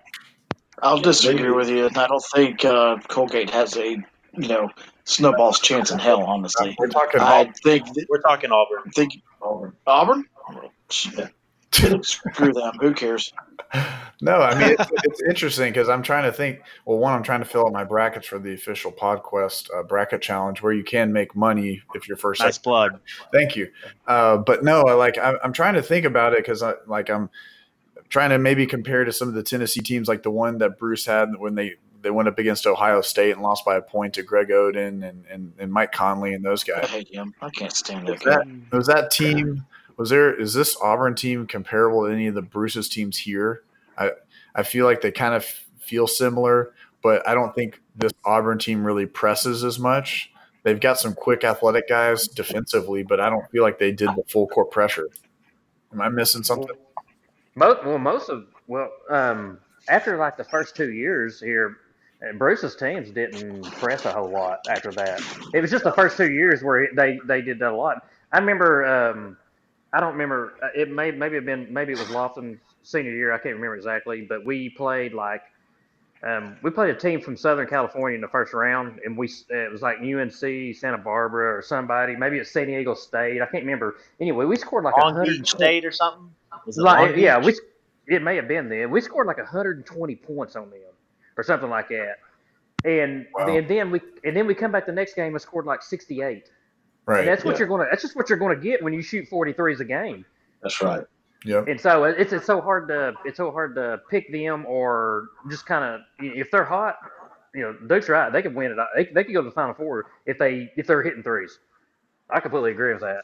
I'll 0.81 0.99
disagree 0.99 1.51
with 1.51 1.69
you. 1.69 1.89
I 1.95 2.07
don't 2.07 2.23
think 2.33 2.65
uh, 2.65 2.97
Colgate 3.07 3.51
has 3.51 3.77
a 3.77 3.97
you 4.37 4.47
know 4.47 4.69
snowball's 5.03 5.59
chance 5.59 5.91
in 5.91 5.99
hell. 5.99 6.23
Honestly, 6.23 6.75
we're 6.79 6.87
talking. 6.87 7.21
I 7.21 7.41
Auburn. 7.41 7.53
think 7.63 7.85
we're 8.09 8.21
talking 8.21 8.51
Auburn. 8.51 8.91
Think 8.91 9.21
Auburn. 9.41 9.73
Auburn. 9.85 10.25
Screw 12.03 12.53
them. 12.53 12.73
Who 12.81 12.93
cares? 12.93 13.31
No, 14.19 14.41
I 14.41 14.53
mean 14.59 14.75
it's, 14.77 14.91
it's 15.03 15.21
interesting 15.23 15.71
because 15.71 15.87
I'm 15.87 16.03
trying 16.03 16.23
to 16.23 16.31
think. 16.31 16.61
Well, 16.85 16.97
one, 16.97 17.13
I'm 17.13 17.23
trying 17.23 17.39
to 17.39 17.45
fill 17.45 17.65
out 17.65 17.71
my 17.71 17.85
brackets 17.85 18.27
for 18.27 18.37
the 18.39 18.53
official 18.53 18.91
PodQuest 18.91 19.69
uh, 19.73 19.83
bracket 19.83 20.21
challenge, 20.21 20.61
where 20.61 20.73
you 20.73 20.83
can 20.83 21.13
make 21.13 21.35
money 21.35 21.81
if 21.95 22.07
you're 22.07 22.17
first. 22.17 22.41
Nice 22.41 22.57
plug. 22.57 22.99
Thank 23.31 23.55
you. 23.55 23.71
Uh, 24.05 24.37
but 24.37 24.63
no, 24.63 24.81
like 24.81 25.17
I'm, 25.17 25.37
I'm 25.43 25.53
trying 25.53 25.75
to 25.75 25.81
think 25.81 26.05
about 26.05 26.33
it 26.33 26.39
because 26.39 26.61
I 26.61 26.73
like 26.87 27.09
I'm 27.09 27.29
trying 28.09 28.31
to 28.31 28.37
maybe 28.37 28.67
compare 28.67 29.05
to 29.05 29.13
some 29.13 29.29
of 29.29 29.33
the 29.33 29.43
Tennessee 29.43 29.79
teams, 29.79 30.09
like 30.09 30.23
the 30.23 30.31
one 30.31 30.57
that 30.57 30.77
Bruce 30.77 31.05
had 31.05 31.29
when 31.37 31.55
they 31.55 31.75
they 32.01 32.11
went 32.11 32.27
up 32.27 32.37
against 32.39 32.67
Ohio 32.67 33.01
State 33.01 33.31
and 33.31 33.41
lost 33.41 33.63
by 33.65 33.77
a 33.77 33.81
point 33.81 34.13
to 34.15 34.23
Greg 34.23 34.49
Oden 34.49 35.07
and, 35.07 35.25
and, 35.29 35.53
and 35.57 35.71
Mike 35.71 35.91
Conley 35.91 36.33
and 36.33 36.43
those 36.43 36.63
guys. 36.63 36.85
I 36.85 36.87
hate 36.87 37.07
him. 37.07 37.33
I 37.41 37.49
can't 37.49 37.71
stand 37.71 38.07
that. 38.07 38.13
Was 38.13 38.21
that, 38.23 38.47
was 38.71 38.87
that 38.87 39.11
team? 39.11 39.65
Was 40.01 40.09
there? 40.09 40.33
Is 40.33 40.55
this 40.55 40.75
Auburn 40.81 41.13
team 41.13 41.45
comparable 41.45 42.07
to 42.07 42.11
any 42.11 42.25
of 42.25 42.33
the 42.33 42.41
Bruce's 42.41 42.89
teams 42.89 43.15
here? 43.15 43.61
I 43.95 44.09
I 44.55 44.63
feel 44.63 44.83
like 44.83 45.01
they 45.01 45.11
kind 45.11 45.35
of 45.35 45.45
feel 45.77 46.07
similar, 46.07 46.73
but 47.03 47.27
I 47.29 47.35
don't 47.35 47.53
think 47.53 47.79
this 47.95 48.11
Auburn 48.25 48.57
team 48.57 48.83
really 48.83 49.05
presses 49.05 49.63
as 49.63 49.77
much. 49.77 50.31
They've 50.63 50.79
got 50.79 50.97
some 50.97 51.13
quick 51.13 51.43
athletic 51.43 51.87
guys 51.87 52.27
defensively, 52.27 53.03
but 53.03 53.19
I 53.19 53.29
don't 53.29 53.47
feel 53.51 53.61
like 53.61 53.77
they 53.77 53.91
did 53.91 54.09
the 54.15 54.23
full 54.27 54.47
court 54.47 54.71
pressure. 54.71 55.07
Am 55.93 56.01
I 56.01 56.09
missing 56.09 56.41
something? 56.41 56.75
Most, 57.53 57.85
well, 57.85 57.99
most 57.99 58.29
of 58.29 58.47
well, 58.65 58.89
um, 59.11 59.59
after 59.87 60.17
like 60.17 60.35
the 60.35 60.45
first 60.45 60.75
two 60.75 60.93
years 60.93 61.39
here, 61.39 61.77
Bruce's 62.39 62.75
teams 62.75 63.11
didn't 63.11 63.65
press 63.73 64.05
a 64.05 64.11
whole 64.11 64.31
lot 64.31 64.61
after 64.67 64.91
that. 64.93 65.21
It 65.53 65.61
was 65.61 65.69
just 65.69 65.83
the 65.83 65.93
first 65.93 66.17
two 66.17 66.31
years 66.31 66.63
where 66.63 66.89
they 66.95 67.19
they 67.27 67.43
did 67.43 67.59
that 67.59 67.71
a 67.71 67.75
lot. 67.75 68.07
I 68.31 68.39
remember. 68.39 68.83
Um, 68.83 69.37
I 69.93 69.99
don't 69.99 70.13
remember. 70.13 70.53
Uh, 70.63 70.67
it 70.75 70.89
may 70.89 71.11
maybe 71.11 71.35
have 71.35 71.45
been 71.45 71.71
maybe 71.71 71.93
it 71.93 71.99
was 71.99 72.07
Lofton 72.07 72.57
senior 72.83 73.11
year. 73.11 73.33
I 73.33 73.37
can't 73.37 73.55
remember 73.55 73.75
exactly, 73.75 74.21
but 74.21 74.45
we 74.45 74.69
played 74.69 75.13
like 75.13 75.41
um, 76.23 76.55
we 76.61 76.69
played 76.69 76.91
a 76.91 76.97
team 76.97 77.19
from 77.19 77.35
Southern 77.35 77.67
California 77.67 78.15
in 78.15 78.21
the 78.21 78.27
first 78.27 78.53
round, 78.53 78.99
and 79.03 79.17
we 79.17 79.29
it 79.49 79.71
was 79.71 79.81
like 79.81 79.97
UNC, 79.99 80.75
Santa 80.75 80.97
Barbara, 80.97 81.57
or 81.57 81.61
somebody. 81.61 82.15
Maybe 82.15 82.37
it's 82.37 82.51
San 82.51 82.67
Diego 82.67 82.93
State. 82.93 83.41
I 83.41 83.45
can't 83.45 83.63
remember. 83.63 83.97
Anyway, 84.19 84.45
we 84.45 84.55
scored 84.55 84.83
like 84.83 84.95
Long 84.97 85.23
Beach 85.23 85.49
State 85.49 85.83
or 85.83 85.91
something. 85.91 86.29
Was 86.65 86.77
it 86.77 86.81
like, 86.81 87.15
yeah, 87.15 87.39
we 87.39 87.57
it 88.07 88.21
may 88.21 88.35
have 88.35 88.47
been 88.47 88.69
then. 88.69 88.91
We 88.91 89.01
scored 89.01 89.27
like 89.27 89.37
120 89.37 90.15
points 90.15 90.55
on 90.55 90.69
them 90.69 90.79
or 91.37 91.43
something 91.43 91.69
like 91.69 91.89
that. 91.89 92.17
And, 92.83 93.27
wow. 93.33 93.47
and 93.47 93.67
then 93.67 93.91
we 93.91 94.01
and 94.23 94.35
then 94.35 94.47
we 94.47 94.55
come 94.55 94.71
back 94.71 94.85
the 94.85 94.91
next 94.91 95.15
game 95.15 95.33
and 95.33 95.41
scored 95.41 95.65
like 95.65 95.81
68. 95.81 96.49
Right. 97.05 97.19
And 97.19 97.27
that's 97.27 97.43
what 97.43 97.53
yeah. 97.53 97.59
you're 97.59 97.67
going 97.67 97.81
to. 97.81 97.87
That's 97.89 98.01
just 98.01 98.15
what 98.15 98.29
you're 98.29 98.37
going 98.37 98.55
to 98.55 98.61
get 98.61 98.83
when 98.83 98.93
you 98.93 99.01
shoot 99.01 99.29
43s 99.29 99.79
a 99.79 99.85
game. 99.85 100.25
That's 100.61 100.81
right. 100.81 101.03
Yeah. 101.43 101.63
And 101.67 101.79
so 101.79 102.03
it's 102.03 102.33
it's 102.33 102.45
so 102.45 102.61
hard 102.61 102.87
to 102.89 103.13
it's 103.25 103.37
so 103.37 103.51
hard 103.51 103.75
to 103.75 103.99
pick 104.11 104.31
them 104.31 104.65
or 104.67 105.29
just 105.49 105.65
kind 105.65 105.83
of 105.83 106.01
if 106.19 106.51
they're 106.51 106.63
hot, 106.63 106.97
you 107.55 107.61
know, 107.61 107.73
Duke's 107.87 108.09
right. 108.09 108.31
They 108.31 108.43
could 108.43 108.53
win 108.53 108.71
it. 108.71 108.77
They, 108.95 109.05
they 109.05 109.23
could 109.23 109.33
go 109.33 109.41
to 109.41 109.49
the 109.49 109.55
final 109.55 109.73
four 109.73 110.05
if 110.27 110.37
they 110.37 110.71
if 110.77 110.85
they're 110.85 111.01
hitting 111.01 111.23
threes. 111.23 111.57
I 112.29 112.39
completely 112.39 112.71
agree 112.71 112.93
with 112.93 113.01
that. 113.01 113.23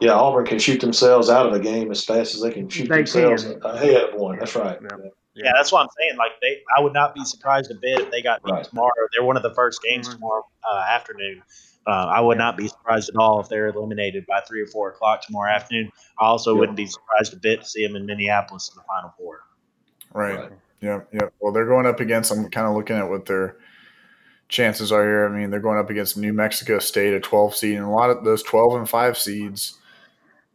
Yeah, 0.00 0.12
Auburn 0.12 0.46
can 0.46 0.58
shoot 0.58 0.80
themselves 0.80 1.28
out 1.28 1.46
of 1.46 1.52
the 1.52 1.60
game 1.60 1.90
as 1.90 2.04
fast 2.04 2.34
as 2.34 2.42
they 2.42 2.50
can 2.50 2.68
shoot 2.68 2.88
they 2.88 2.98
themselves 2.98 3.44
can. 3.44 3.62
ahead 3.62 4.10
of 4.10 4.20
one. 4.20 4.38
That's 4.38 4.54
right. 4.54 4.78
Yeah. 4.80 5.08
yeah. 5.34 5.52
that's 5.56 5.72
what 5.72 5.82
I'm 5.82 5.88
saying. 5.98 6.16
Like 6.16 6.32
they, 6.40 6.60
I 6.76 6.80
would 6.80 6.92
not 6.92 7.14
be 7.14 7.24
surprised 7.24 7.70
a 7.70 7.74
bit 7.74 8.00
if 8.00 8.10
they 8.10 8.22
got 8.22 8.40
right. 8.48 8.64
tomorrow. 8.64 8.92
They're 9.12 9.24
one 9.24 9.36
of 9.36 9.42
the 9.42 9.54
first 9.54 9.82
games 9.82 10.08
mm-hmm. 10.08 10.16
tomorrow 10.16 10.46
uh, 10.70 10.84
afternoon. 10.88 11.42
Uh, 11.86 12.06
I 12.14 12.20
would 12.20 12.38
not 12.38 12.56
be 12.56 12.68
surprised 12.68 13.08
at 13.08 13.16
all 13.16 13.40
if 13.40 13.48
they're 13.48 13.68
eliminated 13.68 14.24
by 14.26 14.40
three 14.46 14.62
or 14.62 14.66
four 14.66 14.90
o'clock 14.90 15.22
tomorrow 15.26 15.50
afternoon. 15.50 15.90
I 16.18 16.26
also 16.26 16.54
wouldn't 16.54 16.76
be 16.76 16.86
surprised 16.86 17.32
a 17.32 17.36
bit 17.36 17.62
to 17.62 17.66
see 17.66 17.84
them 17.84 17.96
in 17.96 18.06
Minneapolis 18.06 18.70
in 18.72 18.76
the 18.76 18.84
Final 18.86 19.12
Four. 19.18 19.40
Right. 20.12 20.38
right. 20.38 20.52
Yeah. 20.80 21.00
Yeah. 21.12 21.28
Well, 21.40 21.52
they're 21.52 21.66
going 21.66 21.86
up 21.86 22.00
against. 22.00 22.30
I'm 22.30 22.48
kind 22.50 22.66
of 22.66 22.74
looking 22.74 22.96
at 22.96 23.08
what 23.08 23.26
their 23.26 23.56
chances 24.48 24.92
are 24.92 25.02
here. 25.02 25.26
I 25.26 25.36
mean, 25.36 25.50
they're 25.50 25.60
going 25.60 25.78
up 25.78 25.90
against 25.90 26.16
New 26.16 26.32
Mexico 26.32 26.78
State, 26.78 27.14
a 27.14 27.20
12 27.20 27.56
seed, 27.56 27.76
and 27.76 27.84
a 27.84 27.90
lot 27.90 28.10
of 28.10 28.24
those 28.24 28.42
12 28.42 28.74
and 28.76 28.88
five 28.88 29.18
seeds. 29.18 29.78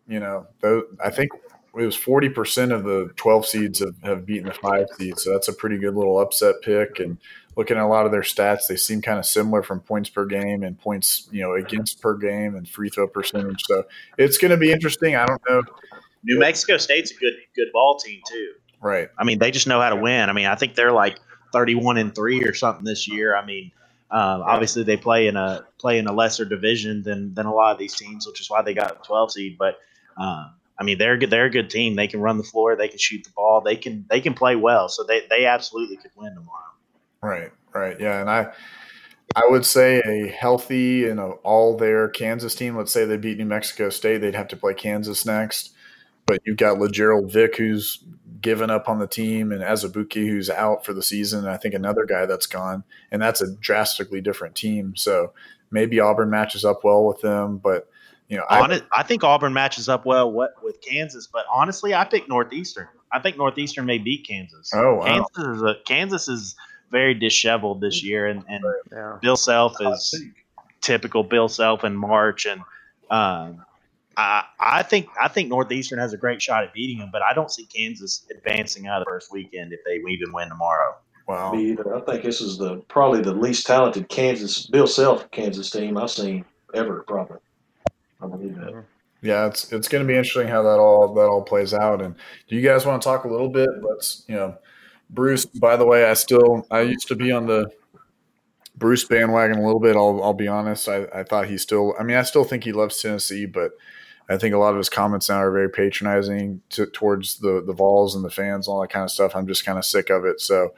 You 0.08 0.22
know, 0.22 0.48
those, 0.62 0.84
I 1.04 1.10
think 1.10 1.32
it 1.78 1.86
was 1.86 1.98
40% 1.98 2.74
of 2.74 2.84
the 2.84 3.12
12 3.18 3.46
seeds 3.46 3.80
have, 3.80 3.96
have 4.04 4.26
beaten 4.26 4.48
the 4.48 4.54
five 4.54 4.86
seeds. 4.98 5.24
So 5.24 5.34
that's 5.34 5.50
a 5.50 5.54
pretty 5.54 5.78
good 5.78 5.96
little 5.96 6.20
upset 6.20 6.56
pick. 6.62 7.00
And 7.00 7.18
looking 7.58 7.76
at 7.76 7.84
a 7.84 7.88
lot 7.88 8.06
of 8.06 8.12
their 8.12 8.22
stats, 8.22 8.68
they 8.70 8.76
seem 8.76 9.02
kind 9.02 9.18
of 9.18 9.26
similar 9.26 9.64
from 9.64 9.80
points 9.80 10.10
per 10.10 10.26
game 10.26 10.64
and 10.64 10.80
points, 10.80 11.28
you 11.32 11.42
know, 11.42 11.54
against 11.54 12.02
per 12.02 12.16
game 12.16 12.56
and 12.56 12.70
free 12.70 12.90
throw 12.90 13.08
percentage. 13.08 13.64
So 13.66 13.84
it's 14.18 14.38
going 14.38 14.52
to 14.52 14.58
be 14.58 14.72
interesting. 14.72 15.16
I 15.16 15.26
don't 15.26 15.42
know. 15.50 15.64
New 16.24 16.40
Mexico 16.40 16.78
State's 16.78 17.12
a 17.12 17.16
good 17.16 17.34
good 17.56 17.68
ball 17.74 17.98
team 17.98 18.22
too. 18.30 18.54
Right. 18.80 19.10
I 19.18 19.24
mean, 19.24 19.40
they 19.40 19.52
just 19.52 19.68
know 19.68 19.82
how 19.82 19.90
to 19.90 19.96
win. 19.96 20.30
I 20.30 20.34
mean, 20.34 20.46
I 20.46 20.56
think 20.56 20.76
they're 20.76 20.92
like 20.92 21.20
31 21.52 21.98
and 21.98 22.14
3 22.14 22.44
or 22.44 22.54
something 22.54 22.86
this 22.86 23.08
year. 23.08 23.36
I 23.36 23.44
mean, 23.44 23.72
um, 24.12 24.44
obviously 24.44 24.84
they 24.84 24.96
play 24.96 25.28
in 25.28 25.36
a 25.36 25.66
play 25.80 25.98
in 25.98 26.08
a 26.08 26.14
lesser 26.14 26.46
division 26.46 27.02
than 27.02 27.34
than 27.34 27.48
a 27.48 27.54
lot 27.54 27.72
of 27.72 27.80
these 27.80 27.96
teams, 27.96 28.28
which 28.28 28.40
is 28.40 28.50
why 28.50 28.62
they 28.62 28.74
got 28.74 29.04
12 29.04 29.32
seed, 29.32 29.58
but 29.58 29.80
um, 30.18 30.54
I 30.80 30.84
mean, 30.84 30.98
they're 31.00 31.18
good. 31.18 31.32
They're 31.32 31.46
a 31.46 31.50
good 31.50 31.70
team. 31.70 31.96
They 31.96 32.08
can 32.08 32.22
run 32.22 32.38
the 32.38 32.44
floor. 32.44 32.76
They 32.76 32.88
can 32.88 33.00
shoot 33.00 33.24
the 33.24 33.32
ball. 33.32 33.62
They 33.62 33.76
can 33.76 34.06
they 34.10 34.22
can 34.22 34.36
play 34.36 34.56
well. 34.56 34.90
So 34.90 35.04
they 35.04 35.24
they 35.30 35.46
absolutely 35.46 35.98
could 35.98 36.12
win 36.16 36.36
tomorrow. 36.36 36.77
Right, 37.22 37.52
right, 37.74 38.00
yeah, 38.00 38.22
and 38.22 38.30
I 38.30 38.52
I 39.36 39.44
would 39.48 39.66
say 39.66 40.02
a 40.06 40.28
healthy 40.28 41.08
and 41.08 41.20
all 41.20 41.78
their 41.78 42.08
Kansas 42.08 42.56
team. 42.56 42.78
Let's 42.78 42.94
say 42.94 43.06
they 43.06 43.18
beat 43.18 43.38
New 43.38 43.46
Mexico 43.46 43.90
State, 43.90 44.20
they'd 44.20 44.36
have 44.36 44.48
to 44.50 44.58
play 44.58 44.74
Kansas 44.74 45.26
next. 45.26 45.74
But 46.26 46.42
you've 46.46 46.58
got 46.58 46.80
Lagerald 46.80 47.32
Vick, 47.32 47.56
who's 47.56 48.04
given 48.42 48.70
up 48.70 48.90
on 48.90 49.00
the 49.00 49.08
team, 49.08 49.52
and 49.52 49.62
Azubuike, 49.62 50.28
who's 50.28 50.50
out 50.50 50.86
for 50.86 50.94
the 50.94 51.02
season. 51.02 51.40
And 51.40 51.50
I 51.50 51.58
think 51.58 51.74
another 51.74 52.06
guy 52.06 52.26
that's 52.26 52.46
gone, 52.46 52.84
and 53.12 53.22
that's 53.22 53.42
a 53.42 53.56
drastically 53.56 54.22
different 54.22 54.56
team. 54.56 54.96
So 54.96 55.34
maybe 55.72 56.00
Auburn 56.00 56.30
matches 56.30 56.66
up 56.66 56.84
well 56.84 57.06
with 57.06 57.22
them, 57.22 57.58
but 57.58 57.88
you 58.28 58.36
know, 58.36 58.44
I, 58.50 58.82
I 58.94 59.04
think 59.04 59.24
Auburn 59.24 59.54
matches 59.54 59.88
up 59.88 60.06
well 60.06 60.32
with 60.32 60.82
Kansas, 60.82 61.28
but 61.28 61.46
honestly, 61.52 61.94
I 61.94 62.04
pick 62.04 62.28
Northeastern. 62.28 62.90
I 63.12 63.20
think 63.20 63.38
Northeastern 63.38 63.86
may 63.86 64.00
beat 64.00 64.28
Kansas. 64.28 64.72
Oh, 64.74 64.96
wow. 64.96 65.06
Kansas 65.06 65.56
is 65.56 65.62
a, 65.62 65.76
Kansas 65.86 66.28
is 66.28 66.56
very 66.92 67.14
disheveled 67.14 67.82
this 67.82 68.04
year, 68.04 68.28
and, 68.28 68.44
and 68.48 68.64
yeah. 68.92 69.18
Bill 69.22 69.36
Self 69.36 69.76
is 69.82 70.24
typical 70.82 71.24
Bill 71.24 71.48
Self 71.48 71.84
in 71.84 71.96
March, 71.96 72.46
and 72.46 72.62
um, 73.10 73.66
I, 74.16 74.46
I 74.60 74.84
think 74.84 75.08
I 75.20 75.28
think 75.28 75.50
Northeastern 75.50 76.00
has 76.00 76.14
a 76.14 76.18
great 76.18 76.42
shot 76.42 76.64
at 76.64 76.74
beating 76.74 77.00
them, 77.00 77.10
but 77.12 77.22
I 77.22 77.34
don't 77.34 77.52
see 77.52 77.66
Kansas 77.66 78.26
advancing 78.32 78.88
out 78.88 79.02
of 79.02 79.06
the 79.06 79.12
first 79.12 79.32
weekend 79.32 79.74
if 79.74 79.80
they 79.86 79.96
even 80.12 80.34
win 80.34 80.50
tomorrow. 80.50 80.96
Wow. 81.28 81.54
Me 81.54 81.72
either. 81.72 81.96
I 81.96 82.02
think 82.02 82.24
this 82.24 82.40
is 82.40 82.58
the 82.58 82.78
probably 82.88 83.22
the 83.22 83.34
least 83.34 83.68
talented 83.68 84.08
Kansas 84.10 84.66
Bill 84.68 84.88
Self 84.88 85.30
Kansas 85.32 85.70
team 85.70 85.98
I've 85.98 86.10
seen 86.10 86.46
ever, 86.74 87.04
probably. 87.08 87.38
I 88.22 88.28
believe 88.28 88.56
that. 88.56 88.84
Yeah, 89.22 89.48
it's 89.48 89.72
it's 89.72 89.88
going 89.88 90.04
to 90.04 90.08
be 90.08 90.18
interesting 90.18 90.48
how 90.48 90.64
that 90.64 90.80
all 90.80 91.14
that 91.14 91.28
all 91.28 91.42
plays 91.42 91.74
out. 91.74 92.02
And 92.02 92.16
do 92.48 92.56
you 92.56 92.62
guys 92.62 92.86
want 92.86 93.02
to 93.02 93.06
talk 93.06 93.26
a 93.26 93.28
little 93.28 93.50
bit? 93.50 93.70
Let's 93.82 94.24
you 94.28 94.36
know 94.36 94.58
Bruce, 95.10 95.46
by 95.46 95.78
the 95.78 95.86
way, 95.86 96.06
I 96.06 96.14
still 96.14 96.68
I 96.70 96.82
used 96.82 97.08
to 97.08 97.16
be 97.16 97.32
on 97.32 97.48
the 97.48 97.72
Bruce 98.76 99.04
bandwagon 99.06 99.58
a 99.58 99.66
little 99.66 99.80
bit. 99.80 99.96
I'll 99.96 100.22
I'll 100.24 100.34
be 100.34 100.48
honest. 100.48 100.88
I, 100.88 101.06
I 101.14 101.24
thought 101.24 101.48
he 101.48 101.58
still. 101.58 101.96
I 102.00 102.04
mean, 102.04 102.18
I 102.18 102.24
still 102.24 102.44
think 102.44 102.64
he 102.64 102.72
loves 102.72 103.02
Tennessee, 103.02 103.46
but 103.46 103.72
I 104.30 104.38
think 104.38 104.54
a 104.54 104.58
lot 104.58 104.72
of 104.72 104.78
his 104.78 104.90
comments 104.90 105.30
now 105.30 105.38
are 105.38 105.52
very 105.52 105.70
patronizing 105.70 106.62
to, 106.70 106.86
towards 106.86 107.40
the 107.40 107.64
the 107.66 107.74
Vols 107.74 108.16
and 108.16 108.24
the 108.24 108.30
fans, 108.30 108.68
and 108.68 108.74
all 108.74 108.82
that 108.82 108.90
kind 108.90 109.04
of 109.04 109.12
stuff. 109.12 109.36
I'm 109.36 109.48
just 109.48 109.66
kind 109.66 109.78
of 109.78 109.86
sick 109.86 110.10
of 110.10 110.26
it. 110.26 110.42
So, 110.42 110.74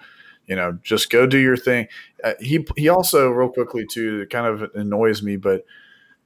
you 0.48 0.56
know, 0.56 0.78
just 0.84 1.10
go 1.10 1.26
do 1.26 1.40
your 1.40 1.58
thing. 1.58 1.88
Uh, 2.24 2.34
he 2.40 2.66
he 2.78 2.88
also 2.88 3.30
real 3.30 3.50
quickly 3.50 3.86
too. 3.86 4.28
Kind 4.30 4.48
of 4.48 4.72
annoys 4.76 5.22
me, 5.22 5.36
but 5.36 5.66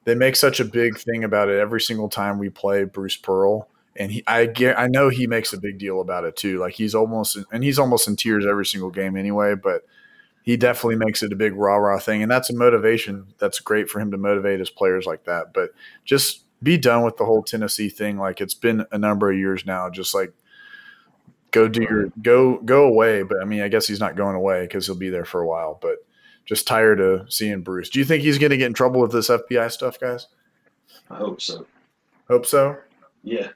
they 0.04 0.16
make 0.16 0.36
such 0.36 0.60
a 0.60 0.66
big 0.66 0.98
thing 0.98 1.24
about 1.24 1.50
it 1.50 1.60
every 1.60 1.82
single 1.82 2.10
time 2.10 2.38
we 2.38 2.50
play 2.50 2.84
Bruce 2.84 3.18
Pearl 3.18 3.70
and 3.96 4.12
he 4.12 4.24
I 4.28 4.46
get 4.46 4.80
I 4.80 4.88
know 4.88 5.10
he 5.10 5.28
makes 5.28 5.54
a 5.54 5.60
big 5.60 5.78
deal 5.78 6.02
about 6.02 6.24
it 6.24 6.36
too. 6.36 6.60
Like 6.60 6.74
he's 6.74 6.96
almost 6.96 7.38
and 7.52 7.64
he's 7.64 7.80
almost 7.80 8.08
in 8.08 8.16
tears 8.16 8.46
every 8.46 8.66
single 8.66 8.90
game 8.90 9.16
anyway, 9.16 9.56
but 9.56 9.84
he 10.44 10.58
definitely 10.58 10.98
makes 10.98 11.24
it 11.24 11.32
a 11.32 11.38
big 11.38 11.56
rah 11.56 11.78
rah 11.78 12.00
thing, 12.00 12.22
and 12.22 12.32
that's 12.32 12.50
a 12.50 12.56
motivation. 12.56 13.28
That's 13.38 13.60
great 13.60 13.90
for 13.90 14.00
him 14.00 14.12
to 14.12 14.18
motivate 14.18 14.60
his 14.60 14.70
players 14.70 15.06
like 15.06 15.24
that. 15.26 15.54
But 15.54 15.72
just 16.04 16.44
be 16.62 16.78
done 16.78 17.04
with 17.04 17.18
the 17.18 17.26
whole 17.26 17.44
Tennessee 17.44 17.90
thing. 17.90 18.18
Like 18.18 18.42
it's 18.42 18.54
been 18.54 18.86
a 18.92 18.98
number 18.98 19.32
of 19.32 19.38
years 19.38 19.66
now. 19.66 19.90
Just 19.90 20.14
like 20.14 20.34
go 21.52 21.68
do 21.68 21.84
your 21.84 22.08
go 22.22 22.58
go 22.58 22.86
away. 22.86 23.24
But 23.24 23.42
I 23.42 23.46
mean, 23.46 23.62
I 23.62 23.70
guess 23.70 23.88
he's 23.88 24.00
not 24.00 24.16
going 24.16 24.36
away 24.36 24.64
because 24.64 24.86
he'll 24.86 24.96
be 24.96 25.10
there 25.10 25.26
for 25.26 25.42
a 25.42 25.48
while. 25.48 25.80
But 25.82 25.98
just 26.46 26.68
tired 26.68 27.00
of 27.00 27.32
seeing 27.32 27.62
Bruce. 27.62 27.90
Do 27.90 28.00
you 28.00 28.06
think 28.06 28.24
he's 28.24 28.38
going 28.38 28.50
to 28.50 28.58
get 28.58 28.68
in 28.68 28.74
trouble 28.74 29.00
with 29.00 29.12
this 29.12 29.30
FBI 29.30 29.72
stuff, 29.72 30.00
guys? 30.00 30.28
I 31.10 31.16
hope 31.16 31.42
so. 31.42 31.66
Hope 32.28 32.46
so. 32.46 32.78
Yeah. 33.24 33.50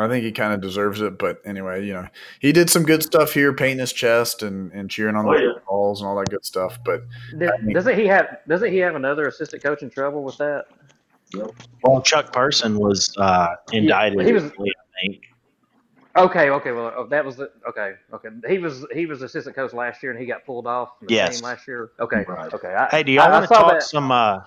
I 0.00 0.08
think 0.08 0.24
he 0.24 0.32
kind 0.32 0.52
of 0.52 0.60
deserves 0.60 1.00
it, 1.00 1.18
but 1.18 1.40
anyway, 1.44 1.84
you 1.86 1.92
know, 1.92 2.08
he 2.40 2.52
did 2.52 2.70
some 2.70 2.82
good 2.82 3.02
stuff 3.02 3.32
here, 3.32 3.52
painting 3.52 3.78
his 3.78 3.92
chest 3.92 4.42
and, 4.42 4.72
and 4.72 4.90
cheering 4.90 5.16
on 5.16 5.28
oh, 5.28 5.32
the 5.32 5.42
yeah. 5.42 5.52
Vols 5.68 6.00
and 6.00 6.08
all 6.08 6.16
that 6.18 6.30
good 6.30 6.44
stuff. 6.44 6.78
But 6.84 7.02
Does, 7.38 7.50
I 7.50 7.62
mean, 7.62 7.74
doesn't 7.74 7.98
he 7.98 8.06
have 8.06 8.38
doesn't 8.48 8.72
he 8.72 8.78
have 8.78 8.94
another 8.94 9.26
assistant 9.28 9.62
coach 9.62 9.82
in 9.82 9.90
trouble 9.90 10.22
with 10.22 10.36
that? 10.38 10.66
Well, 11.82 12.02
Chuck 12.02 12.32
Person 12.32 12.78
was 12.78 13.14
uh, 13.16 13.54
indicted. 13.72 14.26
He 14.26 14.32
was, 14.32 14.44
I 14.44 15.00
think. 15.00 15.22
Okay, 16.16 16.50
okay. 16.50 16.72
Well, 16.72 16.92
oh, 16.96 17.06
that 17.06 17.24
was 17.24 17.36
the 17.36 17.50
okay. 17.68 17.92
Okay, 18.12 18.28
he 18.48 18.58
was 18.58 18.84
he 18.92 19.06
was 19.06 19.22
assistant 19.22 19.54
coach 19.54 19.72
last 19.72 20.02
year, 20.02 20.10
and 20.10 20.20
he 20.20 20.26
got 20.26 20.44
pulled 20.44 20.66
off 20.66 20.98
the 21.00 21.14
yes. 21.14 21.36
team 21.36 21.44
last 21.44 21.68
year. 21.68 21.92
Okay, 22.00 22.24
right. 22.26 22.52
okay. 22.52 22.74
I, 22.74 22.88
hey, 22.90 23.02
do 23.04 23.12
y'all 23.12 23.30
want 23.30 23.48
to 23.48 23.54
talk 23.54 23.70
that. 23.70 23.82
some? 23.84 24.10
Uh, 24.10 24.40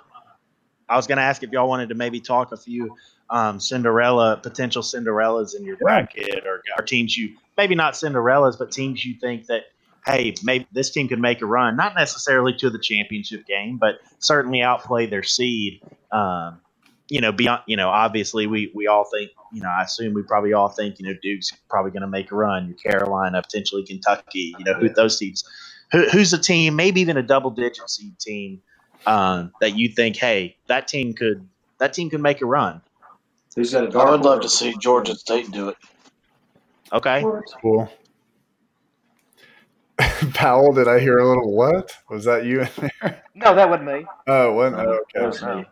I 0.89 0.97
was 0.97 1.07
going 1.07 1.17
to 1.17 1.23
ask 1.23 1.41
if 1.41 1.51
y'all 1.51 1.69
wanted 1.69 1.89
to 1.89 1.95
maybe 1.95 2.19
talk 2.19 2.51
a 2.51 2.57
few 2.57 2.95
um, 3.29 3.59
Cinderella 3.59 4.37
potential 4.37 4.81
Cinderellas 4.81 5.55
in 5.55 5.63
your 5.63 5.77
bracket, 5.77 6.45
or, 6.45 6.61
or 6.77 6.83
teams 6.83 7.17
you 7.17 7.35
maybe 7.57 7.75
not 7.75 7.93
Cinderellas, 7.93 8.57
but 8.57 8.71
teams 8.71 9.03
you 9.05 9.15
think 9.19 9.47
that 9.47 9.63
hey, 10.05 10.35
maybe 10.43 10.67
this 10.71 10.89
team 10.89 11.07
could 11.07 11.19
make 11.19 11.41
a 11.41 11.45
run, 11.45 11.75
not 11.75 11.95
necessarily 11.95 12.53
to 12.53 12.69
the 12.69 12.79
championship 12.79 13.45
game, 13.45 13.77
but 13.77 13.99
certainly 14.19 14.61
outplay 14.61 15.05
their 15.05 15.23
seed. 15.23 15.81
Um, 16.11 16.59
you 17.09 17.21
know, 17.21 17.31
beyond, 17.31 17.61
you 17.67 17.77
know, 17.77 17.89
obviously 17.89 18.47
we, 18.47 18.71
we 18.73 18.87
all 18.87 19.05
think, 19.05 19.31
you 19.51 19.61
know, 19.61 19.69
I 19.69 19.83
assume 19.83 20.13
we 20.13 20.23
probably 20.23 20.53
all 20.53 20.69
think, 20.69 20.99
you 20.99 21.05
know, 21.05 21.13
Duke's 21.21 21.51
probably 21.69 21.91
going 21.91 22.01
to 22.01 22.07
make 22.07 22.31
a 22.31 22.35
run. 22.35 22.67
Your 22.67 22.77
Carolina, 22.77 23.41
potentially 23.41 23.85
Kentucky, 23.85 24.55
you 24.57 24.65
know, 24.65 24.73
who 24.73 24.89
those 24.89 25.17
teams. 25.17 25.43
Who, 25.91 26.09
who's 26.09 26.33
a 26.33 26.39
team, 26.39 26.75
maybe 26.75 27.01
even 27.01 27.17
a 27.17 27.23
double 27.23 27.51
digit 27.51 27.87
seed 27.89 28.17
team 28.19 28.61
um, 29.05 29.53
that 29.61 29.77
you 29.77 29.89
think, 29.89 30.15
hey, 30.15 30.57
that 30.67 30.87
team 30.87 31.13
could 31.13 31.47
that 31.79 31.93
team 31.93 32.09
could 32.09 32.21
make 32.21 32.41
a 32.41 32.45
run. 32.45 32.81
Who's 33.55 33.73
got 33.73 33.93
a 33.93 33.99
I 33.99 34.09
would 34.09 34.21
love 34.21 34.41
to 34.41 34.49
see 34.49 34.75
Georgia 34.79 35.15
State 35.15 35.51
do 35.51 35.69
it. 35.69 35.77
Okay, 36.91 37.23
cool. 37.61 37.91
Powell, 40.33 40.73
did 40.73 40.87
I 40.87 40.99
hear 40.99 41.19
a 41.19 41.27
little 41.27 41.53
what? 41.53 41.95
Was 42.09 42.25
that 42.25 42.45
you 42.45 42.61
in 42.61 42.69
there? 43.01 43.23
No, 43.35 43.53
that 43.55 43.69
wasn't 43.69 43.91
me. 43.91 44.05
Oh, 44.27 44.53
wasn't 44.53 44.81
oh, 44.81 44.99
okay. 45.17 45.65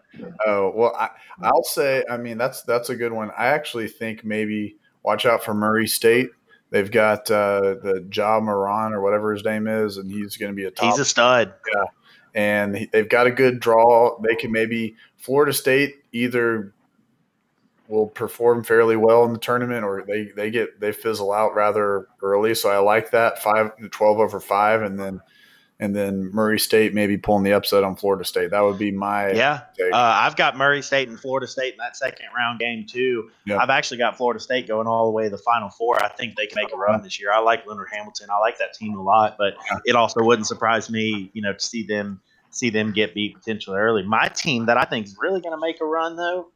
Oh 0.46 0.72
well, 0.76 0.96
I, 0.96 1.10
I'll 1.42 1.64
say. 1.64 2.04
I 2.10 2.18
mean, 2.18 2.38
that's 2.38 2.62
that's 2.64 2.90
a 2.90 2.96
good 2.96 3.12
one. 3.12 3.32
I 3.38 3.48
actually 3.48 3.88
think 3.88 4.24
maybe 4.24 4.78
watch 5.04 5.26
out 5.26 5.44
for 5.44 5.54
Murray 5.54 5.88
State. 5.88 6.30
They've 6.70 6.90
got 6.90 7.30
uh, 7.32 7.76
the 7.82 8.08
Ja 8.12 8.40
Moran 8.40 8.94
or 8.94 9.02
whatever 9.02 9.34
his 9.34 9.44
name 9.44 9.68
is, 9.68 9.98
and 9.98 10.10
he's 10.12 10.38
going 10.38 10.52
to 10.52 10.56
be 10.56 10.66
a 10.66 10.72
top. 10.72 10.86
He's 10.86 11.00
a 11.00 11.06
stud. 11.06 11.54
Yeah, 11.74 11.84
and 12.34 12.88
they've 12.92 13.10
got 13.10 13.28
a 13.28 13.32
good 13.32 13.60
draw. 13.60 14.20
They 14.22 14.36
can 14.36 14.52
maybe 14.52 14.96
Florida 15.18 15.54
State 15.54 15.96
either 16.12 16.74
will 17.92 18.08
perform 18.08 18.64
fairly 18.64 18.96
well 18.96 19.26
in 19.26 19.34
the 19.34 19.39
tournament 19.39 19.84
or 19.84 20.04
they, 20.08 20.32
they 20.36 20.50
get 20.50 20.80
they 20.80 20.92
fizzle 20.92 21.32
out 21.32 21.54
rather 21.54 22.08
early. 22.24 22.56
So 22.56 22.70
I 22.70 22.78
like 22.78 23.12
that 23.12 23.44
five 23.44 23.72
12 23.92 24.20
over 24.20 24.39
five 24.39 24.82
and 24.82 24.98
then 24.98 25.22
and 25.80 25.96
then 25.96 26.30
Murray 26.32 26.60
State 26.60 26.94
maybe 26.94 27.18
pulling 27.18 27.44
the 27.44 27.54
upset 27.54 27.84
on 27.84 27.96
Florida 27.96 28.24
State. 28.24 28.52
That 28.52 28.62
would 28.62 28.78
be 28.78 28.92
my 28.92 29.32
yeah. 29.32 29.62
Uh, 29.80 29.89
I've 29.94 30.36
got 30.36 30.56
Murray 30.56 30.82
State 30.82 31.10
and 31.10 31.20
Florida 31.20 31.48
State 31.48 31.74
in 31.74 31.80
that 31.80 31.98
second 31.98 32.28
round 32.38 32.60
game 32.60 32.86
too. 32.88 33.30
Yeah. 33.46 33.58
I've 33.58 33.72
actually 33.72 33.98
got 33.98 34.16
Florida 34.16 34.39
State 34.39 34.68
going 34.68 34.88
all 34.88 35.06
the 35.06 35.12
way 35.12 35.24
to 35.24 35.30
the 35.32 35.39
Final 35.39 35.70
Four. 35.70 36.02
I 36.02 36.08
think 36.08 36.36
they 36.36 36.46
can 36.46 36.64
make 36.64 36.72
a 36.72 36.78
run 36.78 37.02
this 37.02 37.20
year. 37.20 37.34
I 37.34 37.39
like 37.39 37.66
Leonard 37.68 37.89
Hamilton. 37.92 38.30
I 38.32 38.38
like 38.38 38.60
that 38.60 38.74
team 38.74 38.96
a 38.96 39.02
lot, 39.02 39.36
but 39.38 39.56
it 39.86 39.96
also 39.96 40.24
wouldn't 40.24 40.48
surprise 40.48 40.89
me, 40.89 41.32
you 41.34 41.42
know, 41.42 41.54
to 41.54 41.60
see 41.60 41.84
them 41.84 42.22
see 42.52 42.70
them 42.70 42.94
get 42.94 43.16
beat 43.16 43.34
potentially 43.34 43.78
early. 43.78 44.04
My 44.04 44.28
team 44.28 44.68
that 44.68 44.78
I 44.78 44.84
think 44.84 45.08
is 45.08 45.18
really 45.20 45.42
going 45.42 45.54
to 45.54 45.60
make 45.60 45.82
a 45.82 45.86
run 45.86 46.16
though 46.16 46.52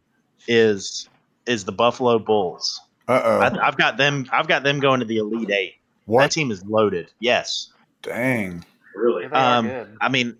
is 0.47 1.09
is 1.45 1.65
the 1.65 1.71
Buffalo 1.71 2.19
Bulls. 2.19 2.81
Uh 3.07 3.21
oh. 3.23 3.59
I've 3.61 3.77
got 3.77 3.97
them. 3.97 4.27
I've 4.31 4.47
got 4.47 4.63
them 4.63 4.79
going 4.79 4.99
to 5.01 5.05
the 5.05 5.17
Elite 5.17 5.51
Eight. 5.51 5.73
What? 6.05 6.21
That 6.21 6.31
team 6.31 6.51
is 6.51 6.63
loaded. 6.65 7.11
Yes. 7.19 7.71
Dang. 8.01 8.63
Really? 8.95 9.25
Um, 9.25 9.97
I 9.99 10.09
mean, 10.09 10.37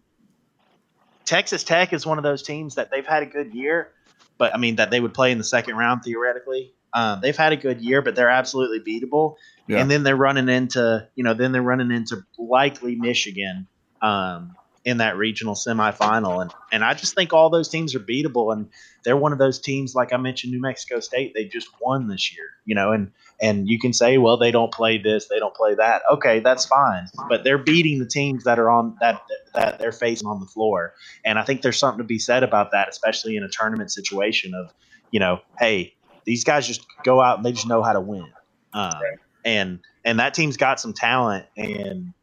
Texas 1.25 1.63
Tech 1.63 1.93
is 1.93 2.05
one 2.05 2.17
of 2.17 2.23
those 2.23 2.43
teams 2.43 2.75
that 2.75 2.91
they've 2.91 3.05
had 3.05 3.23
a 3.23 3.25
good 3.25 3.53
year, 3.53 3.91
but 4.37 4.53
I 4.53 4.57
mean 4.57 4.77
that 4.77 4.91
they 4.91 4.99
would 4.99 5.13
play 5.13 5.31
in 5.31 5.37
the 5.37 5.43
second 5.43 5.75
round 5.75 6.03
theoretically. 6.03 6.73
Um, 6.93 7.19
they've 7.21 7.35
had 7.35 7.51
a 7.51 7.57
good 7.57 7.81
year, 7.81 8.01
but 8.01 8.15
they're 8.15 8.29
absolutely 8.29 8.79
beatable. 8.79 9.35
Yeah. 9.67 9.81
And 9.81 9.91
then 9.91 10.03
they're 10.03 10.15
running 10.15 10.47
into, 10.47 11.07
you 11.15 11.23
know, 11.23 11.33
then 11.33 11.51
they're 11.51 11.61
running 11.61 11.91
into 11.91 12.23
likely 12.37 12.95
Michigan. 12.95 13.67
Um, 14.01 14.55
in 14.85 14.97
that 14.97 15.17
regional 15.17 15.55
semifinal. 15.55 16.41
And 16.41 16.53
and 16.71 16.83
I 16.83 16.93
just 16.93 17.15
think 17.15 17.33
all 17.33 17.49
those 17.49 17.67
teams 17.67 17.95
are 17.95 17.99
beatable. 17.99 18.53
And 18.53 18.69
they're 19.03 19.17
one 19.17 19.33
of 19.33 19.39
those 19.39 19.59
teams, 19.59 19.95
like 19.95 20.13
I 20.13 20.17
mentioned, 20.17 20.53
New 20.53 20.61
Mexico 20.61 20.99
State, 20.99 21.33
they 21.33 21.45
just 21.45 21.67
won 21.81 22.07
this 22.07 22.33
year, 22.33 22.45
you 22.65 22.75
know, 22.75 22.91
and 22.91 23.11
and 23.41 23.67
you 23.67 23.79
can 23.79 23.91
say, 23.91 24.17
well, 24.19 24.37
they 24.37 24.51
don't 24.51 24.71
play 24.71 24.99
this, 24.99 25.27
they 25.27 25.39
don't 25.39 25.55
play 25.55 25.73
that. 25.75 26.03
Okay, 26.11 26.39
that's 26.39 26.65
fine. 26.65 27.07
But 27.27 27.43
they're 27.43 27.57
beating 27.57 27.99
the 27.99 28.05
teams 28.05 28.43
that 28.43 28.59
are 28.59 28.69
on 28.69 28.95
that 29.01 29.21
that 29.55 29.79
they're 29.79 29.91
facing 29.91 30.27
on 30.27 30.39
the 30.39 30.45
floor. 30.45 30.93
And 31.25 31.39
I 31.39 31.43
think 31.43 31.63
there's 31.63 31.79
something 31.79 31.97
to 31.97 32.03
be 32.03 32.19
said 32.19 32.43
about 32.43 32.71
that, 32.71 32.87
especially 32.87 33.35
in 33.35 33.43
a 33.43 33.49
tournament 33.49 33.91
situation 33.91 34.53
of, 34.53 34.71
you 35.09 35.19
know, 35.19 35.41
hey, 35.59 35.95
these 36.25 36.43
guys 36.43 36.67
just 36.67 36.85
go 37.03 37.21
out 37.21 37.37
and 37.37 37.45
they 37.45 37.51
just 37.51 37.67
know 37.67 37.81
how 37.81 37.93
to 37.93 38.01
win. 38.01 38.27
Um, 38.73 38.93
and 39.43 39.79
and 40.03 40.19
that 40.19 40.35
team's 40.35 40.57
got 40.57 40.79
some 40.79 40.93
talent 40.93 41.45
and 41.57 42.13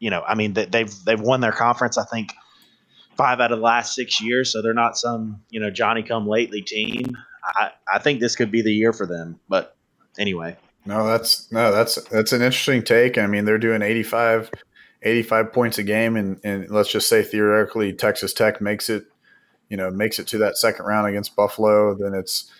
you 0.00 0.10
know, 0.10 0.22
I 0.26 0.34
mean, 0.34 0.54
they've 0.54 0.92
they've 1.04 1.20
won 1.20 1.40
their 1.40 1.52
conference. 1.52 1.96
I 1.96 2.04
think 2.04 2.32
five 3.16 3.38
out 3.38 3.52
of 3.52 3.58
the 3.58 3.64
last 3.64 3.94
six 3.94 4.20
years, 4.20 4.50
so 4.50 4.62
they're 4.62 4.74
not 4.74 4.96
some 4.96 5.42
you 5.50 5.60
know 5.60 5.70
Johnny 5.70 6.02
come 6.02 6.26
lately 6.26 6.62
team. 6.62 7.16
I 7.44 7.70
I 7.92 7.98
think 7.98 8.18
this 8.18 8.34
could 8.34 8.50
be 8.50 8.62
the 8.62 8.72
year 8.72 8.92
for 8.92 9.06
them. 9.06 9.38
But 9.48 9.76
anyway, 10.18 10.56
no, 10.86 11.06
that's 11.06 11.52
no, 11.52 11.70
that's 11.70 12.02
that's 12.08 12.32
an 12.32 12.42
interesting 12.42 12.82
take. 12.82 13.18
I 13.18 13.26
mean, 13.26 13.44
they're 13.44 13.58
doing 13.58 13.82
85, 13.82 14.50
85 15.02 15.52
points 15.52 15.78
a 15.78 15.82
game, 15.82 16.16
and 16.16 16.40
and 16.42 16.70
let's 16.70 16.90
just 16.90 17.08
say 17.08 17.22
theoretically 17.22 17.92
Texas 17.92 18.32
Tech 18.32 18.60
makes 18.60 18.88
it, 18.88 19.04
you 19.68 19.76
know, 19.76 19.90
makes 19.90 20.18
it 20.18 20.26
to 20.28 20.38
that 20.38 20.56
second 20.56 20.86
round 20.86 21.06
against 21.06 21.36
Buffalo, 21.36 21.94
then 21.94 22.14
it's 22.14 22.50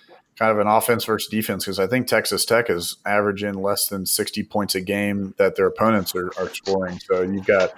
kind 0.40 0.50
of 0.52 0.58
an 0.58 0.66
offense 0.66 1.04
versus 1.04 1.28
defense 1.28 1.66
because 1.66 1.78
I 1.78 1.86
think 1.86 2.06
Texas 2.06 2.46
Tech 2.46 2.70
is 2.70 2.96
averaging 3.04 3.60
less 3.60 3.88
than 3.88 4.06
60 4.06 4.42
points 4.44 4.74
a 4.74 4.80
game 4.80 5.34
that 5.36 5.54
their 5.54 5.66
opponents 5.66 6.14
are, 6.16 6.32
are 6.38 6.48
scoring. 6.48 6.98
So 6.98 7.20
you've 7.20 7.44
got 7.44 7.74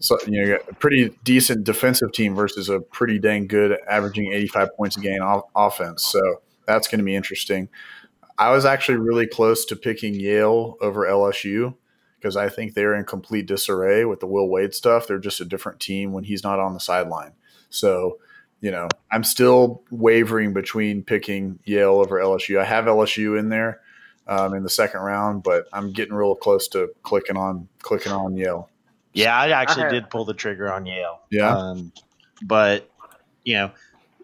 so 0.00 0.18
you 0.26 0.44
know 0.44 0.58
a 0.68 0.74
pretty 0.74 1.16
decent 1.24 1.64
defensive 1.64 2.12
team 2.12 2.34
versus 2.34 2.68
a 2.68 2.80
pretty 2.80 3.18
dang 3.18 3.46
good 3.46 3.78
averaging 3.88 4.32
85 4.34 4.68
points 4.76 4.96
a 4.98 5.00
game 5.00 5.22
off- 5.22 5.48
offense. 5.56 6.04
So 6.04 6.20
that's 6.66 6.88
going 6.88 6.98
to 6.98 7.04
be 7.04 7.16
interesting. 7.16 7.70
I 8.36 8.50
was 8.50 8.66
actually 8.66 8.98
really 8.98 9.26
close 9.26 9.64
to 9.64 9.76
picking 9.76 10.14
Yale 10.14 10.76
over 10.82 11.06
LSU 11.06 11.74
because 12.18 12.36
I 12.36 12.50
think 12.50 12.74
they're 12.74 12.94
in 12.94 13.06
complete 13.06 13.46
disarray 13.46 14.04
with 14.04 14.20
the 14.20 14.26
Will 14.26 14.48
Wade 14.48 14.74
stuff. 14.74 15.06
They're 15.06 15.18
just 15.18 15.40
a 15.40 15.44
different 15.46 15.80
team 15.80 16.12
when 16.12 16.24
he's 16.24 16.44
not 16.44 16.58
on 16.58 16.74
the 16.74 16.80
sideline. 16.80 17.32
So 17.70 18.18
you 18.64 18.70
know, 18.70 18.88
I'm 19.12 19.24
still 19.24 19.82
wavering 19.90 20.54
between 20.54 21.02
picking 21.02 21.58
Yale 21.66 21.96
over 21.96 22.18
LSU. 22.18 22.58
I 22.58 22.64
have 22.64 22.86
LSU 22.86 23.38
in 23.38 23.50
there 23.50 23.82
um, 24.26 24.54
in 24.54 24.62
the 24.62 24.70
second 24.70 25.00
round, 25.00 25.42
but 25.42 25.66
I'm 25.70 25.92
getting 25.92 26.14
real 26.14 26.34
close 26.34 26.66
to 26.68 26.88
clicking 27.02 27.36
on 27.36 27.68
clicking 27.80 28.10
on 28.10 28.38
Yale. 28.38 28.70
Yeah, 29.12 29.36
I 29.36 29.50
actually 29.50 29.82
I 29.82 29.90
did 29.90 30.08
pull 30.08 30.24
the 30.24 30.32
trigger 30.32 30.72
on 30.72 30.86
Yale. 30.86 31.20
Yeah, 31.30 31.54
um, 31.54 31.92
but 32.40 32.88
you 33.44 33.52
know, 33.52 33.70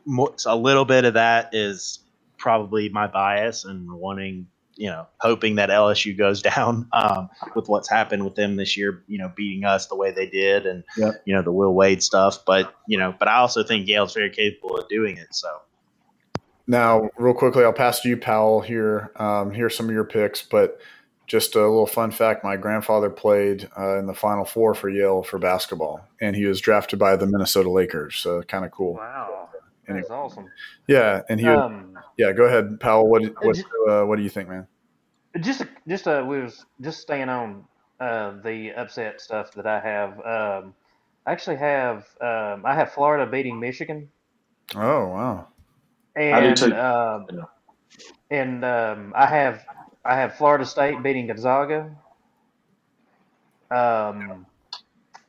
more, 0.06 0.34
a 0.46 0.56
little 0.56 0.86
bit 0.86 1.04
of 1.04 1.12
that 1.14 1.50
is 1.52 1.98
probably 2.38 2.88
my 2.88 3.08
bias 3.08 3.66
and 3.66 3.92
wanting 3.92 4.46
you 4.80 4.86
know, 4.86 5.06
hoping 5.20 5.56
that 5.56 5.68
LSU 5.68 6.16
goes 6.16 6.40
down 6.56 6.88
um, 6.92 7.28
with 7.54 7.68
what's 7.68 7.88
happened 7.88 8.24
with 8.24 8.34
them 8.34 8.56
this 8.56 8.78
year, 8.78 9.04
you 9.06 9.18
know, 9.18 9.30
beating 9.36 9.64
us 9.64 9.86
the 9.86 9.94
way 9.94 10.10
they 10.10 10.26
did 10.26 10.64
and, 10.64 10.82
yep. 10.96 11.22
you 11.26 11.34
know, 11.34 11.42
the 11.42 11.52
Will 11.52 11.74
Wade 11.74 12.02
stuff. 12.02 12.38
But, 12.46 12.74
you 12.88 12.96
know, 12.96 13.14
but 13.18 13.28
I 13.28 13.36
also 13.36 13.62
think 13.62 13.86
Yale's 13.86 14.14
very 14.14 14.30
capable 14.30 14.78
of 14.78 14.88
doing 14.88 15.18
it. 15.18 15.34
So. 15.34 15.48
Now, 16.66 17.10
real 17.18 17.34
quickly, 17.34 17.62
I'll 17.62 17.74
pass 17.74 18.00
to 18.00 18.08
you, 18.08 18.16
Powell, 18.16 18.62
here. 18.62 19.12
Um, 19.16 19.50
here's 19.50 19.76
some 19.76 19.86
of 19.86 19.92
your 19.92 20.04
picks, 20.04 20.40
but 20.42 20.80
just 21.26 21.54
a 21.54 21.60
little 21.60 21.86
fun 21.86 22.10
fact 22.10 22.42
my 22.42 22.56
grandfather 22.56 23.10
played 23.10 23.68
uh, 23.78 23.98
in 23.98 24.06
the 24.06 24.14
Final 24.14 24.44
Four 24.44 24.74
for 24.74 24.88
Yale 24.88 25.22
for 25.22 25.38
basketball, 25.38 26.00
and 26.20 26.34
he 26.34 26.44
was 26.44 26.60
drafted 26.60 26.98
by 26.98 27.16
the 27.16 27.26
Minnesota 27.26 27.70
Lakers. 27.70 28.16
So 28.16 28.42
kind 28.42 28.64
of 28.64 28.70
cool. 28.70 28.94
Wow. 28.94 29.39
Anyway. 29.90 30.02
That's 30.02 30.10
awesome. 30.10 30.48
Yeah, 30.86 31.22
and 31.28 31.40
he. 31.40 31.46
Um, 31.46 31.98
yeah, 32.16 32.32
go 32.32 32.44
ahead, 32.44 32.80
Powell. 32.80 33.08
What 33.08 33.22
what 33.44 33.56
just, 33.56 33.66
uh, 33.88 34.04
what 34.04 34.16
do 34.16 34.22
you 34.22 34.28
think, 34.28 34.48
man? 34.48 34.66
Just 35.40 35.62
just 35.88 36.06
uh, 36.06 36.24
we 36.26 36.40
was 36.40 36.64
just 36.80 37.00
staying 37.00 37.28
on 37.28 37.64
uh, 37.98 38.34
the 38.42 38.72
upset 38.72 39.20
stuff 39.20 39.52
that 39.54 39.66
I 39.66 39.80
have. 39.80 40.10
Um, 40.20 40.74
I 41.26 41.32
actually 41.32 41.56
have 41.56 42.06
um, 42.20 42.64
I 42.64 42.74
have 42.74 42.92
Florida 42.92 43.30
beating 43.30 43.58
Michigan. 43.58 44.08
Oh 44.74 45.08
wow! 45.08 45.48
And, 46.16 46.34
I 46.34 46.40
do 46.48 46.54
too. 46.54 46.76
Um, 46.76 47.26
yeah. 47.32 47.42
And 48.30 48.64
um, 48.64 49.12
I 49.16 49.26
have 49.26 49.64
I 50.04 50.16
have 50.16 50.36
Florida 50.36 50.64
State 50.64 51.02
beating 51.02 51.26
Gonzaga. 51.26 51.96
Um, 53.70 54.46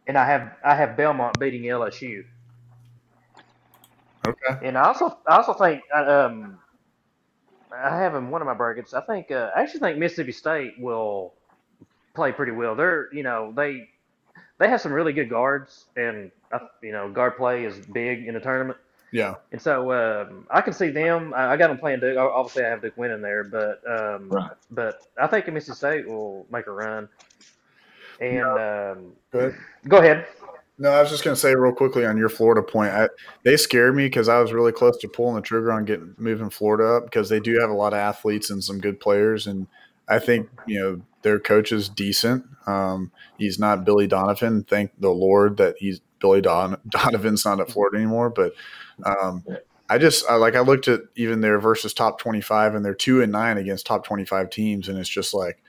and 0.08 0.18
I 0.18 0.26
have 0.26 0.52
I 0.64 0.76
have 0.76 0.98
Belmont 0.98 1.40
beating 1.40 1.64
LSU. 1.64 2.24
Okay. 4.28 4.68
And 4.68 4.78
I 4.78 4.84
also 4.84 5.18
I 5.28 5.38
also 5.38 5.54
think 5.54 5.82
um, 5.94 6.60
I 7.74 7.98
have 7.98 8.16
in 8.16 8.30
one 8.30 8.42
of 8.42 8.46
my 8.46 8.54
brackets. 8.54 8.94
I 8.94 9.02
think 9.02 9.32
uh, 9.32 9.52
I 9.56 9.62
actually 9.62 9.80
think 9.80 9.98
Mississippi 9.98 10.32
State 10.32 10.74
will 10.80 11.34
play 12.14 12.32
pretty 12.32 12.52
well. 12.52 12.76
They're 12.76 13.14
you 13.14 13.24
know 13.24 13.52
they 13.56 13.90
they 14.60 14.70
have 14.70 14.82
some 14.82 14.94
really 14.94 15.14
good 15.14 15.30
guards, 15.30 15.86
and 15.96 16.32
uh, 16.52 16.60
you 16.84 16.92
know 16.92 17.10
guard 17.10 17.38
play 17.38 17.66
is 17.66 17.86
big 17.88 18.28
in 18.28 18.36
the 18.36 18.40
tournament. 18.40 18.78
Yeah. 19.12 19.36
And 19.52 19.62
so 19.62 19.92
um, 19.92 20.48
I 20.50 20.62
can 20.62 20.74
see 20.74 20.90
them. 20.90 21.34
I, 21.34 21.54
I, 21.54 21.58
got 21.58 21.68
them 21.68 21.78
playing 21.78 22.00
Duke. 22.00 22.18
Obviously, 22.18 22.64
I 22.64 22.70
have 22.70 22.82
Duke 22.82 22.96
winning 22.96 23.22
there, 23.22 23.44
but 23.44 23.82
um, 23.86 24.30
right. 24.30 24.52
but 24.70 25.02
I 25.20 25.28
think 25.28 25.48
Mississippi 25.48 25.76
State 25.76 26.08
will 26.08 26.46
make 26.50 26.68
a 26.68 26.72
run. 26.72 27.10
And 28.22 28.46
um, 28.46 29.12
go, 29.32 29.54
go 29.88 29.98
ahead. 29.98 30.28
No, 30.82 30.90
I 30.90 31.00
was 31.00 31.12
just 31.12 31.24
going 31.24 31.36
to 31.36 31.40
say 31.40 31.54
real 31.54 31.74
quickly 31.74 32.08
on 32.08 32.18
your 32.18 32.28
Florida 32.28 32.64
point. 32.64 32.90
I, 32.90 33.08
they 33.44 33.56
scared 33.56 33.96
me 33.96 34.08
because 34.08 34.28
I 34.28 34.40
was 34.40 34.52
really 34.52 34.72
close 34.72 34.98
to 34.98 35.08
pulling 35.08 35.36
the 35.36 35.42
trigger 35.44 35.72
on 35.72 35.86
getting 35.86 36.16
moving 36.18 36.50
Florida 36.50 36.96
up 36.96 37.04
because 37.06 37.30
they 37.30 37.40
do 37.40 37.60
have 37.60 37.70
a 37.70 37.74
lot 37.74 37.94
of 37.94 38.00
athletes 38.00 38.50
and 38.50 38.64
some 38.64 38.80
good 38.80 39.00
players, 39.00 39.46
and 39.46 39.68
I 40.10 40.18
think 40.18 40.50
you 40.66 40.80
know 40.80 41.02
their 41.22 41.40
coach 41.40 41.72
is 41.72 41.88
decent. 41.88 42.46
Um, 42.66 43.12
he's 43.38 43.60
not 43.60 43.86
Billy 43.86 44.08
Donovan. 44.08 44.64
Thank 44.64 45.00
the 45.00 45.12
Lord 45.12 45.58
that 45.58 45.76
he's 45.78 46.02
Billy 46.20 46.42
Don, 46.42 46.78
Donovan's 46.90 47.46
not 47.46 47.60
at 47.60 47.70
Florida 47.70 47.98
anymore. 47.98 48.32
But 48.32 48.54
um, 49.06 49.46
I 49.88 50.00
just 50.00 50.26
I, 50.28 50.34
like 50.38 50.56
I 50.56 50.62
looked 50.62 50.88
at 50.88 51.02
even 51.16 51.42
their 51.42 51.60
versus 51.60 51.94
top 51.94 52.18
twenty 52.18 52.42
five, 52.42 52.74
and 52.74 52.84
they're 52.84 52.96
two 52.96 53.22
and 53.22 53.32
nine 53.32 53.60
against 53.60 53.86
top 53.86 54.04
twenty 54.04 54.26
five 54.26 54.50
teams, 54.50 54.90
and 54.90 54.98
it's 54.98 55.08
just 55.08 55.36
like 55.36 55.62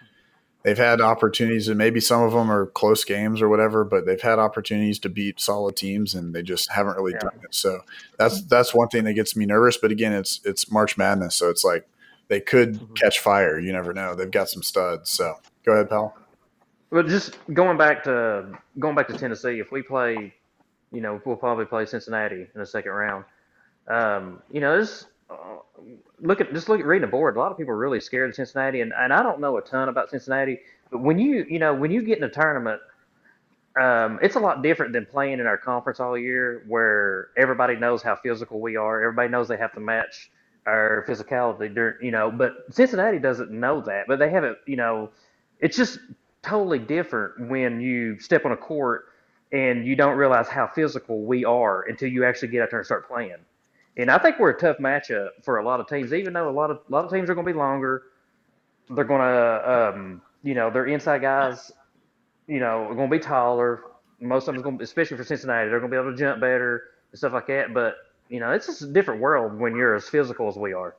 they've 0.62 0.78
had 0.78 1.00
opportunities, 1.00 1.68
and 1.68 1.78
maybe 1.78 2.00
some 2.00 2.22
of 2.22 2.32
them 2.32 2.50
are 2.50 2.66
close 2.66 3.04
games 3.04 3.42
or 3.42 3.48
whatever, 3.48 3.84
but 3.84 4.06
they've 4.06 4.20
had 4.20 4.38
opportunities 4.38 4.98
to 5.00 5.08
beat 5.08 5.40
solid 5.40 5.76
teams, 5.76 6.14
and 6.14 6.34
they 6.34 6.42
just 6.42 6.70
haven't 6.70 6.96
really 6.96 7.12
yeah. 7.12 7.20
done 7.20 7.40
it. 7.42 7.54
So 7.54 7.80
that's 8.18 8.42
that's 8.44 8.74
one 8.74 8.88
thing 8.88 9.04
that 9.04 9.14
gets 9.14 9.36
me 9.36 9.46
nervous. 9.46 9.76
But 9.76 9.90
again, 9.90 10.12
it's 10.12 10.40
it's 10.44 10.70
March 10.70 10.96
Madness, 10.96 11.36
so 11.36 11.50
it's 11.50 11.64
like 11.64 11.88
they 12.28 12.40
could 12.40 12.74
mm-hmm. 12.74 12.94
catch 12.94 13.20
fire. 13.20 13.58
You 13.58 13.72
never 13.72 13.92
know. 13.92 14.14
They've 14.14 14.30
got 14.30 14.48
some 14.48 14.62
studs. 14.62 15.10
So 15.10 15.34
go 15.64 15.72
ahead, 15.72 15.88
pal. 15.88 16.16
Well, 16.90 17.02
just 17.02 17.38
going 17.52 17.78
back 17.78 18.04
to 18.04 18.58
going 18.78 18.94
back 18.94 19.08
to 19.08 19.16
Tennessee, 19.16 19.58
if 19.58 19.72
we 19.72 19.82
play, 19.82 20.34
you 20.92 21.00
know, 21.00 21.20
we'll 21.24 21.36
probably 21.36 21.64
play 21.64 21.86
Cincinnati 21.86 22.46
in 22.54 22.60
the 22.60 22.66
second 22.66 22.92
round. 22.92 23.24
Um, 23.88 24.42
you 24.50 24.60
know, 24.60 24.78
this 24.78 25.06
uh, 25.30 25.56
look 26.22 26.40
at 26.40 26.52
just 26.54 26.68
look 26.68 26.80
at 26.80 26.86
reading 26.86 27.06
the 27.06 27.10
board. 27.10 27.36
A 27.36 27.38
lot 27.38 27.52
of 27.52 27.58
people 27.58 27.74
are 27.74 27.78
really 27.78 28.00
scared 28.00 28.30
of 28.30 28.36
Cincinnati, 28.36 28.80
and, 28.80 28.92
and 28.96 29.12
I 29.12 29.22
don't 29.22 29.40
know 29.40 29.58
a 29.58 29.62
ton 29.62 29.88
about 29.88 30.10
Cincinnati. 30.10 30.60
But 30.90 31.00
when 31.02 31.18
you 31.18 31.44
you 31.48 31.58
know 31.58 31.74
when 31.74 31.90
you 31.90 32.02
get 32.02 32.18
in 32.18 32.24
a 32.24 32.30
tournament, 32.30 32.80
um, 33.80 34.18
it's 34.22 34.36
a 34.36 34.40
lot 34.40 34.62
different 34.62 34.92
than 34.92 35.06
playing 35.06 35.40
in 35.40 35.46
our 35.46 35.58
conference 35.58 36.00
all 36.00 36.16
year, 36.16 36.64
where 36.68 37.28
everybody 37.36 37.76
knows 37.76 38.02
how 38.02 38.16
physical 38.16 38.60
we 38.60 38.76
are. 38.76 39.02
Everybody 39.02 39.28
knows 39.28 39.48
they 39.48 39.56
have 39.56 39.74
to 39.74 39.80
match 39.80 40.30
our 40.66 41.04
physicality. 41.08 41.74
During, 41.74 42.04
you 42.04 42.12
know, 42.12 42.30
but 42.30 42.52
Cincinnati 42.70 43.18
doesn't 43.18 43.50
know 43.50 43.80
that. 43.82 44.04
But 44.06 44.18
they 44.18 44.30
haven't. 44.30 44.58
You 44.66 44.76
know, 44.76 45.10
it's 45.60 45.76
just 45.76 45.98
totally 46.42 46.78
different 46.78 47.48
when 47.48 47.80
you 47.80 48.18
step 48.18 48.44
on 48.44 48.52
a 48.52 48.56
court 48.56 49.06
and 49.52 49.86
you 49.86 49.94
don't 49.96 50.16
realize 50.16 50.48
how 50.48 50.66
physical 50.66 51.24
we 51.24 51.44
are 51.44 51.82
until 51.82 52.08
you 52.08 52.24
actually 52.24 52.48
get 52.48 52.62
out 52.62 52.70
there 52.70 52.80
and 52.80 52.86
start 52.86 53.06
playing. 53.06 53.36
And 53.96 54.10
I 54.10 54.18
think 54.18 54.38
we're 54.38 54.50
a 54.50 54.58
tough 54.58 54.78
matchup 54.78 55.28
for 55.42 55.58
a 55.58 55.64
lot 55.64 55.80
of 55.80 55.88
teams, 55.88 56.12
even 56.12 56.32
though 56.32 56.48
a 56.48 56.50
lot 56.50 56.70
of 56.70 56.78
a 56.88 56.92
lot 56.92 57.04
of 57.04 57.10
teams 57.10 57.28
are 57.28 57.34
going 57.34 57.46
to 57.46 57.52
be 57.52 57.58
longer. 57.58 58.04
They're 58.88 59.04
going 59.04 59.20
to, 59.20 59.92
um, 59.94 60.22
you 60.42 60.54
know, 60.54 60.70
their 60.70 60.86
inside 60.86 61.20
guys, 61.20 61.70
you 62.46 62.58
know, 62.58 62.86
are 62.86 62.94
going 62.94 63.10
to 63.10 63.16
be 63.16 63.22
taller. 63.22 63.82
Most 64.20 64.48
of 64.48 64.54
them, 64.54 64.62
going 64.62 64.78
to, 64.78 64.84
especially 64.84 65.16
for 65.16 65.24
Cincinnati, 65.24 65.68
they're 65.68 65.80
going 65.80 65.90
to 65.90 65.96
be 65.96 66.00
able 66.00 66.12
to 66.12 66.16
jump 66.16 66.40
better 66.40 66.84
and 67.10 67.18
stuff 67.18 67.32
like 67.32 67.46
that. 67.48 67.74
But 67.74 67.96
you 68.28 68.40
know, 68.40 68.50
it's 68.52 68.66
just 68.66 68.82
a 68.82 68.86
different 68.86 69.20
world 69.20 69.58
when 69.58 69.76
you're 69.76 69.94
as 69.94 70.08
physical 70.08 70.48
as 70.48 70.56
we 70.56 70.72
are. 70.72 70.96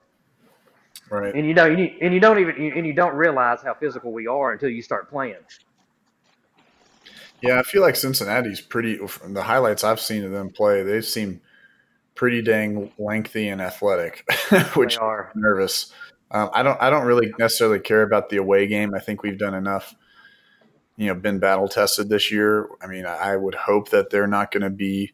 Right. 1.09 1.33
And 1.33 1.47
you 1.47 1.53
know, 1.53 1.65
you, 1.65 1.91
and 2.01 2.13
you 2.13 2.19
don't 2.19 2.39
even, 2.39 2.55
and 2.77 2.85
you 2.85 2.93
don't 2.93 3.15
realize 3.15 3.61
how 3.63 3.73
physical 3.73 4.11
we 4.11 4.27
are 4.27 4.51
until 4.51 4.69
you 4.69 4.81
start 4.81 5.09
playing. 5.09 5.35
Yeah, 7.41 7.59
I 7.59 7.63
feel 7.63 7.81
like 7.81 7.95
Cincinnati's 7.95 8.61
pretty. 8.61 8.99
The 9.25 9.43
highlights 9.43 9.83
I've 9.83 9.99
seen 9.99 10.23
of 10.23 10.31
them 10.31 10.49
play, 10.49 10.83
they 10.83 11.01
seem 11.01 11.41
pretty 12.15 12.41
dang 12.41 12.91
lengthy 12.97 13.47
and 13.47 13.61
athletic, 13.61 14.29
which 14.75 14.97
are 14.97 15.31
nervous. 15.35 15.91
Um, 16.31 16.49
I 16.53 16.63
don't 16.63 16.81
I 16.81 16.89
don't 16.89 17.05
really 17.05 17.33
necessarily 17.37 17.79
care 17.79 18.01
about 18.01 18.29
the 18.29 18.37
away 18.37 18.67
game. 18.67 18.93
I 18.93 18.99
think 18.99 19.23
we've 19.23 19.37
done 19.37 19.53
enough, 19.53 19.95
you 20.97 21.07
know, 21.07 21.15
been 21.15 21.39
battle 21.39 21.67
tested 21.67 22.09
this 22.09 22.31
year. 22.31 22.67
I 22.81 22.87
mean, 22.87 23.05
I 23.05 23.35
would 23.35 23.55
hope 23.55 23.89
that 23.89 24.09
they're 24.09 24.27
not 24.27 24.51
going 24.51 24.63
to 24.63 24.69
be, 24.69 25.11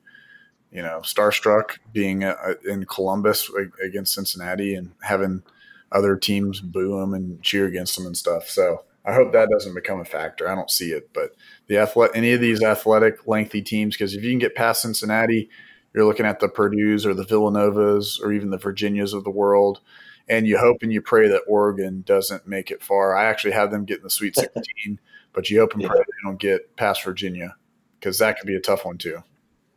you 0.72 0.82
know, 0.82 1.02
starstruck 1.04 1.78
being 1.92 2.24
uh, 2.24 2.54
in 2.66 2.86
Columbus 2.86 3.52
against 3.84 4.14
Cincinnati 4.14 4.76
and 4.76 4.94
having 5.02 5.44
other 5.92 6.16
teams 6.16 6.62
boo 6.62 7.00
them 7.00 7.14
and 7.14 7.42
cheer 7.42 7.66
against 7.66 7.98
them 7.98 8.06
and 8.06 8.16
stuff. 8.16 8.48
So 8.48 8.84
I 9.06 9.14
hope 9.14 9.34
that 9.34 9.50
doesn't 9.50 9.74
become 9.74 10.00
a 10.00 10.06
factor. 10.06 10.48
I 10.48 10.56
don't 10.56 10.70
see 10.70 10.92
it, 10.92 11.10
but 11.14 11.32
the 11.68 11.78
athletic, 11.80 12.16
any 12.16 12.34
of 12.34 12.42
these 12.42 12.62
athletic, 12.62 13.28
lengthy 13.28 13.62
teams, 13.62 13.96
because 13.96 14.14
if 14.14 14.24
you 14.24 14.30
can 14.30 14.40
get 14.40 14.56
past 14.56 14.84
Cincinnati 14.84 15.50
you're 15.94 16.06
looking 16.06 16.26
at 16.26 16.40
the 16.40 16.50
Purdue's 16.50 17.06
or 17.06 17.14
the 17.14 17.26
Villanovas 17.26 18.22
or 18.22 18.32
even 18.32 18.50
the 18.50 18.58
Virginias 18.58 19.14
of 19.14 19.24
the 19.24 19.30
world, 19.30 19.82
and 20.28 20.48
you 20.48 20.58
hope 20.58 20.78
and 20.82 20.92
you 20.92 21.02
pray 21.02 21.28
that 21.28 21.42
Oregon 21.48 22.04
doesn't 22.06 22.48
make 22.48 22.72
it 22.72 22.84
far. 22.84 23.16
I 23.16 23.26
actually 23.26 23.52
have 23.52 23.72
them 23.72 23.86
get 23.86 23.98
in 23.98 24.04
the 24.04 24.10
Sweet 24.10 24.36
16, 24.36 25.00
but 25.34 25.50
you 25.50 25.60
hope 25.60 25.74
and 25.74 25.84
pray 25.84 25.98
they 25.98 26.24
don't 26.24 26.40
get 26.40 26.76
past 26.76 27.04
Virginia 27.04 27.56
because 28.00 28.18
that 28.20 28.38
could 28.38 28.48
be 28.48 28.56
a 28.56 28.62
tough 28.62 28.86
one 28.86 28.98
too. 28.98 29.22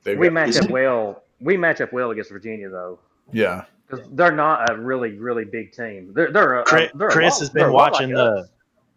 They've 0.04 0.18
we 0.18 0.28
match 0.28 0.56
up 0.56 0.70
well. 0.70 1.24
We 1.40 1.56
match 1.56 1.80
up 1.80 1.92
well 1.92 2.10
against 2.10 2.30
Virginia 2.30 2.68
though. 2.68 2.98
Yeah, 3.32 3.64
because 3.86 4.06
they're 4.12 4.32
not 4.34 4.70
a 4.70 4.76
really 4.76 5.18
really 5.18 5.44
big 5.44 5.72
team. 5.72 6.12
They're 6.14 6.32
they're 6.32 6.60
a, 6.60 6.64
Chris, 6.64 6.90
they're 6.94 7.10
Chris 7.10 7.38
has 7.40 7.50
been 7.50 7.72
watching 7.72 8.10
like 8.10 8.16
the. 8.16 8.40
Us. 8.42 8.48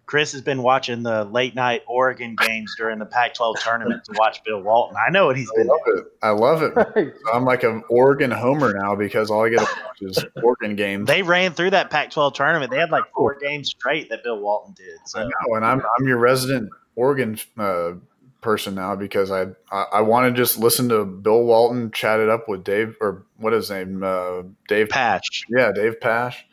Chris 0.06 0.32
has 0.34 0.42
been 0.42 0.62
watching 0.62 1.04
the 1.04 1.26
late 1.26 1.56
night 1.56 1.84
Oregon 1.88 2.36
games 2.36 2.76
during 2.78 3.00
the 3.00 3.06
Pac-12 3.06 3.56
tournament 3.60 4.04
to 4.06 4.14
watch 4.18 4.44
Bill 4.44 4.62
Walton. 4.62 4.96
I 4.96 5.10
know 5.10 5.28
what 5.28 5.38
he's 5.38 5.52
been. 5.56 5.68
I 5.68 5.72
love 5.72 5.80
doing. 5.86 5.98
it. 5.98 6.14
I 6.22 6.30
love 6.30 6.62
it. 6.98 7.16
I'm 7.34 7.46
like 7.46 7.64
an 7.64 7.84
Oregon 7.90 8.32
homer 8.32 8.74
now 8.74 8.96
because 8.96 9.32
all 9.32 9.46
I 9.46 9.50
get 9.50 9.60
to 9.60 9.66
watch 9.66 10.02
is 10.02 10.26
Oregon 10.44 10.76
games. 10.76 11.08
They 11.08 11.24
ran 11.24 11.54
through 11.54 11.72
that 11.72 11.90
Pac-12 11.90 12.34
tournament. 12.34 12.72
They 12.72 12.78
had 12.78 12.92
like 12.92 13.06
four 13.16 13.36
games 13.40 13.70
straight 13.70 14.10
that 14.10 14.24
Bill 14.24 14.40
Walton 14.40 14.74
did. 14.78 15.00
So. 15.06 15.22
I 15.22 15.24
know, 15.24 15.56
and 15.56 15.66
I'm 15.66 15.82
I'm 15.98 16.08
your 16.08 16.18
resident 16.18 16.70
Oregon 16.96 17.40
uh, 17.58 17.94
person 18.42 18.76
now 18.76 18.96
because 18.96 19.32
I, 19.32 19.48
I, 19.72 19.86
I 19.94 20.02
want 20.02 20.34
to 20.34 20.40
just 20.40 20.60
listen 20.60 20.88
to 20.90 21.04
Bill 21.04 21.44
Walton 21.44 21.92
chat 21.92 22.20
it 22.20 22.30
up 22.30 22.48
with 22.48 22.64
Dave 22.64 22.96
or 23.02 23.26
what 23.38 23.54
is 23.54 23.70
his 23.70 23.72
name 23.72 24.04
uh, 24.04 24.44
Dave 24.68 24.90
Pasch. 24.90 25.46
Yeah, 25.50 25.72
Dave 25.72 26.00
Pasch. 26.00 26.46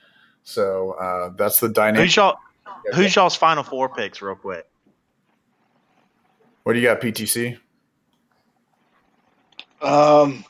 So 0.43 0.93
uh, 0.93 1.31
that's 1.37 1.61
the 1.61 1.69
dynamic. 1.69 2.09
Who's 2.85 2.95
y'all? 2.95 3.03
Who's 3.03 3.17
y'all's 3.17 3.37
final 3.37 3.63
four 3.63 3.89
picks, 3.89 4.23
real 4.23 4.35
quick? 4.35 4.67
What 6.63 6.75
do 6.75 6.79
you 6.79 6.87
got, 6.87 7.01
PTC? 7.01 7.59
Um, 9.81 10.45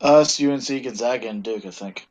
us, 0.00 0.40
UNC, 0.40 0.82
Gonzaga, 0.82 1.28
and 1.28 1.42
Duke. 1.42 1.64
I 1.66 1.70
think. 1.70 2.08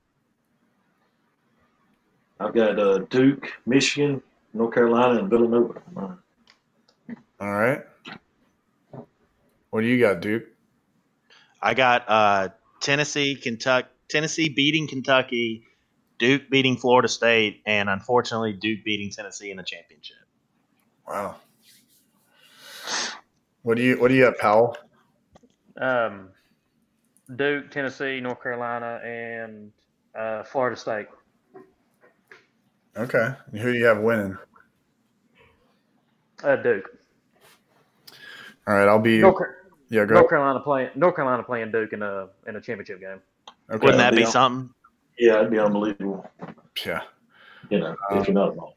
I've 2.39 2.53
got 2.53 2.79
uh, 2.79 2.99
Duke, 3.09 3.51
Michigan, 3.65 4.21
North 4.53 4.73
Carolina, 4.73 5.19
and 5.19 5.29
Villanova. 5.29 5.81
All 7.39 7.53
right. 7.53 7.81
What 9.69 9.81
do 9.81 9.87
you 9.87 9.99
got, 9.99 10.21
Duke? 10.21 10.43
I 11.61 11.73
got 11.73 12.05
uh, 12.07 12.49
Tennessee, 12.79 13.35
Kentucky, 13.35 13.87
Tennessee 14.09 14.49
beating 14.49 14.87
Kentucky, 14.87 15.63
Duke 16.23 16.49
beating 16.49 16.77
Florida 16.77 17.09
State, 17.09 17.61
and 17.65 17.89
unfortunately 17.89 18.53
Duke 18.53 18.85
beating 18.85 19.09
Tennessee 19.09 19.51
in 19.51 19.57
the 19.57 19.63
championship. 19.63 20.15
Wow. 21.05 21.35
What 23.63 23.75
do 23.75 23.83
you 23.83 23.99
What 23.99 24.07
do 24.07 24.13
you 24.13 24.23
have, 24.23 24.39
Powell? 24.39 24.77
Um, 25.75 26.29
Duke, 27.35 27.71
Tennessee, 27.71 28.21
North 28.21 28.41
Carolina, 28.41 29.01
and 29.03 29.73
uh, 30.17 30.43
Florida 30.43 30.77
State. 30.77 31.07
Okay. 32.95 33.33
Who 33.51 33.73
do 33.73 33.77
you 33.77 33.83
have 33.83 33.99
winning? 33.99 34.37
Uh, 36.41 36.55
Duke. 36.55 36.89
All 38.65 38.75
right, 38.75 38.87
I'll 38.87 38.99
be. 38.99 39.19
North, 39.19 39.43
yeah, 39.89 40.05
go 40.05 40.13
North 40.13 40.29
Carolina 40.29 40.61
playing 40.61 40.91
North 40.95 41.17
Carolina 41.17 41.43
playing 41.43 41.71
Duke 41.71 41.91
in 41.91 42.01
a 42.01 42.29
in 42.47 42.55
a 42.55 42.61
championship 42.61 43.01
game. 43.01 43.19
Okay. 43.69 43.85
Wouldn't 43.85 43.97
that 43.97 44.15
be 44.15 44.23
something? 44.23 44.73
Yeah, 45.17 45.39
it'd 45.39 45.51
be 45.51 45.59
unbelievable. 45.59 46.29
Yeah. 46.85 47.01
You 47.69 47.79
know, 47.79 47.95
uh, 48.11 48.19
if 48.19 48.27
you're 48.27 48.33
not 48.33 48.51
involved. 48.51 48.75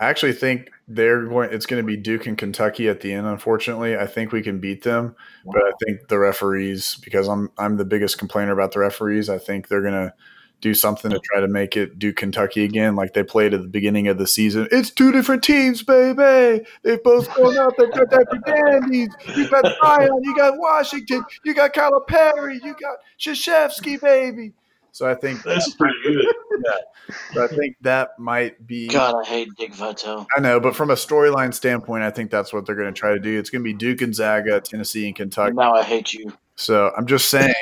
I 0.00 0.06
actually 0.06 0.32
think 0.34 0.70
they're 0.86 1.24
going. 1.24 1.52
It's 1.52 1.66
going 1.66 1.82
to 1.82 1.86
be 1.86 1.96
Duke 1.96 2.26
and 2.26 2.38
Kentucky 2.38 2.88
at 2.88 3.00
the 3.00 3.12
end. 3.12 3.26
Unfortunately, 3.26 3.96
I 3.96 4.06
think 4.06 4.30
we 4.30 4.42
can 4.42 4.60
beat 4.60 4.84
them, 4.84 5.16
but 5.44 5.60
I 5.60 5.72
think 5.84 6.06
the 6.08 6.20
referees, 6.20 6.96
because 7.02 7.26
I'm 7.26 7.50
I'm 7.58 7.78
the 7.78 7.84
biggest 7.84 8.16
complainer 8.16 8.52
about 8.52 8.72
the 8.72 8.78
referees. 8.78 9.28
I 9.28 9.38
think 9.38 9.66
they're 9.66 9.82
going 9.82 9.94
to 9.94 10.14
do 10.60 10.74
something 10.74 11.10
to 11.10 11.20
try 11.20 11.40
to 11.40 11.48
make 11.48 11.76
it 11.76 11.98
Duke 11.98 12.16
Kentucky 12.16 12.64
again, 12.64 12.96
like 12.96 13.14
they 13.14 13.22
played 13.22 13.54
at 13.54 13.62
the 13.62 13.68
beginning 13.68 14.08
of 14.08 14.18
the 14.18 14.26
season. 14.26 14.68
It's 14.70 14.90
two 14.90 15.12
different 15.12 15.42
teams, 15.42 15.82
baby. 15.82 16.64
They've 16.82 17.02
both 17.02 17.32
gone 17.34 17.56
out. 17.58 17.74
They've 17.76 17.90
got 17.90 18.10
that 18.10 18.42
dandies. 18.46 19.10
You 19.36 19.48
got 19.48 19.64
Zion. 19.80 20.20
You 20.22 20.36
got 20.36 20.58
Washington. 20.58 21.24
You 21.44 21.54
got 21.54 21.74
Calipari. 21.74 22.62
You 22.62 22.74
got 22.80 22.98
Krzyzewski, 23.18 24.00
baby. 24.00 24.52
So 24.98 25.08
I 25.08 25.14
think 25.14 25.44
that's 25.44 25.74
pretty 25.74 25.94
good. 26.02 26.26
Yeah. 26.66 27.14
So 27.32 27.44
I 27.44 27.46
think 27.46 27.76
that 27.82 28.18
might 28.18 28.66
be. 28.66 28.88
God, 28.88 29.14
I 29.24 29.28
hate 29.28 29.48
Dick 29.56 29.72
Vitale. 29.72 30.26
I 30.36 30.40
know, 30.40 30.58
but 30.58 30.74
from 30.74 30.90
a 30.90 30.94
storyline 30.94 31.54
standpoint, 31.54 32.02
I 32.02 32.10
think 32.10 32.32
that's 32.32 32.52
what 32.52 32.66
they're 32.66 32.74
going 32.74 32.92
to 32.92 32.98
try 32.98 33.12
to 33.12 33.20
do. 33.20 33.38
It's 33.38 33.48
going 33.48 33.62
to 33.62 33.64
be 33.64 33.74
Duke 33.74 34.02
and 34.02 34.12
Zaga, 34.12 34.60
Tennessee 34.60 35.06
and 35.06 35.14
Kentucky. 35.14 35.54
Now 35.54 35.74
I 35.74 35.84
hate 35.84 36.14
you. 36.14 36.32
So 36.56 36.90
I'm 36.96 37.06
just 37.06 37.28
saying, 37.28 37.54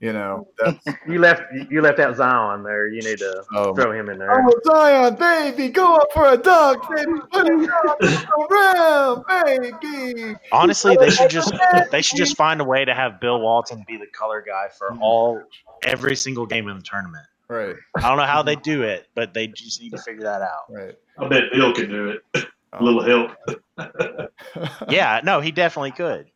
you 0.00 0.12
know, 0.12 0.48
you 1.08 1.20
left 1.20 1.44
you 1.70 1.80
left 1.80 2.00
out 2.00 2.16
Zion 2.16 2.64
there. 2.64 2.88
You 2.88 3.02
need 3.02 3.18
to 3.18 3.44
oh, 3.54 3.72
throw 3.74 3.92
him 3.92 4.08
in 4.08 4.18
there. 4.18 4.44
Oh, 4.44 4.60
Zion, 4.66 5.14
baby, 5.14 5.68
go 5.68 5.94
up 5.94 6.08
for 6.12 6.28
a 6.32 6.36
dunk, 6.36 6.82
baby, 6.94 7.12
put 7.32 7.46
it 7.48 8.26
around, 8.50 9.24
baby. 9.28 10.34
Honestly, 10.50 10.96
they 10.96 11.10
should 11.10 11.30
just 11.30 11.54
they 11.92 12.02
should 12.02 12.18
just 12.18 12.36
find 12.36 12.60
a 12.60 12.64
way 12.64 12.84
to 12.84 12.92
have 12.92 13.20
Bill 13.20 13.40
Walton 13.40 13.84
be 13.86 13.96
the 13.96 14.08
color 14.08 14.44
guy 14.44 14.68
for 14.76 14.94
all 15.00 15.40
every 15.82 16.16
single 16.16 16.46
game 16.46 16.68
in 16.68 16.76
the 16.76 16.82
tournament. 16.82 17.26
Right. 17.48 17.76
I 17.96 18.08
don't 18.08 18.16
know 18.16 18.24
how 18.24 18.42
they 18.42 18.56
do 18.62 18.82
it, 18.82 19.08
but 19.14 19.34
they 19.34 19.48
just 19.48 19.80
need 19.80 19.90
to 19.90 19.98
figure 19.98 20.24
that 20.24 20.42
out. 20.42 20.64
Right. 20.70 20.94
I 21.18 21.28
bet 21.28 21.44
Bill 21.52 21.72
can 21.72 21.88
do 21.88 22.08
it. 22.10 22.46
A 22.72 22.82
little 22.82 23.04
help. 23.04 23.30
yeah, 24.88 25.20
no, 25.22 25.40
he 25.40 25.52
definitely 25.52 25.92
could. 25.92 26.26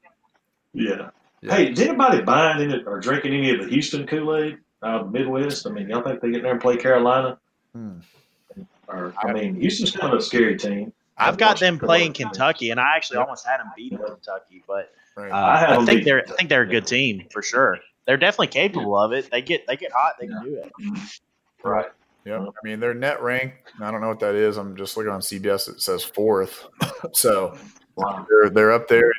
Yeah. 0.72 1.10
yeah. 1.42 1.56
Hey, 1.56 1.72
is 1.72 1.80
anybody 1.80 2.22
buying 2.22 2.62
any 2.62 2.80
or 2.84 3.00
drinking 3.00 3.34
any 3.34 3.50
of 3.50 3.64
the 3.64 3.68
Houston 3.68 4.06
Kool 4.06 4.36
Aid 4.36 4.58
out 4.84 5.00
of 5.00 5.06
the 5.12 5.18
Midwest? 5.18 5.66
I 5.66 5.70
mean, 5.70 5.88
y'all 5.88 6.02
think 6.02 6.20
they 6.20 6.30
get 6.30 6.44
there 6.44 6.52
and 6.52 6.60
play 6.60 6.76
Carolina? 6.76 7.40
Hmm. 7.74 7.98
Or 8.86 9.12
I 9.20 9.32
mean, 9.32 9.56
Houston's 9.56 9.90
kind 9.90 10.12
of 10.12 10.20
a 10.20 10.22
scary 10.22 10.56
team. 10.56 10.92
I've 11.16 11.38
got 11.38 11.58
them 11.58 11.76
playing 11.76 12.12
Kentucky, 12.12 12.70
and 12.70 12.78
I 12.78 12.94
actually 12.94 13.16
almost 13.16 13.44
had 13.44 13.58
them 13.58 13.72
beat 13.76 13.90
Kentucky, 13.90 14.62
but 14.68 14.92
uh, 15.16 15.22
I, 15.22 15.76
I 15.76 15.84
think 15.84 16.04
they're 16.04 16.22
I 16.22 16.32
think 16.34 16.48
they're 16.48 16.62
a 16.62 16.68
good 16.68 16.86
team 16.86 17.26
for 17.32 17.42
sure 17.42 17.80
they're 18.08 18.16
definitely 18.16 18.46
capable 18.46 18.98
of 18.98 19.12
it. 19.12 19.30
They 19.30 19.42
get 19.42 19.66
they 19.66 19.76
get 19.76 19.92
hot, 19.92 20.14
they 20.18 20.26
can 20.26 20.42
do 20.42 20.56
it. 20.56 20.72
Right. 21.62 21.86
Yeah, 22.24 22.38
I 22.38 22.66
mean 22.66 22.80
their 22.80 22.94
net 22.94 23.22
rank. 23.22 23.52
I 23.80 23.90
don't 23.90 24.00
know 24.00 24.08
what 24.08 24.20
that 24.20 24.34
is. 24.34 24.56
I'm 24.56 24.76
just 24.76 24.96
looking 24.96 25.12
on 25.12 25.20
CBS. 25.20 25.68
It 25.68 25.82
says 25.82 26.02
fourth, 26.02 26.66
so 27.12 27.54
wow. 27.96 28.26
they're 28.28 28.50
they're 28.50 28.72
up 28.72 28.88
there. 28.88 29.12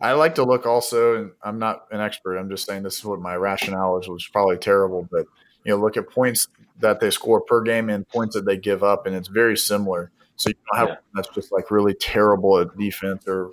I 0.00 0.12
like 0.12 0.34
to 0.34 0.44
look 0.44 0.66
also, 0.66 1.16
and 1.16 1.30
I'm 1.42 1.58
not 1.58 1.86
an 1.90 2.00
expert. 2.00 2.36
I'm 2.36 2.50
just 2.50 2.66
saying 2.66 2.82
this 2.82 2.98
is 2.98 3.04
what 3.04 3.18
my 3.18 3.34
rationale 3.36 3.98
is, 3.98 4.08
which 4.08 4.24
is 4.24 4.28
probably 4.28 4.58
terrible. 4.58 5.08
But 5.10 5.24
you 5.64 5.72
know, 5.72 5.76
look 5.76 5.96
at 5.96 6.10
points 6.10 6.48
that 6.80 7.00
they 7.00 7.10
score 7.10 7.40
per 7.40 7.62
game 7.62 7.88
and 7.88 8.06
points 8.08 8.34
that 8.34 8.44
they 8.44 8.58
give 8.58 8.84
up, 8.84 9.06
and 9.06 9.16
it's 9.16 9.28
very 9.28 9.56
similar. 9.56 10.10
So 10.36 10.50
you 10.50 10.56
don't 10.70 10.80
have 10.80 10.88
yeah. 10.88 10.96
that's 11.14 11.28
just 11.34 11.50
like 11.50 11.70
really 11.70 11.94
terrible 11.94 12.58
at 12.58 12.76
defense 12.76 13.26
or 13.26 13.50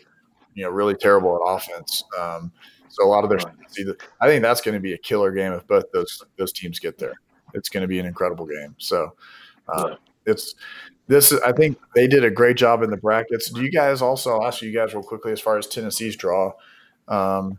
you 0.53 0.65
know 0.65 0.69
really 0.69 0.95
terrible 0.95 1.35
at 1.35 1.55
offense. 1.55 2.03
Um, 2.19 2.51
so 2.91 3.05
a 3.05 3.09
lot 3.09 3.23
of 3.23 3.29
their, 3.29 3.39
I 4.19 4.27
think 4.27 4.41
that's 4.41 4.59
going 4.59 4.73
to 4.73 4.81
be 4.81 4.93
a 4.93 4.97
killer 4.97 5.31
game 5.31 5.53
if 5.53 5.65
both 5.65 5.85
those 5.93 6.23
those 6.37 6.51
teams 6.51 6.77
get 6.77 6.97
there. 6.97 7.13
It's 7.53 7.69
going 7.69 7.81
to 7.81 7.87
be 7.87 7.99
an 7.99 8.05
incredible 8.05 8.45
game. 8.45 8.75
So 8.77 9.15
uh, 9.67 9.89
yeah. 9.89 9.95
it's 10.25 10.55
this. 11.07 11.33
I 11.45 11.53
think 11.53 11.77
they 11.95 12.07
did 12.07 12.25
a 12.25 12.29
great 12.29 12.57
job 12.57 12.83
in 12.83 12.89
the 12.89 12.97
brackets. 12.97 13.49
Do 13.49 13.61
you 13.61 13.71
guys 13.71 14.01
also? 14.01 14.31
I'll 14.31 14.47
ask 14.47 14.61
you 14.61 14.73
guys 14.73 14.93
real 14.93 15.03
quickly 15.03 15.31
as 15.31 15.39
far 15.39 15.57
as 15.57 15.67
Tennessee's 15.67 16.17
draw. 16.17 16.51
Um, 17.07 17.57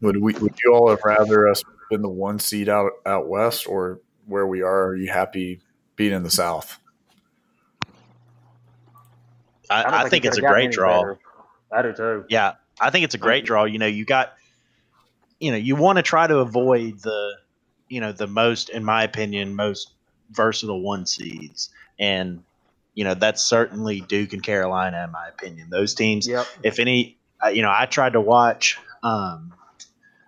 would 0.00 0.16
we? 0.16 0.32
Would 0.34 0.54
you 0.64 0.72
all 0.72 0.88
have 0.90 1.00
rather 1.04 1.48
us 1.48 1.62
been 1.90 2.02
the 2.02 2.08
one 2.08 2.38
seed 2.38 2.68
out 2.68 2.92
out 3.04 3.28
west 3.28 3.66
or 3.66 4.00
where 4.26 4.46
we 4.46 4.62
are? 4.62 4.88
Are 4.88 4.96
you 4.96 5.10
happy 5.10 5.60
being 5.96 6.12
in 6.12 6.22
the 6.22 6.30
south? 6.30 6.78
I, 9.68 9.82
I, 9.82 9.98
I 9.98 10.00
think, 10.02 10.10
think 10.10 10.24
it's 10.26 10.38
a 10.38 10.40
great 10.40 10.72
draw. 10.72 11.02
Better. 11.02 11.18
I 11.72 11.82
do 11.82 11.92
too. 11.92 12.24
Yeah, 12.28 12.54
I 12.80 12.90
think 12.90 13.04
it's 13.04 13.14
a 13.14 13.18
great 13.18 13.44
draw. 13.44 13.64
You 13.64 13.78
know, 13.78 13.86
you 13.86 14.04
got, 14.04 14.32
you 15.38 15.50
know, 15.50 15.56
you 15.56 15.76
want 15.76 15.96
to 15.96 16.02
try 16.02 16.26
to 16.26 16.38
avoid 16.38 17.00
the, 17.00 17.36
you 17.88 18.00
know, 18.00 18.12
the 18.12 18.26
most, 18.26 18.70
in 18.70 18.84
my 18.84 19.04
opinion, 19.04 19.54
most 19.54 19.92
versatile 20.30 20.80
one 20.80 21.06
seeds, 21.06 21.70
and 21.98 22.42
you 22.94 23.04
know 23.04 23.14
that's 23.14 23.42
certainly 23.42 24.00
Duke 24.00 24.32
and 24.32 24.42
Carolina, 24.42 25.04
in 25.04 25.10
my 25.10 25.28
opinion. 25.28 25.68
Those 25.70 25.94
teams, 25.94 26.26
yep. 26.26 26.46
if 26.62 26.78
any, 26.78 27.18
you 27.52 27.62
know, 27.62 27.72
I 27.76 27.86
tried 27.86 28.14
to 28.14 28.20
watch, 28.20 28.78
um, 29.02 29.52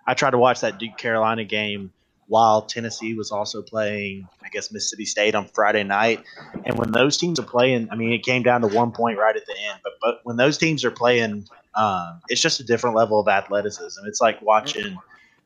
I 0.05 0.13
tried 0.13 0.31
to 0.31 0.37
watch 0.37 0.61
that 0.61 0.77
Duke 0.77 0.97
Carolina 0.97 1.43
game 1.45 1.91
while 2.27 2.61
Tennessee 2.63 3.13
was 3.13 3.31
also 3.31 3.61
playing, 3.61 4.27
I 4.43 4.49
guess, 4.49 4.71
Mississippi 4.71 5.05
State 5.05 5.35
on 5.35 5.47
Friday 5.47 5.83
night. 5.83 6.23
And 6.65 6.77
when 6.77 6.91
those 6.91 7.17
teams 7.17 7.39
are 7.39 7.45
playing, 7.45 7.89
I 7.91 7.95
mean, 7.95 8.11
it 8.11 8.23
came 8.23 8.43
down 8.43 8.61
to 8.61 8.67
one 8.67 8.91
point 8.91 9.17
right 9.17 9.35
at 9.35 9.45
the 9.45 9.55
end. 9.57 9.79
But 9.83 9.93
but 10.01 10.19
when 10.23 10.37
those 10.37 10.57
teams 10.57 10.85
are 10.85 10.91
playing 10.91 11.47
um, 11.75 12.21
it's 12.29 12.41
just 12.41 12.59
a 12.59 12.63
different 12.63 12.95
level 12.95 13.19
of 13.19 13.27
athleticism. 13.27 14.01
It's 14.05 14.21
like 14.21 14.41
watching, 14.41 14.97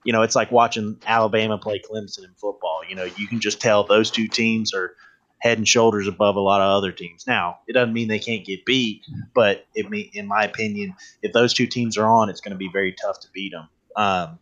you 0.04 0.14
know, 0.14 0.22
it's 0.22 0.36
like 0.36 0.52
watching 0.52 1.00
Alabama 1.06 1.58
play 1.58 1.80
Clemson 1.80 2.24
in 2.26 2.34
football. 2.36 2.82
You 2.88 2.96
know, 2.96 3.06
you 3.18 3.28
can 3.28 3.40
just 3.40 3.62
tell 3.62 3.84
those 3.84 4.12
two 4.12 4.28
teams 4.28 4.74
are 4.74 4.96
head 5.40 5.58
and 5.58 5.68
shoulders 5.68 6.08
above 6.08 6.36
a 6.36 6.40
lot 6.40 6.62
of 6.62 6.70
other 6.76 6.92
teams. 6.92 7.28
Now, 7.28 7.60
it 7.68 7.74
doesn't 7.74 7.94
mean 7.94 8.08
they 8.08 8.20
can't 8.20 8.46
get 8.46 8.66
beat, 8.66 9.06
but 9.34 9.68
it 9.76 9.90
me, 9.90 10.10
in 10.14 10.28
my 10.28 10.44
opinion, 10.44 10.96
if 11.22 11.32
those 11.34 11.54
two 11.54 11.68
teams 11.68 11.98
are 11.98 12.08
on, 12.08 12.30
it's 12.30 12.42
going 12.42 12.54
to 12.54 12.58
be 12.58 12.70
very 12.72 12.94
tough 12.94 13.20
to 13.22 13.28
beat 13.34 13.52
them. 13.52 13.70
Um, 13.96 14.40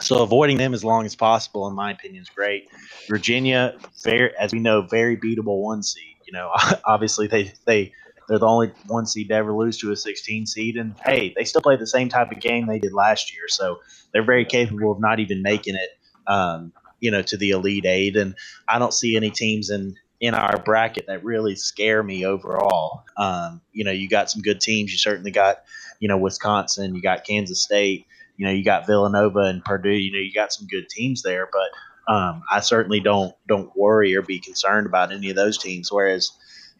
so 0.00 0.22
avoiding 0.22 0.58
them 0.58 0.74
as 0.74 0.84
long 0.84 1.06
as 1.06 1.14
possible, 1.14 1.66
in 1.68 1.74
my 1.74 1.92
opinion, 1.92 2.22
is 2.22 2.28
great. 2.28 2.68
Virginia, 3.08 3.76
very 4.02 4.36
as 4.36 4.52
we 4.52 4.58
know, 4.58 4.82
very 4.82 5.16
beatable 5.16 5.62
one 5.62 5.82
seed. 5.82 6.16
You 6.26 6.32
know, 6.32 6.52
obviously 6.84 7.26
they 7.26 7.52
they 7.64 7.92
they're 8.28 8.38
the 8.38 8.46
only 8.46 8.72
one 8.86 9.06
seed 9.06 9.28
to 9.28 9.34
ever 9.34 9.52
lose 9.52 9.78
to 9.78 9.92
a 9.92 9.96
16 9.96 10.46
seed, 10.46 10.76
and 10.76 10.94
hey, 11.04 11.32
they 11.36 11.44
still 11.44 11.60
play 11.60 11.76
the 11.76 11.86
same 11.86 12.08
type 12.08 12.32
of 12.32 12.40
game 12.40 12.66
they 12.66 12.78
did 12.78 12.92
last 12.92 13.32
year, 13.34 13.44
so 13.48 13.80
they're 14.12 14.24
very 14.24 14.44
capable 14.44 14.92
of 14.92 15.00
not 15.00 15.20
even 15.20 15.42
making 15.42 15.76
it, 15.76 15.90
um, 16.26 16.72
you 17.00 17.10
know, 17.10 17.22
to 17.22 17.36
the 17.36 17.50
Elite 17.50 17.86
Eight. 17.86 18.16
And 18.16 18.34
I 18.68 18.78
don't 18.78 18.94
see 18.94 19.16
any 19.16 19.30
teams 19.30 19.70
in 19.70 19.96
in 20.20 20.34
our 20.34 20.58
bracket 20.62 21.06
that 21.08 21.24
really 21.24 21.54
scare 21.54 22.02
me 22.02 22.24
overall. 22.24 23.04
Um, 23.16 23.60
you 23.72 23.84
know, 23.84 23.90
you 23.92 24.08
got 24.08 24.30
some 24.30 24.42
good 24.42 24.60
teams. 24.60 24.90
You 24.90 24.98
certainly 24.98 25.30
got, 25.30 25.58
you 26.00 26.08
know, 26.08 26.16
Wisconsin. 26.16 26.94
You 26.94 27.02
got 27.02 27.24
Kansas 27.24 27.62
State. 27.62 28.06
You 28.36 28.46
know, 28.46 28.52
you 28.52 28.64
got 28.64 28.86
Villanova 28.86 29.40
and 29.40 29.64
Purdue. 29.64 29.90
You 29.90 30.12
know, 30.12 30.18
you 30.18 30.32
got 30.32 30.52
some 30.52 30.66
good 30.66 30.88
teams 30.88 31.22
there, 31.22 31.48
but 31.52 32.12
um, 32.12 32.42
I 32.50 32.60
certainly 32.60 33.00
don't 33.00 33.34
don't 33.48 33.70
worry 33.76 34.14
or 34.14 34.22
be 34.22 34.38
concerned 34.38 34.86
about 34.86 35.12
any 35.12 35.30
of 35.30 35.36
those 35.36 35.58
teams. 35.58 35.90
Whereas 35.90 36.30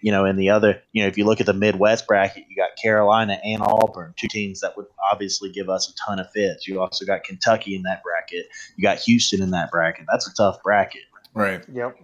you 0.07 0.12
know, 0.12 0.24
in 0.24 0.36
the 0.36 0.50
other, 0.50 0.80
you 0.92 1.02
know, 1.02 1.09
if 1.09 1.18
you 1.18 1.24
look 1.24 1.40
at 1.40 1.46
the 1.46 1.52
Midwest 1.52 2.07
bracket, 2.07 2.44
you 2.48 2.54
got 2.54 2.76
Carolina 2.80 3.40
and 3.42 3.61
Auburn, 3.61 4.14
two 4.14 4.28
teams 4.28 4.61
that 4.61 4.76
would 4.76 4.86
obviously 5.11 5.50
give 5.50 5.68
us 5.68 5.90
a 5.90 5.94
ton 6.07 6.20
of 6.20 6.30
fits. 6.30 6.68
You 6.68 6.80
also 6.80 7.04
got 7.04 7.24
Kentucky 7.24 7.74
in 7.74 7.82
that 7.82 8.04
bracket. 8.04 8.46
You 8.76 8.82
got 8.82 9.00
Houston 9.00 9.42
in 9.42 9.50
that 9.50 9.72
bracket. 9.72 10.07
That's 10.09 10.28
a 10.28 10.34
tough 10.34 10.62
bracket. 10.62 11.02
Right. 11.34 11.64
Yep. 11.72 11.98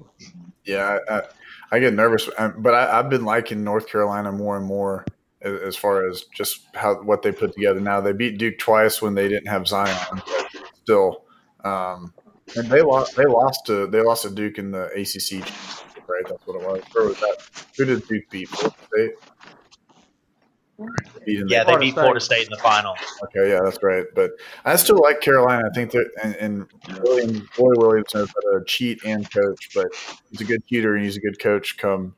Yeah, 0.64 0.98
I, 1.08 1.22
I 1.70 1.78
get 1.78 1.94
nervous, 1.94 2.28
um, 2.38 2.54
but 2.58 2.74
I, 2.74 2.96
have 2.96 3.08
been 3.08 3.24
liking 3.24 3.62
North 3.62 3.86
Carolina 3.86 4.32
more 4.32 4.56
and 4.56 4.66
more 4.66 5.06
as 5.40 5.76
far 5.76 6.08
as 6.08 6.24
just 6.34 6.66
how 6.74 6.96
what 7.02 7.22
they 7.22 7.30
put 7.30 7.54
together. 7.54 7.78
Now 7.78 8.00
they 8.00 8.12
beat 8.12 8.36
Duke 8.36 8.58
twice 8.58 9.00
when 9.00 9.14
they 9.14 9.28
didn't 9.28 9.46
have 9.46 9.68
Zion, 9.68 10.22
still, 10.82 11.22
um, 11.62 12.12
and 12.56 12.68
they 12.68 12.82
lost. 12.82 13.14
They 13.14 13.26
lost 13.26 13.66
to 13.66 13.86
they 13.86 14.02
lost 14.02 14.24
to 14.24 14.30
Duke 14.30 14.58
in 14.58 14.72
the 14.72 14.86
ACC 14.86 15.48
right? 16.08 16.24
That's 16.28 16.46
what 16.46 16.60
it 16.60 16.66
was. 16.66 16.82
Where 16.92 17.08
was 17.08 17.20
that? 17.20 17.36
Who 17.76 17.84
did 17.84 18.06
Duke 18.06 18.30
beat? 18.30 18.48
Florida 18.48 18.76
State. 18.86 19.14
yeah, 21.48 21.64
they 21.64 21.76
beat 21.76 21.94
Florida 21.94 22.20
State 22.20 22.44
in 22.44 22.50
the 22.50 22.58
final. 22.58 22.94
Okay, 23.24 23.50
yeah, 23.50 23.60
that's 23.64 23.82
right. 23.82 24.04
But 24.14 24.32
I 24.64 24.76
still 24.76 25.00
like 25.00 25.20
Carolina. 25.20 25.68
I 25.70 25.74
think 25.74 25.92
that 25.92 26.10
and, 26.22 26.34
and 26.36 26.66
William 27.02 27.48
Roy 27.58 27.72
Williams 27.76 28.14
knows 28.14 28.28
how 28.28 28.58
to 28.58 28.64
cheat 28.64 29.04
and 29.04 29.30
coach, 29.30 29.70
but 29.74 29.86
he's 30.30 30.40
a 30.40 30.44
good 30.44 30.66
cheater 30.66 30.94
and 30.96 31.04
he's 31.04 31.16
a 31.16 31.20
good 31.20 31.38
coach 31.38 31.76
come 31.76 32.14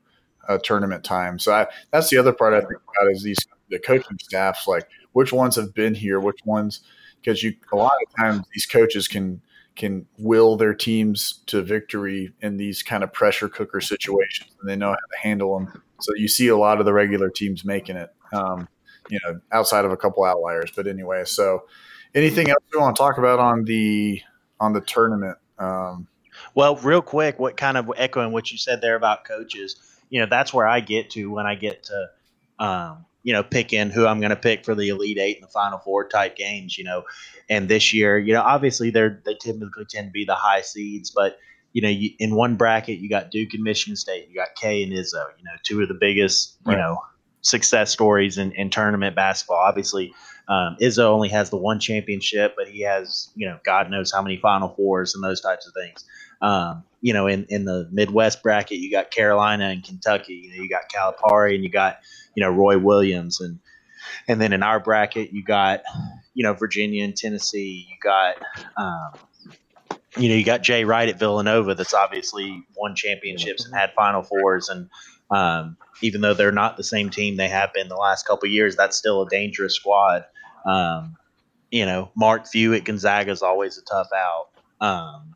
uh, 0.47 0.57
tournament 0.63 1.03
time. 1.03 1.39
So 1.39 1.53
I, 1.53 1.67
that's 1.91 2.09
the 2.09 2.17
other 2.17 2.33
part 2.33 2.53
I 2.53 2.59
think 2.59 2.81
about 2.81 3.11
is 3.11 3.23
these 3.23 3.37
the 3.69 3.79
coaching 3.79 4.17
staffs. 4.21 4.67
Like 4.67 4.87
which 5.13 5.33
ones 5.33 5.55
have 5.55 5.73
been 5.73 5.95
here, 5.95 6.19
which 6.19 6.39
ones 6.45 6.81
because 7.21 7.41
you 7.43 7.55
a 7.71 7.75
lot 7.75 7.93
of 8.05 8.15
times 8.15 8.43
these 8.53 8.65
coaches 8.65 9.07
can 9.07 9.41
can 9.75 10.05
will 10.17 10.55
their 10.55 10.73
teams 10.73 11.43
to 11.47 11.61
victory 11.61 12.33
in 12.41 12.57
these 12.57 12.83
kind 12.83 13.03
of 13.03 13.11
pressure 13.11 13.49
cooker 13.49 13.81
situations, 13.81 14.51
and 14.59 14.69
they 14.69 14.75
know 14.75 14.89
how 14.89 14.95
to 14.95 15.19
handle 15.21 15.57
them. 15.57 15.81
So 15.99 16.13
you 16.15 16.27
see 16.27 16.47
a 16.47 16.57
lot 16.57 16.79
of 16.79 16.85
the 16.85 16.93
regular 16.93 17.29
teams 17.29 17.65
making 17.65 17.97
it, 17.97 18.13
um, 18.33 18.67
you 19.09 19.19
know, 19.23 19.39
outside 19.51 19.85
of 19.85 19.91
a 19.91 19.97
couple 19.97 20.23
outliers. 20.23 20.71
But 20.75 20.87
anyway, 20.87 21.25
so 21.25 21.63
anything 22.13 22.49
else 22.49 22.63
you 22.73 22.79
want 22.79 22.95
to 22.95 22.99
talk 22.99 23.17
about 23.17 23.39
on 23.39 23.65
the 23.65 24.21
on 24.59 24.73
the 24.73 24.81
tournament? 24.81 25.37
Um, 25.57 26.07
well, 26.53 26.75
real 26.77 27.01
quick, 27.01 27.39
what 27.39 27.57
kind 27.57 27.77
of 27.77 27.91
echoing 27.95 28.31
what 28.31 28.51
you 28.51 28.57
said 28.57 28.81
there 28.81 28.95
about 28.95 29.25
coaches? 29.25 29.77
you 30.09 30.19
know 30.19 30.27
that's 30.29 30.53
where 30.53 30.67
I 30.67 30.79
get 30.79 31.11
to 31.11 31.31
when 31.31 31.45
I 31.45 31.55
get 31.55 31.83
to 31.83 32.09
um, 32.59 33.05
you 33.25 33.33
know 33.33 33.43
picking 33.43 33.89
who 33.89 34.05
I'm 34.05 34.19
going 34.19 34.29
to 34.29 34.35
pick 34.35 34.63
for 34.63 34.75
the 34.75 34.89
Elite 34.89 35.17
Eight 35.17 35.37
and 35.37 35.43
the 35.43 35.51
Final 35.51 35.79
Four 35.79 36.07
type 36.07 36.37
games. 36.37 36.77
You 36.77 36.83
know, 36.83 37.03
and 37.49 37.67
this 37.67 37.91
year, 37.91 38.19
you 38.19 38.33
know, 38.33 38.41
obviously 38.41 38.91
they're 38.91 39.19
they 39.25 39.33
typically 39.33 39.85
tend 39.85 40.07
to 40.07 40.11
be 40.11 40.25
the 40.25 40.35
high 40.35 40.61
seeds, 40.61 41.09
but 41.09 41.39
you 41.73 41.81
know, 41.81 41.89
you, 41.89 42.11
in 42.19 42.35
one 42.35 42.55
bracket 42.55 42.99
you 42.99 43.09
got 43.09 43.31
Duke 43.31 43.53
and 43.55 43.63
Michigan 43.63 43.95
State, 43.95 44.29
you 44.29 44.35
got 44.35 44.49
K 44.55 44.83
and 44.83 44.93
Izzo, 44.93 45.25
you 45.37 45.43
know, 45.43 45.51
two 45.63 45.81
of 45.81 45.87
the 45.87 45.95
biggest 45.95 46.55
you 46.67 46.75
know 46.75 46.99
success 47.41 47.91
stories 47.91 48.37
in, 48.37 48.51
in 48.53 48.69
tournament 48.69 49.15
basketball. 49.15 49.57
Obviously, 49.57 50.13
um, 50.47 50.77
Izzo 50.79 51.05
only 51.05 51.29
has 51.29 51.49
the 51.49 51.57
one 51.57 51.79
championship, 51.79 52.53
but 52.55 52.67
he 52.67 52.81
has, 52.81 53.29
you 53.35 53.47
know, 53.47 53.59
God 53.65 53.89
knows 53.89 54.11
how 54.11 54.21
many 54.21 54.37
Final 54.37 54.69
Fours 54.69 55.15
and 55.15 55.23
those 55.23 55.41
types 55.41 55.67
of 55.67 55.73
things. 55.73 56.05
Um, 56.41 56.83
you 57.05 57.13
know, 57.13 57.27
in, 57.27 57.45
in 57.49 57.65
the 57.65 57.87
Midwest 57.91 58.41
bracket, 58.41 58.79
you 58.79 58.89
got 58.89 59.11
Carolina 59.11 59.65
and 59.65 59.83
Kentucky. 59.83 60.33
You 60.33 60.49
know, 60.49 60.63
you 60.63 60.67
got 60.67 60.89
Calipari 60.91 61.53
and 61.53 61.63
you 61.63 61.69
got, 61.69 61.99
you 62.33 62.43
know, 62.43 62.49
Roy 62.49 62.79
Williams, 62.79 63.39
and 63.41 63.59
and 64.27 64.41
then 64.41 64.53
in 64.53 64.63
our 64.63 64.79
bracket, 64.79 65.31
you 65.31 65.43
got, 65.43 65.83
you 66.33 66.41
know, 66.41 66.53
Virginia 66.53 67.03
and 67.03 67.15
Tennessee. 67.15 67.87
You 67.87 67.95
got, 68.03 68.37
um, 68.75 69.99
you 70.17 70.29
know, 70.29 70.35
you 70.35 70.43
got 70.43 70.63
Jay 70.63 70.83
Wright 70.83 71.07
at 71.07 71.19
Villanova. 71.19 71.75
That's 71.75 71.93
obviously 71.93 72.63
won 72.75 72.95
championships 72.95 73.65
and 73.65 73.75
had 73.75 73.93
Final 73.93 74.23
Fours, 74.23 74.69
and 74.69 74.89
um, 75.29 75.77
even 76.01 76.21
though 76.21 76.33
they're 76.33 76.51
not 76.51 76.75
the 76.75 76.83
same 76.83 77.11
team 77.11 77.37
they 77.37 77.49
have 77.49 77.71
been 77.71 77.87
the 77.87 77.95
last 77.95 78.25
couple 78.25 78.49
years, 78.49 78.75
that's 78.75 78.97
still 78.97 79.21
a 79.21 79.29
dangerous 79.29 79.75
squad. 79.75 80.25
Um, 80.65 81.17
you 81.69 81.85
know, 81.85 82.09
Mark 82.15 82.47
Few 82.47 82.73
at 82.73 82.83
Gonzaga 82.83 83.29
is 83.29 83.43
always 83.43 83.77
a 83.77 83.83
tough 83.83 84.09
out. 84.11 84.47
Um, 84.81 85.34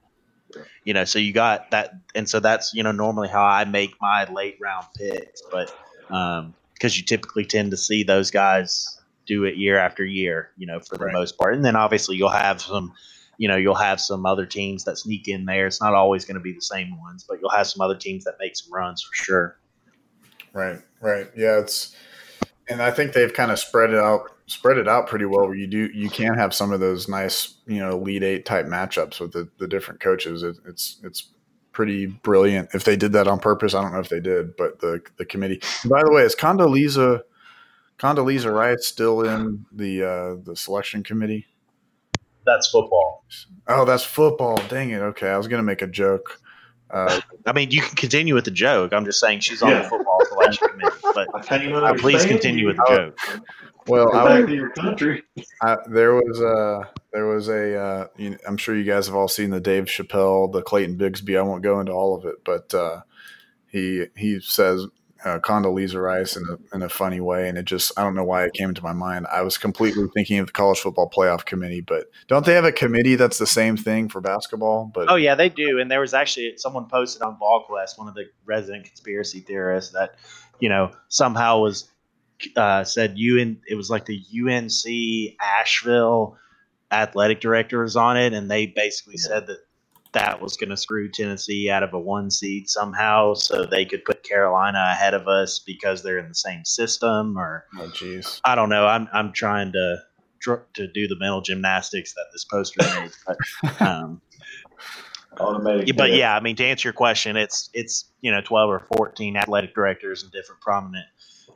you 0.83 0.93
know, 0.93 1.05
so 1.05 1.19
you 1.19 1.33
got 1.33 1.71
that, 1.71 1.93
and 2.15 2.27
so 2.27 2.39
that's 2.39 2.73
you 2.73 2.83
know 2.83 2.91
normally 2.91 3.27
how 3.27 3.43
I 3.43 3.65
make 3.65 3.95
my 4.01 4.25
late 4.31 4.57
round 4.61 4.85
picks, 4.95 5.41
but 5.51 5.73
because 6.07 6.41
um, 6.41 6.53
you 6.81 7.03
typically 7.03 7.45
tend 7.45 7.71
to 7.71 7.77
see 7.77 8.03
those 8.03 8.31
guys 8.31 8.99
do 9.25 9.43
it 9.43 9.57
year 9.57 9.77
after 9.77 10.03
year, 10.05 10.49
you 10.57 10.65
know, 10.65 10.79
for 10.79 10.97
the 10.97 11.05
right. 11.05 11.13
most 11.13 11.37
part, 11.37 11.53
and 11.53 11.63
then 11.63 11.75
obviously 11.75 12.15
you'll 12.15 12.29
have 12.29 12.61
some, 12.61 12.93
you 13.37 13.47
know, 13.47 13.55
you'll 13.55 13.75
have 13.75 14.01
some 14.01 14.25
other 14.25 14.45
teams 14.45 14.83
that 14.85 14.97
sneak 14.97 15.27
in 15.27 15.45
there. 15.45 15.67
It's 15.67 15.81
not 15.81 15.93
always 15.93 16.25
going 16.25 16.37
to 16.37 16.41
be 16.41 16.53
the 16.53 16.61
same 16.61 16.99
ones, 16.99 17.25
but 17.27 17.39
you'll 17.39 17.51
have 17.51 17.67
some 17.67 17.81
other 17.81 17.95
teams 17.95 18.23
that 18.23 18.35
make 18.39 18.55
some 18.55 18.73
runs 18.73 19.03
for 19.03 19.13
sure. 19.13 19.59
Right, 20.51 20.79
right, 20.99 21.27
yeah, 21.37 21.59
it's, 21.59 21.95
and 22.69 22.81
I 22.81 22.91
think 22.91 23.13
they've 23.13 23.33
kind 23.33 23.51
of 23.51 23.59
spread 23.59 23.89
it 23.89 23.99
out 23.99 24.29
spread 24.47 24.77
it 24.77 24.87
out 24.87 25.07
pretty 25.07 25.25
well 25.25 25.45
where 25.47 25.55
you 25.55 25.67
do 25.67 25.89
you 25.93 26.09
can 26.09 26.33
have 26.35 26.53
some 26.53 26.71
of 26.71 26.79
those 26.79 27.07
nice 27.07 27.55
you 27.67 27.79
know 27.79 27.97
lead 27.97 28.23
eight 28.23 28.45
type 28.45 28.65
matchups 28.65 29.19
with 29.19 29.31
the, 29.33 29.49
the 29.57 29.67
different 29.67 29.99
coaches. 29.99 30.43
It, 30.43 30.57
it's 30.67 30.99
it's 31.03 31.29
pretty 31.71 32.07
brilliant. 32.07 32.69
If 32.73 32.83
they 32.83 32.95
did 32.95 33.13
that 33.13 33.27
on 33.27 33.39
purpose 33.39 33.73
i 33.73 33.81
don't 33.81 33.93
know 33.93 33.99
if 33.99 34.09
they 34.09 34.19
did 34.19 34.55
but 34.57 34.79
the 34.79 35.01
the 35.17 35.25
committee 35.25 35.61
and 35.83 35.89
by 35.89 36.03
the 36.03 36.11
way 36.11 36.23
is 36.23 36.35
condoleezza 36.35 37.21
condoleezza 37.99 38.51
rice 38.51 38.87
still 38.87 39.21
in 39.21 39.65
the 39.71 40.03
uh 40.03 40.35
the 40.43 40.55
selection 40.55 41.03
committee? 41.03 41.45
That's 42.45 42.69
football. 42.69 43.25
Oh 43.67 43.85
that's 43.85 44.03
football. 44.03 44.57
Dang 44.69 44.89
it. 44.89 45.01
Okay. 45.01 45.29
I 45.29 45.37
was 45.37 45.47
gonna 45.47 45.63
make 45.63 45.81
a 45.81 45.87
joke 45.87 46.39
uh, 46.91 47.21
I 47.45 47.53
mean, 47.53 47.71
you 47.71 47.81
can 47.81 47.95
continue 47.95 48.33
with 48.33 48.45
the 48.45 48.51
joke. 48.51 48.93
I'm 48.93 49.05
just 49.05 49.19
saying 49.19 49.41
she's 49.41 49.61
on 49.61 49.69
yeah. 49.69 49.81
the 49.83 49.89
football 49.89 50.25
selection 50.27 50.67
committee, 50.69 50.97
but 51.01 51.27
uh, 51.51 51.93
please 51.95 52.25
continue 52.25 52.67
with 52.67 52.77
the 52.77 52.85
joke. 52.89 53.43
Well, 53.87 54.15
I, 54.15 54.41
to 54.41 54.53
your 54.53 54.69
country. 54.71 55.23
I, 55.61 55.77
there 55.87 56.13
was 56.13 56.39
a 56.41 56.89
there 57.11 57.25
was 57.25 57.47
a 57.47 57.79
uh, 57.79 58.07
you 58.17 58.31
know, 58.31 58.37
I'm 58.47 58.57
sure 58.57 58.75
you 58.75 58.83
guys 58.83 59.07
have 59.07 59.15
all 59.15 59.27
seen 59.27 59.49
the 59.49 59.59
Dave 59.59 59.85
Chappelle, 59.85 60.51
the 60.51 60.61
Clayton 60.61 60.97
Bigsby. 60.97 61.37
I 61.37 61.41
won't 61.41 61.63
go 61.63 61.79
into 61.79 61.91
all 61.91 62.15
of 62.15 62.25
it, 62.25 62.43
but 62.43 62.73
uh, 62.73 63.01
he 63.67 64.05
he 64.15 64.39
says 64.41 64.85
uh, 65.25 65.39
Condoleezza 65.39 66.01
Rice 66.01 66.37
in 66.37 66.43
a, 66.49 66.75
in 66.75 66.81
a 66.81 66.89
funny 66.89 67.19
way, 67.19 67.49
and 67.49 67.57
it 67.57 67.65
just 67.65 67.91
I 67.97 68.03
don't 68.03 68.15
know 68.15 68.23
why 68.23 68.45
it 68.45 68.53
came 68.53 68.73
to 68.73 68.83
my 68.83 68.93
mind. 68.93 69.27
I 69.31 69.41
was 69.41 69.57
completely 69.57 70.07
thinking 70.13 70.39
of 70.39 70.47
the 70.47 70.53
college 70.53 70.79
football 70.79 71.09
playoff 71.09 71.45
committee, 71.45 71.81
but 71.81 72.05
don't 72.27 72.45
they 72.45 72.53
have 72.53 72.65
a 72.65 72.71
committee 72.71 73.15
that's 73.15 73.37
the 73.37 73.47
same 73.47 73.75
thing 73.77 74.09
for 74.09 74.21
basketball? 74.21 74.91
But 74.93 75.11
oh 75.11 75.15
yeah, 75.15 75.35
they 75.35 75.49
do. 75.49 75.79
And 75.79 75.91
there 75.91 75.99
was 75.99 76.13
actually 76.13 76.53
someone 76.57 76.87
posted 76.87 77.21
on 77.21 77.37
VolQuest, 77.39 77.97
one 77.97 78.07
of 78.07 78.15
the 78.15 78.25
resident 78.45 78.85
conspiracy 78.85 79.41
theorists, 79.41 79.93
that 79.93 80.15
you 80.59 80.69
know 80.69 80.91
somehow 81.09 81.59
was 81.59 81.89
uh, 82.55 82.83
said 82.83 83.13
UN. 83.17 83.61
It 83.67 83.75
was 83.75 83.89
like 83.89 84.05
the 84.05 84.21
UNC 84.33 85.35
Asheville 85.41 86.37
athletic 86.91 87.39
director 87.39 87.81
was 87.83 87.95
on 87.95 88.17
it, 88.17 88.33
and 88.33 88.49
they 88.49 88.67
basically 88.67 89.15
yeah. 89.17 89.27
said 89.27 89.47
that 89.47 89.57
that 90.13 90.41
was 90.41 90.57
going 90.57 90.69
to 90.69 90.77
screw 90.77 91.09
Tennessee 91.09 91.69
out 91.69 91.83
of 91.83 91.93
a 91.93 91.99
one 91.99 92.31
seed 92.31 92.69
somehow, 92.69 93.33
so 93.33 93.65
they 93.65 93.85
could 93.85 94.03
put 94.05 94.23
Carolina 94.23 94.89
ahead 94.91 95.13
of 95.13 95.27
us 95.27 95.59
because 95.59 96.03
they're 96.03 96.17
in 96.17 96.29
the 96.29 96.35
same 96.35 96.65
system. 96.65 97.37
Or 97.37 97.65
oh, 97.77 97.87
jeez, 97.87 98.41
I 98.43 98.55
don't 98.55 98.69
know. 98.69 98.85
I'm 98.85 99.07
I'm 99.13 99.33
trying 99.33 99.71
to 99.73 99.97
to 100.73 100.87
do 100.93 101.07
the 101.07 101.17
mental 101.19 101.41
gymnastics 101.41 102.13
that 102.13 102.25
this 102.31 102.45
poster 102.45 102.79
made, 102.81 103.11
but. 103.25 103.37
Um, 103.81 104.21
Automatic. 105.39 105.95
But 105.95 106.11
yeah, 106.11 106.35
I 106.35 106.41
mean, 106.41 106.55
to 106.57 106.65
answer 106.65 106.87
your 106.87 106.93
question, 106.93 107.37
it's 107.37 107.69
it's 107.73 108.05
you 108.19 108.31
know 108.31 108.41
twelve 108.41 108.69
or 108.69 108.85
fourteen 108.97 109.37
athletic 109.37 109.73
directors 109.73 110.23
and 110.23 110.31
different 110.31 110.59
prominent 110.59 111.05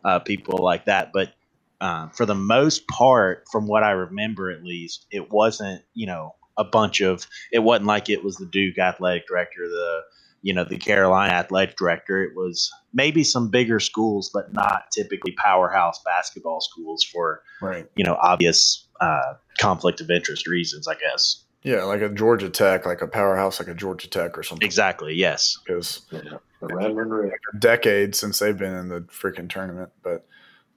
uh, 0.06 0.20
people 0.20 0.60
like 0.60 0.86
that. 0.86 1.12
But 1.12 1.34
uh, 1.82 2.08
for 2.10 2.26
the 2.26 2.36
most 2.36 2.88
part, 2.88 3.44
from 3.52 3.68
what 3.68 3.84
I 3.84 3.92
remember 3.92 4.52
at 4.52 4.64
least, 4.64 5.06
it 5.12 5.32
wasn't, 5.32 5.82
you 5.94 6.08
know, 6.08 6.36
a 6.58 6.64
bunch 6.64 7.02
of, 7.02 7.28
it 7.52 7.60
wasn't 7.60 7.88
like 7.88 8.10
it 8.10 8.24
was 8.24 8.38
the 8.38 8.46
Duke 8.46 8.78
athletic 8.78 9.28
director, 9.28 9.68
the, 9.68 10.02
you 10.42 10.54
know, 10.54 10.66
the 10.66 10.78
Carolina 10.78 11.34
athletic 11.34 11.78
director. 11.78 12.22
It 12.24 12.36
was 12.36 12.72
maybe 12.94 13.24
some 13.24 13.50
bigger 13.50 13.80
schools, 13.80 14.30
but 14.34 14.54
not 14.54 14.92
typically 14.92 15.32
powerhouse 15.32 16.00
basketball 16.04 16.62
schools 16.62 17.04
for, 17.04 17.42
right. 17.62 17.88
you 17.96 18.04
know, 18.04 18.18
obvious 18.22 18.88
uh, 19.00 19.36
conflict 19.60 20.02
of 20.02 20.10
interest 20.10 20.48
reasons, 20.48 20.88
I 20.88 20.96
guess. 20.96 21.44
Yeah, 21.64 21.84
like 21.84 22.02
a 22.02 22.10
Georgia 22.10 22.50
Tech, 22.50 22.86
like 22.86 23.02
a 23.02 23.08
powerhouse, 23.08 23.58
like 23.60 23.70
a 23.70 23.74
Georgia 23.74 24.10
Tech 24.10 24.38
or 24.38 24.44
something. 24.44 24.66
Exactly. 24.66 25.14
Yes. 25.16 25.58
Because 25.66 26.02
yeah, 26.12 26.40
a 26.62 27.58
decade 27.58 28.16
since 28.16 28.40
they've 28.40 28.58
been 28.58 28.74
in 28.76 28.90
the 28.90 29.02
freaking 29.02 29.50
tournament, 29.50 29.90
but 30.04 30.26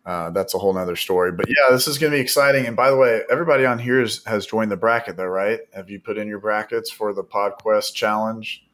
uh, 0.07 0.31
that's 0.31 0.55
a 0.55 0.59
whole 0.59 0.73
nother 0.73 0.97
story. 0.97 1.33
But 1.33 1.47
yeah, 1.49 1.75
this 1.75 1.89
is 1.89 1.99
going 1.99 2.13
to 2.13 2.17
be 2.17 2.23
exciting. 2.23 2.65
And 2.65 2.77
by 2.77 2.91
the 2.91 2.97
way, 2.97 3.23
everybody 3.29 3.67
on 3.67 3.79
here 3.79 4.01
is, 4.01 4.25
has 4.25 4.47
joined 4.47 4.71
the 4.71 4.77
bracket, 4.77 5.17
though, 5.17 5.27
right? 5.27 5.61
Have 5.75 5.91
you 5.91 5.99
put 5.99 6.17
in 6.17 6.29
your 6.29 6.39
brackets 6.39 6.91
for 6.91 7.13
the 7.13 7.25
PodQuest 7.25 7.93
challenge? 7.93 8.65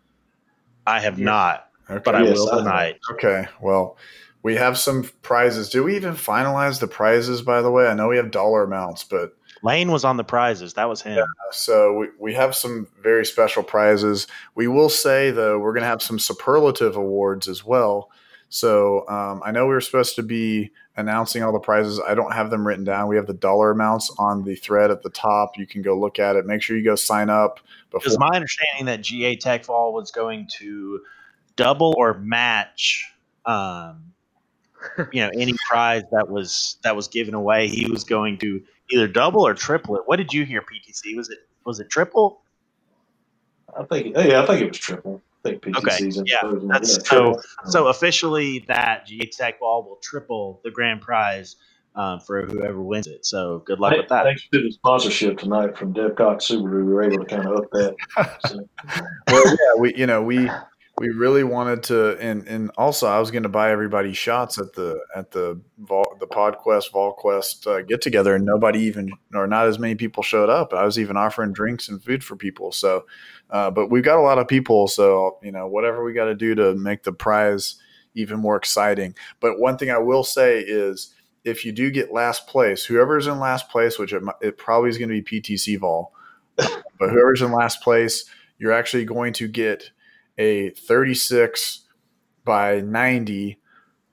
I 0.86 1.00
have 1.00 1.18
yeah. 1.18 1.24
not, 1.24 1.68
okay. 1.88 2.02
but 2.04 2.14
I 2.14 2.22
yes, 2.24 2.36
will 2.36 2.58
tonight. 2.58 2.98
Okay. 3.12 3.46
Well, 3.62 3.96
we 4.42 4.56
have 4.56 4.76
some 4.76 5.08
prizes. 5.22 5.70
Do 5.70 5.82
we 5.84 5.96
even 5.96 6.14
finalize 6.14 6.80
the 6.80 6.88
prizes? 6.88 7.40
By 7.40 7.62
the 7.62 7.70
way, 7.70 7.86
I 7.86 7.94
know 7.94 8.08
we 8.08 8.16
have 8.18 8.30
dollar 8.30 8.64
amounts, 8.64 9.04
but 9.04 9.34
Lane 9.62 9.92
was 9.92 10.04
on 10.04 10.16
the 10.16 10.24
prizes. 10.24 10.74
That 10.74 10.88
was 10.88 11.00
him. 11.00 11.16
Yeah, 11.16 11.24
so 11.52 11.94
we, 11.94 12.08
we 12.18 12.34
have 12.34 12.54
some 12.54 12.88
very 13.00 13.24
special 13.24 13.62
prizes. 13.62 14.26
We 14.56 14.66
will 14.66 14.88
say, 14.88 15.30
though, 15.30 15.58
we're 15.58 15.72
going 15.72 15.82
to 15.82 15.88
have 15.88 16.02
some 16.02 16.18
superlative 16.18 16.96
awards 16.96 17.48
as 17.48 17.64
well. 17.64 18.10
So 18.52 19.08
um, 19.08 19.40
I 19.42 19.50
know 19.50 19.64
we 19.64 19.72
were 19.72 19.80
supposed 19.80 20.14
to 20.16 20.22
be 20.22 20.72
announcing 20.98 21.42
all 21.42 21.54
the 21.54 21.58
prizes. 21.58 21.98
I 22.06 22.14
don't 22.14 22.34
have 22.34 22.50
them 22.50 22.66
written 22.66 22.84
down. 22.84 23.08
We 23.08 23.16
have 23.16 23.26
the 23.26 23.32
dollar 23.32 23.70
amounts 23.70 24.14
on 24.18 24.44
the 24.44 24.54
thread 24.54 24.90
at 24.90 25.02
the 25.02 25.08
top. 25.08 25.56
You 25.56 25.66
can 25.66 25.80
go 25.80 25.98
look 25.98 26.18
at 26.18 26.36
it. 26.36 26.44
Make 26.44 26.60
sure 26.60 26.76
you 26.76 26.84
go 26.84 26.94
sign 26.94 27.30
up. 27.30 27.60
Before. 27.90 28.06
It's 28.06 28.18
my 28.18 28.28
understanding 28.34 28.84
that 28.86 29.00
GA 29.00 29.36
Tech 29.36 29.64
Vol 29.64 29.94
was 29.94 30.10
going 30.10 30.48
to 30.58 31.00
double 31.56 31.94
or 31.96 32.12
match 32.18 33.10
um, 33.46 34.12
you 35.12 35.22
know 35.22 35.30
any 35.34 35.54
prize 35.70 36.02
that 36.12 36.28
was 36.28 36.76
that 36.82 36.94
was 36.94 37.08
given 37.08 37.32
away 37.32 37.68
he 37.68 37.90
was 37.90 38.04
going 38.04 38.36
to 38.38 38.62
either 38.90 39.08
double 39.08 39.46
or 39.46 39.54
triple 39.54 39.96
it. 39.96 40.02
What 40.04 40.16
did 40.16 40.30
you 40.30 40.44
hear, 40.44 40.60
PTC? 40.60 41.16
Was 41.16 41.30
it 41.30 41.38
was 41.64 41.80
it 41.80 41.88
triple? 41.88 42.42
I 43.74 43.84
think 43.84 44.14
yeah, 44.14 44.42
I 44.42 44.46
think 44.46 44.60
it 44.60 44.68
was 44.68 44.78
triple. 44.78 45.22
I 45.44 45.50
think 45.50 45.62
PTC's 45.62 46.18
okay. 46.20 46.30
yeah, 46.30 46.52
that's 46.68 47.08
so 47.08 47.34
so 47.66 47.88
officially 47.88 48.64
that 48.68 49.06
GA 49.06 49.26
Tech 49.26 49.58
Vol 49.58 49.84
will 49.84 49.98
triple 50.02 50.60
the 50.64 50.70
grand 50.70 51.00
prize 51.00 51.56
um, 51.94 52.20
for 52.20 52.46
whoever 52.46 52.80
wins 52.80 53.06
it. 53.06 53.26
So 53.26 53.62
good 53.66 53.80
luck 53.80 53.96
with 53.96 54.08
that. 54.08 54.24
Thanks 54.24 54.48
to 54.52 54.62
the 54.62 54.70
sponsorship 54.72 55.38
tonight 55.38 55.76
from 55.76 55.92
Devcock 55.92 56.36
Subaru, 56.36 56.86
we 56.86 56.92
were 56.92 57.02
able 57.02 57.24
to 57.24 57.26
kind 57.26 57.46
of 57.46 57.56
up 57.56 57.70
that. 57.72 57.94
So. 58.48 58.68
well, 59.28 59.44
yeah, 59.46 59.80
we 59.80 59.94
you 59.96 60.06
know 60.06 60.22
we 60.22 60.50
we 61.02 61.08
really 61.08 61.42
wanted 61.42 61.82
to 61.82 62.16
and 62.18 62.46
and 62.46 62.70
also 62.78 63.08
I 63.08 63.18
was 63.18 63.32
going 63.32 63.42
to 63.42 63.48
buy 63.48 63.72
everybody 63.72 64.12
shots 64.12 64.56
at 64.56 64.72
the 64.74 65.00
at 65.16 65.32
the 65.32 65.60
the 65.76 66.28
PodQuest 66.28 66.92
VolQuest 66.92 67.66
uh, 67.66 67.82
get 67.82 68.00
together 68.00 68.36
and 68.36 68.46
nobody 68.46 68.78
even 68.82 69.12
or 69.34 69.48
not 69.48 69.66
as 69.66 69.80
many 69.80 69.96
people 69.96 70.22
showed 70.22 70.48
up. 70.48 70.72
I 70.72 70.84
was 70.84 71.00
even 71.00 71.16
offering 71.16 71.52
drinks 71.52 71.88
and 71.88 72.00
food 72.00 72.22
for 72.22 72.36
people. 72.36 72.70
So, 72.70 73.04
uh, 73.50 73.72
but 73.72 73.88
we've 73.90 74.04
got 74.04 74.20
a 74.20 74.22
lot 74.22 74.38
of 74.38 74.46
people. 74.46 74.86
So 74.86 75.38
you 75.42 75.50
know 75.50 75.66
whatever 75.66 76.04
we 76.04 76.12
got 76.12 76.26
to 76.26 76.36
do 76.36 76.54
to 76.54 76.76
make 76.76 77.02
the 77.02 77.12
prize 77.12 77.80
even 78.14 78.38
more 78.38 78.54
exciting. 78.54 79.16
But 79.40 79.58
one 79.58 79.78
thing 79.78 79.90
I 79.90 79.98
will 79.98 80.22
say 80.22 80.60
is 80.60 81.12
if 81.42 81.64
you 81.64 81.72
do 81.72 81.90
get 81.90 82.12
last 82.12 82.46
place, 82.46 82.84
whoever's 82.84 83.26
in 83.26 83.40
last 83.40 83.68
place, 83.70 83.98
which 83.98 84.12
it, 84.12 84.22
it 84.40 84.56
probably 84.56 84.90
is 84.90 84.98
going 84.98 85.08
to 85.08 85.20
be 85.20 85.40
PTC 85.40 85.80
Vol, 85.80 86.12
but 86.56 87.10
whoever's 87.10 87.42
in 87.42 87.50
last 87.50 87.82
place, 87.82 88.24
you're 88.56 88.70
actually 88.70 89.04
going 89.04 89.32
to 89.32 89.48
get 89.48 89.90
a 90.38 90.70
36 90.70 91.80
by 92.44 92.80
90 92.80 93.58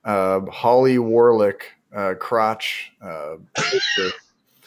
uh, 0.04 0.40
Holly 0.46 0.96
Warlick 0.96 1.62
uh, 1.94 2.14
crotch 2.18 2.92
uh, 3.02 3.36
poster. 3.56 4.16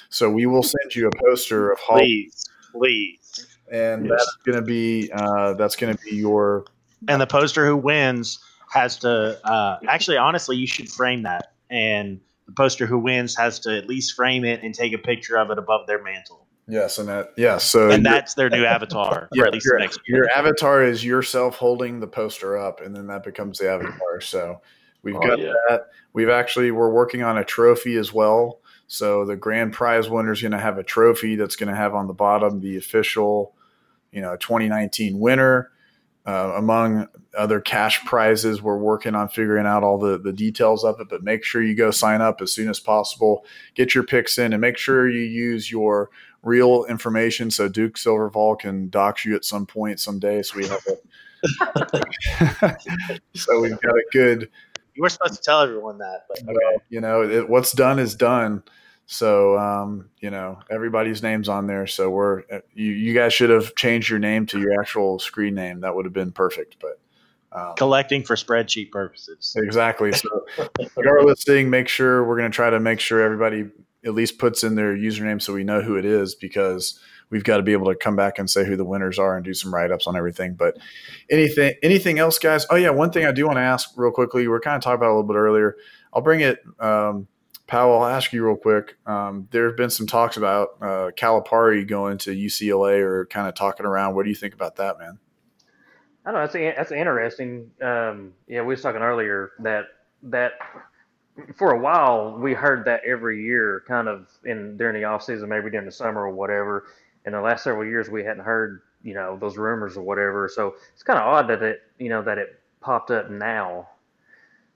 so 0.10 0.30
we 0.30 0.45
will 0.45 0.64
send 0.64 0.95
you 0.95 1.08
a 1.08 1.12
poster 1.28 1.72
of 1.72 1.80
Holly. 1.80 2.30
Please, 2.32 2.49
please. 2.72 3.58
And 3.72 4.06
yes. 4.06 4.14
that's 4.18 4.38
going 4.45 4.58
to 4.58 4.66
be 4.66 5.10
uh, 5.14 5.54
that's 5.54 5.76
going 5.76 5.95
to 5.95 6.04
be 6.04 6.16
your. 6.16 6.66
And 7.08 7.20
the 7.20 7.28
poster 7.28 7.66
who 7.66 7.76
wins 7.76 8.39
has 8.72 8.97
to 8.99 9.39
uh, 9.47 9.80
actually, 9.88 10.18
honestly, 10.18 10.58
you 10.58 10.68
should 10.68 10.89
frame 10.89 11.24
that. 11.24 11.54
And 11.70 12.20
the 12.45 12.54
poster 12.54 12.86
who 12.86 12.99
wins 12.99 13.36
has 13.38 13.60
to 13.62 13.76
at 13.76 13.88
least 13.88 14.16
frame 14.16 14.45
it 14.45 14.62
and 14.64 14.76
take 14.76 14.93
a 14.93 14.97
picture 14.97 15.38
of 15.38 15.49
it 15.49 15.58
above 15.58 15.88
their 15.88 16.04
mantle. 16.04 16.43
Yes, 16.68 16.97
and 16.97 17.09
that 17.09 17.34
yes, 17.36 17.66
so 17.66 17.89
and 17.89 18.05
that's 18.05 18.36
their 18.36 18.49
new 18.49 18.64
avatar. 18.64 19.28
yeah, 19.34 19.45
your, 19.51 19.82
your 20.07 20.30
avatar 20.30 20.84
is 20.84 21.03
yourself 21.03 21.57
holding 21.57 21.99
the 21.99 22.07
poster 22.07 22.57
up, 22.57 22.80
and 22.80 22.95
then 22.95 23.07
that 23.07 23.24
becomes 23.24 23.59
the 23.59 23.70
avatar. 23.70 24.22
So 24.22 24.61
we've 25.01 25.16
oh, 25.16 25.20
got 25.20 25.39
yeah. 25.39 25.51
that. 25.68 25.88
We've 26.14 26.30
actually 26.30 26.72
we're 26.72 26.89
working 26.91 27.22
on 27.22 27.38
a 27.38 27.43
trophy 27.43 27.97
as 27.97 28.14
well. 28.14 28.61
So 28.88 29.26
the 29.26 29.36
grand 29.36 29.74
prize 29.74 30.09
winner 30.09 30.32
is 30.32 30.41
going 30.41 30.51
to 30.53 30.59
have 30.59 30.78
a 30.78 30.84
trophy 30.84 31.36
that's 31.36 31.55
going 31.55 31.70
to 31.70 31.76
have 31.76 31.95
on 31.95 32.07
the 32.07 32.14
bottom 32.14 32.61
the 32.61 32.78
official, 32.78 33.55
you 34.11 34.22
know, 34.22 34.36
2019 34.38 35.20
winner. 35.20 35.70
Uh, 36.26 36.53
among 36.55 37.05
other 37.38 37.59
cash 37.59 38.05
prizes, 38.05 38.61
we're 38.61 38.78
working 38.78 39.14
on 39.14 39.28
figuring 39.28 39.66
out 39.66 39.84
all 39.84 39.97
the, 39.97 40.18
the 40.18 40.32
details 40.32 40.86
of 40.86 40.97
it, 41.01 41.09
but 41.09 41.22
make 41.22 41.43
sure 41.43 41.61
you 41.61 41.76
go 41.76 41.91
sign 41.91 42.22
up 42.22 42.41
as 42.41 42.53
soon 42.53 42.70
as 42.70 42.80
possible. 42.80 43.43
Get 43.76 43.93
your 43.93 44.05
picks 44.05 44.38
in 44.38 44.53
and 44.53 44.61
make 44.61 44.78
sure 44.78 45.09
you 45.09 45.24
use 45.24 45.70
your 45.70 46.09
real 46.44 46.84
information 46.86 47.50
so 47.50 47.68
Duke 47.68 47.96
Silverval 47.96 48.60
can 48.60 48.89
dox 48.89 49.26
you 49.26 49.36
at 49.36 49.46
some 49.46 49.66
point 49.66 50.00
someday. 50.00 50.44
So 50.44 50.58
we 50.58 50.68
have 50.68 50.86
a, 50.88 50.98
so 53.34 53.60
we've 53.60 53.82
got 53.82 53.96
a 53.96 54.04
good. 54.12 54.50
You 54.94 55.02
were 55.02 55.10
supposed 55.10 55.34
to 55.36 55.41
tell 55.41 55.62
everyone 55.62 55.98
that, 55.98 56.26
but 56.28 56.44
okay. 56.44 56.54
well, 56.54 56.82
you 56.89 57.02
know, 57.02 57.24
it, 57.24 57.50
what's 57.50 57.72
done 57.72 57.98
is 57.98 58.14
done. 58.14 58.62
So 59.06 59.58
um, 59.58 60.10
you 60.20 60.30
know, 60.30 60.60
everybody's 60.70 61.24
name's 61.24 61.50
on 61.50 61.68
there. 61.68 61.88
So 61.88 62.10
we're 62.10 62.44
you, 62.74 62.91
you 62.91 63.14
guys 63.14 63.34
should 63.34 63.50
have 63.50 63.76
changed 63.76 64.10
your 64.10 64.20
name 64.20 64.46
to 64.48 64.60
your 64.60 64.80
actual 64.80 65.20
screen 65.20 65.56
name. 65.56 65.82
That 65.82 65.96
would 65.96 66.06
have 66.06 66.14
been 66.14 66.32
perfect, 66.32 66.78
but. 66.80 67.00
Um, 67.56 67.76
collecting 67.76 68.24
for 68.24 68.36
spreadsheet 68.36 68.89
purposes. 68.89 69.56
Exactly. 69.56 70.12
So, 70.12 70.44
if 70.80 70.89
you 70.98 71.08
are 71.08 71.24
listening, 71.24 71.70
make 71.70 71.88
sure 71.88 72.24
we're 72.24 72.39
going 72.39 72.50
to 72.50 72.56
try 72.56 72.72
to 72.72 72.80
make 72.80 73.00
sure 73.00 73.22
everybody 73.22 73.70
at 74.06 74.14
least 74.14 74.38
puts 74.38 74.64
in 74.64 74.76
their 74.76 74.95
username 74.95 75.41
so 75.41 75.54
we 75.54 75.64
know 75.64 75.82
who 75.82 75.95
it 75.95 76.06
is 76.06 76.36
because 76.36 76.99
we've 77.30 77.43
got 77.43 77.58
to 77.58 77.64
be 77.64 77.74
able 77.74 77.88
to 77.88 77.95
come 77.95 78.16
back 78.16 78.38
and 78.38 78.49
say 78.49 78.66
who 78.66 78.76
the 78.76 78.86
winners 78.86 79.18
are 79.18 79.36
and 79.36 79.43
do 79.43 79.54
some 79.54 79.74
write 79.74 79.91
ups 79.91 80.08
on 80.08 80.16
everything. 80.16 80.54
But 80.54 80.78
anything, 81.30 81.74
anything 81.82 82.20
else, 82.20 82.38
guys? 82.38 82.66
Oh 82.70 82.76
yeah, 82.76 82.91
one 82.91 83.12
thing 83.12 83.26
I 83.26 83.32
do 83.32 83.45
want 83.45 83.58
to 83.58 83.62
ask 83.62 83.89
real 83.95 84.12
quickly. 84.12 84.47
We 84.47 84.54
are 84.54 84.60
kind 84.60 84.76
of 84.76 84.84
talking 84.84 84.95
about 84.95 85.10
a 85.10 85.16
little 85.16 85.28
bit 85.28 85.36
earlier. 85.36 85.76
I'll 86.14 86.22
bring 86.22 86.41
it. 86.41 86.60
Um, 86.80 87.28
Powell, 87.66 88.04
I'll 88.04 88.10
ask 88.10 88.34
you 88.34 88.45
real 88.45 88.58
quick. 88.58 88.97
Um, 89.06 89.47
there 89.51 89.68
have 89.68 89.78
been 89.78 89.89
some 89.89 90.06
talks 90.06 90.38
about 90.38 90.70
uh, 90.82 91.12
Calipari 91.18 91.88
going 91.88 92.18
to 92.20 92.32
UCLA 92.32 92.99
or 92.99 93.26
kind 93.28 93.47
of 93.47 93.56
talking 93.56 93.86
around. 93.86 94.16
What 94.16 94.24
do 94.24 94.30
you 94.30 94.36
think 94.36 94.54
about 94.54 94.76
that, 94.76 94.99
man? 94.99 95.18
I 96.26 96.32
don't 96.32 96.39
know. 96.39 96.47
That's 96.47 96.78
that's 96.78 96.91
interesting. 96.91 97.72
Um, 97.82 98.34
yeah, 98.47 98.62
we 98.62 98.74
was 98.74 98.82
talking 98.82 99.01
earlier 99.01 99.51
that 99.60 99.86
that 100.24 100.54
for 101.56 101.72
a 101.72 101.80
while 101.80 102.38
we 102.38 102.54
heard 102.54 102.86
that 102.86 103.02
every 103.06 103.44
year, 103.44 103.84
kind 103.88 104.08
of 104.08 104.28
in 104.46 104.78
during 104.78 104.96
the 104.96 105.06
off 105.06 105.24
season, 105.24 105.50
maybe 105.50 105.70
during 105.70 105.86
the 105.86 105.92
summer 105.92 106.22
or 106.22 106.32
whatever. 106.32 106.86
In 107.26 107.32
the 107.32 107.42
last 107.42 107.64
several 107.64 107.86
years, 107.86 108.10
we 108.10 108.24
hadn't 108.24 108.44
heard 108.44 108.82
you 109.04 109.14
know 109.14 109.38
those 109.40 109.58
rumors 109.58 109.98
or 109.98 110.04
whatever. 110.04 110.50
So 110.54 110.76
it's 110.94 111.04
kind 111.04 111.20
of 111.20 111.26
odd 111.26 111.48
that 111.50 111.64
it 111.64 111.82
you 112.00 112.10
know 112.10 112.22
that 112.24 112.38
it 112.38 112.60
popped 112.82 113.12
up 113.12 113.30
now. 113.30 113.90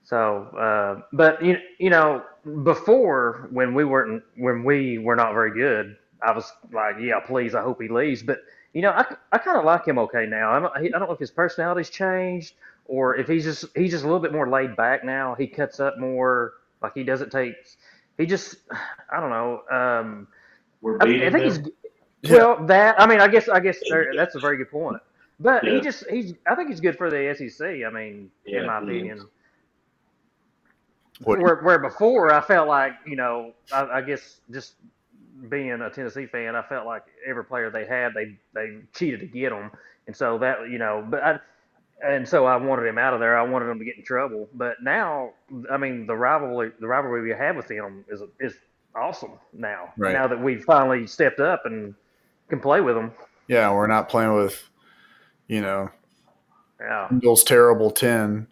So, 0.02 0.44
uh, 0.58 1.02
but 1.12 1.42
you 1.44 1.58
you 1.78 1.90
know 1.90 2.22
before 2.62 3.48
when 3.50 3.74
we 3.74 3.84
weren't 3.84 4.22
when 4.36 4.64
we 4.64 4.98
were 4.98 5.16
not 5.16 5.34
very 5.34 5.52
good, 5.52 5.96
I 6.22 6.32
was 6.32 6.50
like, 6.72 6.96
yeah, 7.00 7.20
please, 7.20 7.54
I 7.54 7.62
hope 7.62 7.80
he 7.80 7.88
leaves. 7.88 8.22
But 8.22 8.40
you 8.72 8.82
know, 8.82 8.90
I, 8.90 9.04
I 9.32 9.38
kind 9.38 9.58
of 9.58 9.64
like 9.64 9.86
him 9.86 9.98
okay 9.98 10.26
now. 10.26 10.52
I 10.52 10.60
don't, 10.60 10.76
I 10.76 10.88
don't 10.88 11.08
know 11.08 11.12
if 11.12 11.18
his 11.18 11.30
personality's 11.30 11.90
changed 11.90 12.54
or 12.88 13.14
if 13.16 13.28
he's 13.28 13.44
just 13.44 13.66
he's 13.76 13.92
just 13.92 14.02
a 14.02 14.06
little 14.06 14.20
bit 14.20 14.32
more 14.32 14.48
laid 14.48 14.74
back 14.74 15.04
now. 15.04 15.34
He 15.36 15.46
cuts 15.46 15.78
up 15.78 15.98
more. 15.98 16.54
Like 16.82 16.92
he 16.94 17.04
doesn't 17.04 17.30
take. 17.30 17.54
He 18.16 18.26
just 18.26 18.56
I 19.12 19.20
don't 19.20 19.30
know. 19.30 19.62
Um, 19.70 20.26
We're 20.80 20.98
beating 20.98 21.22
I, 21.22 21.26
I 21.26 21.30
think 21.30 21.44
him. 21.44 21.72
he's 22.22 22.32
well 22.32 22.66
that 22.66 23.00
I 23.00 23.06
mean 23.06 23.20
I 23.20 23.28
guess 23.28 23.48
I 23.48 23.60
guess 23.60 23.78
that's 24.16 24.34
a 24.34 24.40
very 24.40 24.56
good 24.56 24.70
point. 24.70 25.00
But 25.38 25.62
yeah. 25.62 25.74
he 25.74 25.80
just 25.80 26.04
he's 26.10 26.34
I 26.46 26.54
think 26.56 26.70
he's 26.70 26.80
good 26.80 26.96
for 26.96 27.10
the 27.10 27.34
SEC. 27.36 27.66
I 27.86 27.90
mean, 27.90 28.30
yeah, 28.44 28.60
in 28.60 28.66
my 28.66 28.78
opinion. 28.78 29.26
Where, 31.24 31.56
where 31.56 31.80
before 31.80 32.32
I 32.32 32.40
felt 32.40 32.68
like 32.68 32.92
you 33.04 33.16
know 33.16 33.52
I, 33.72 33.84
I 33.84 34.00
guess 34.02 34.40
just 34.50 34.74
being 35.48 35.70
a 35.70 35.90
Tennessee 35.90 36.26
fan, 36.26 36.56
I 36.56 36.62
felt 36.62 36.86
like 36.86 37.02
every 37.26 37.44
player 37.44 37.70
they 37.70 37.86
had 37.86 38.14
they 38.14 38.36
they 38.54 38.78
cheated 38.94 39.20
to 39.20 39.26
get 39.26 39.50
them, 39.50 39.70
and 40.06 40.16
so 40.16 40.38
that 40.38 40.70
you 40.70 40.78
know, 40.78 41.04
but 41.08 41.22
I 41.22 41.40
and 42.04 42.28
so 42.28 42.46
I 42.46 42.56
wanted 42.56 42.86
him 42.86 42.98
out 42.98 43.14
of 43.14 43.20
there. 43.20 43.36
I 43.38 43.42
wanted 43.42 43.68
him 43.68 43.78
to 43.78 43.84
get 43.84 43.96
in 43.96 44.04
trouble. 44.04 44.48
But 44.54 44.82
now, 44.82 45.30
I 45.70 45.76
mean, 45.76 46.06
the 46.06 46.16
rivalry 46.16 46.72
the 46.80 46.86
rivalry 46.86 47.22
we 47.22 47.30
have 47.30 47.56
with 47.56 47.70
him 47.70 48.04
is 48.08 48.22
is 48.40 48.54
awesome 48.94 49.32
now. 49.52 49.92
Right. 49.96 50.12
Now 50.12 50.26
that 50.26 50.40
we've 50.40 50.64
finally 50.64 51.06
stepped 51.06 51.40
up 51.40 51.62
and 51.64 51.94
can 52.48 52.60
play 52.60 52.80
with 52.80 52.94
them. 52.94 53.12
Yeah, 53.48 53.72
we're 53.72 53.86
not 53.86 54.08
playing 54.08 54.34
with, 54.34 54.68
you 55.46 55.60
know, 55.60 55.90
yeah, 56.80 57.08
Bill's 57.20 57.44
terrible 57.44 57.90
ten. 57.90 58.46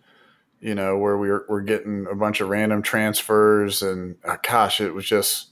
You 0.60 0.74
know, 0.74 0.96
where 0.98 1.16
we're 1.16 1.44
we're 1.48 1.60
getting 1.60 2.06
a 2.10 2.14
bunch 2.14 2.40
of 2.40 2.48
random 2.48 2.82
transfers 2.82 3.82
and 3.82 4.16
uh, 4.24 4.36
gosh, 4.42 4.80
it 4.80 4.92
was 4.92 5.06
just 5.06 5.50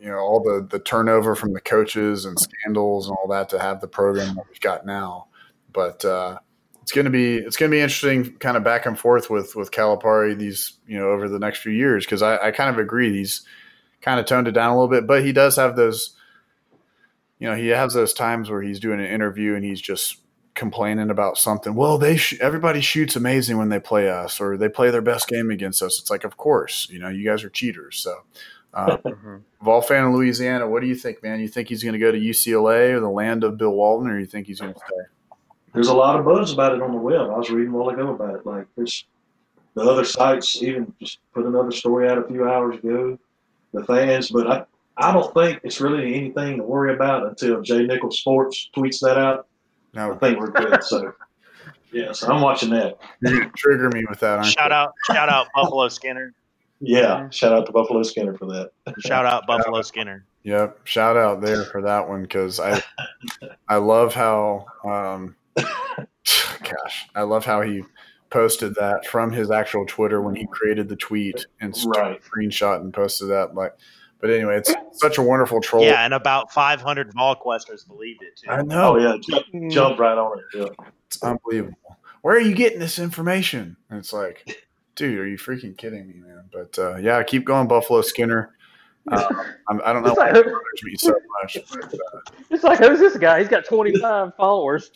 you 0.00 0.08
know 0.08 0.18
all 0.18 0.40
the 0.40 0.66
the 0.70 0.78
turnover 0.78 1.34
from 1.34 1.52
the 1.52 1.60
coaches 1.60 2.24
and 2.24 2.38
scandals 2.38 3.08
and 3.08 3.16
all 3.16 3.28
that 3.28 3.48
to 3.48 3.58
have 3.58 3.80
the 3.80 3.88
program 3.88 4.36
that 4.36 4.44
we've 4.48 4.60
got 4.60 4.86
now. 4.86 5.26
But 5.72 6.04
uh, 6.04 6.38
it's 6.88 6.94
going 6.94 7.04
to 7.04 7.10
be 7.10 7.36
it's 7.36 7.58
going 7.58 7.70
to 7.70 7.74
be 7.74 7.82
interesting, 7.82 8.34
kind 8.36 8.56
of 8.56 8.64
back 8.64 8.86
and 8.86 8.98
forth 8.98 9.28
with 9.28 9.54
with 9.54 9.70
Calipari 9.70 10.34
these 10.34 10.72
you 10.86 10.98
know 10.98 11.10
over 11.10 11.28
the 11.28 11.38
next 11.38 11.58
few 11.58 11.70
years 11.70 12.06
because 12.06 12.22
I, 12.22 12.46
I 12.46 12.50
kind 12.50 12.70
of 12.70 12.78
agree 12.78 13.12
he's 13.12 13.42
kind 14.00 14.18
of 14.18 14.24
toned 14.24 14.48
it 14.48 14.52
down 14.52 14.70
a 14.70 14.74
little 14.74 14.88
bit, 14.88 15.06
but 15.06 15.22
he 15.22 15.32
does 15.32 15.56
have 15.56 15.76
those 15.76 16.16
you 17.38 17.46
know 17.46 17.54
he 17.54 17.68
has 17.68 17.92
those 17.92 18.14
times 18.14 18.48
where 18.48 18.62
he's 18.62 18.80
doing 18.80 19.00
an 19.00 19.06
interview 19.06 19.54
and 19.54 19.66
he's 19.66 19.82
just 19.82 20.22
complaining 20.54 21.10
about 21.10 21.36
something. 21.36 21.74
Well, 21.74 21.98
they 21.98 22.16
sh- 22.16 22.40
everybody 22.40 22.80
shoots 22.80 23.16
amazing 23.16 23.58
when 23.58 23.68
they 23.68 23.80
play 23.80 24.08
us, 24.08 24.40
or 24.40 24.56
they 24.56 24.70
play 24.70 24.90
their 24.90 25.02
best 25.02 25.28
game 25.28 25.50
against 25.50 25.82
us. 25.82 26.00
It's 26.00 26.10
like, 26.10 26.24
of 26.24 26.38
course, 26.38 26.88
you 26.90 26.98
know, 26.98 27.10
you 27.10 27.22
guys 27.22 27.44
are 27.44 27.50
cheaters. 27.50 27.98
So, 27.98 28.14
uh, 28.72 28.96
mm-hmm. 29.04 29.36
Vol 29.60 29.82
fan 29.82 30.04
in 30.04 30.14
Louisiana, 30.14 30.66
what 30.66 30.80
do 30.80 30.88
you 30.88 30.94
think, 30.94 31.22
man? 31.22 31.38
You 31.38 31.48
think 31.48 31.68
he's 31.68 31.82
going 31.82 31.92
to 31.92 31.98
go 31.98 32.10
to 32.10 32.18
UCLA 32.18 32.92
or 32.94 33.00
the 33.00 33.10
land 33.10 33.44
of 33.44 33.58
Bill 33.58 33.72
Walton, 33.72 34.10
or 34.10 34.18
you 34.18 34.24
think 34.24 34.46
he's 34.46 34.62
going 34.62 34.72
to 34.72 34.80
stay? 34.80 35.17
There's 35.78 35.88
a 35.88 35.94
lot 35.94 36.18
of 36.18 36.24
buzz 36.24 36.52
about 36.52 36.74
it 36.74 36.82
on 36.82 36.90
the 36.90 36.98
web. 36.98 37.30
I 37.30 37.38
was 37.38 37.50
reading 37.50 37.72
a 37.72 37.76
while 37.76 37.90
ago 37.90 38.12
about 38.12 38.34
it. 38.34 38.44
Like 38.44 38.66
there's 38.76 39.04
the 39.74 39.82
other 39.82 40.04
sites 40.04 40.60
even 40.60 40.92
just 41.00 41.20
put 41.32 41.46
another 41.46 41.70
story 41.70 42.08
out 42.08 42.18
a 42.18 42.26
few 42.26 42.48
hours 42.48 42.78
ago. 42.78 43.16
The 43.72 43.84
fans, 43.84 44.28
but 44.28 44.50
I 44.50 44.64
I 44.96 45.12
don't 45.12 45.32
think 45.34 45.60
it's 45.62 45.80
really 45.80 46.16
anything 46.16 46.56
to 46.56 46.64
worry 46.64 46.94
about 46.94 47.28
until 47.28 47.62
Jay 47.62 47.84
Nichols 47.86 48.18
Sports 48.18 48.70
tweets 48.76 48.98
that 49.02 49.18
out. 49.18 49.46
No, 49.94 50.14
I 50.14 50.18
think 50.18 50.40
we're 50.40 50.50
good. 50.50 50.82
so. 50.82 51.12
Yeah, 51.90 52.12
so 52.12 52.30
I'm 52.30 52.42
watching 52.42 52.68
that. 52.68 52.98
You 53.22 53.50
trigger 53.56 53.88
me 53.88 54.04
with 54.06 54.20
that. 54.20 54.44
Shout 54.44 54.68
you? 54.68 54.74
out, 54.74 54.92
shout 55.06 55.30
out 55.30 55.46
Buffalo 55.54 55.88
Skinner. 55.88 56.34
Yeah, 56.80 57.30
shout 57.30 57.54
out 57.54 57.64
to 57.64 57.72
Buffalo 57.72 58.02
Skinner 58.02 58.34
for 58.36 58.44
that. 58.44 58.72
Shout 58.98 59.24
out 59.24 59.46
Buffalo 59.46 59.80
Skinner. 59.80 60.26
Yep, 60.42 60.80
shout 60.84 61.16
out 61.16 61.40
there 61.40 61.64
for 61.64 61.80
that 61.80 62.06
one 62.06 62.22
because 62.22 62.60
I 62.60 62.82
I 63.70 63.76
love 63.76 64.12
how 64.12 64.66
um, 64.84 65.34
gosh, 66.62 67.08
I 67.14 67.22
love 67.22 67.44
how 67.44 67.62
he 67.62 67.82
posted 68.30 68.74
that 68.74 69.06
from 69.06 69.32
his 69.32 69.50
actual 69.50 69.86
Twitter 69.86 70.20
when 70.20 70.34
he 70.34 70.46
created 70.46 70.88
the 70.88 70.96
tweet 70.96 71.46
and 71.60 71.74
right. 71.86 72.20
screenshot 72.22 72.80
and 72.80 72.92
posted 72.92 73.28
that. 73.30 73.54
Like, 73.54 73.74
but 74.20 74.30
anyway, 74.30 74.58
it's 74.58 74.74
such 74.92 75.18
a 75.18 75.22
wonderful 75.22 75.60
troll. 75.60 75.84
Yeah, 75.84 76.04
and 76.04 76.12
about 76.12 76.52
500 76.52 77.14
VolQuesters 77.14 77.86
believed 77.86 78.22
it 78.22 78.36
too. 78.36 78.50
I 78.50 78.62
know. 78.62 78.96
Oh 78.96 78.98
yeah, 78.98 79.16
jump, 79.22 79.72
jump 79.72 79.98
right 79.98 80.18
on 80.18 80.38
it. 80.38 80.44
Yeah. 80.54 80.86
It's 81.06 81.22
unbelievable. 81.22 81.78
Where 82.22 82.36
are 82.36 82.40
you 82.40 82.54
getting 82.54 82.80
this 82.80 82.98
information? 82.98 83.76
And 83.88 83.98
it's 84.00 84.12
like, 84.12 84.66
dude, 84.96 85.18
are 85.18 85.26
you 85.26 85.38
freaking 85.38 85.76
kidding 85.76 86.08
me, 86.08 86.14
man? 86.14 86.44
But 86.52 86.78
uh, 86.78 86.96
yeah, 86.96 87.22
keep 87.22 87.44
going, 87.44 87.68
Buffalo 87.68 88.02
Skinner. 88.02 88.54
Uh, 89.10 89.44
I 89.84 89.92
don't 89.92 90.02
know 90.02 90.14
why 90.14 90.30
like, 90.30 90.44
bothers 90.44 90.82
me 90.84 90.96
so 90.96 91.14
much. 91.42 91.58
But, 91.70 91.94
uh, 91.94 92.20
it's 92.50 92.64
like, 92.64 92.78
who's 92.78 92.98
this 92.98 93.16
guy? 93.16 93.40
He's 93.40 93.48
got 93.48 93.64
25 93.64 94.34
followers. 94.36 94.90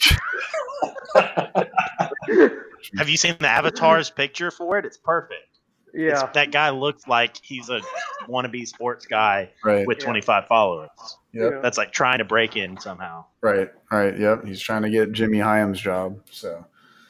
Have 1.15 3.09
you 3.09 3.17
seen 3.17 3.37
the 3.39 3.49
avatar's 3.49 4.11
picture 4.11 4.51
for 4.51 4.79
it? 4.79 4.85
It's 4.85 4.99
perfect. 4.99 5.61
Yeah, 5.95 6.25
it's, 6.25 6.33
that 6.33 6.51
guy 6.53 6.71
looks 6.71 7.07
like 7.07 7.37
he's 7.43 7.69
a 7.69 7.81
wannabe 8.27 8.67
sports 8.67 9.05
guy 9.07 9.51
right. 9.63 9.87
with 9.87 9.99
25 9.99 10.43
yeah. 10.43 10.49
followers. 10.49 10.89
Yep. 11.35 11.63
That's 11.63 11.77
like 11.77 11.93
trying 11.93 12.19
to 12.19 12.25
break 12.25 12.57
in 12.57 12.79
somehow. 12.79 13.27
Right, 13.43 13.71
right. 13.91 14.19
Yep. 14.19 14.47
He's 14.47 14.61
trying 14.61 14.83
to 14.83 14.91
get 14.91 15.13
Jimmy 15.13 15.39
Hyams' 15.39 15.81
job. 15.81 16.19
So 16.31 16.65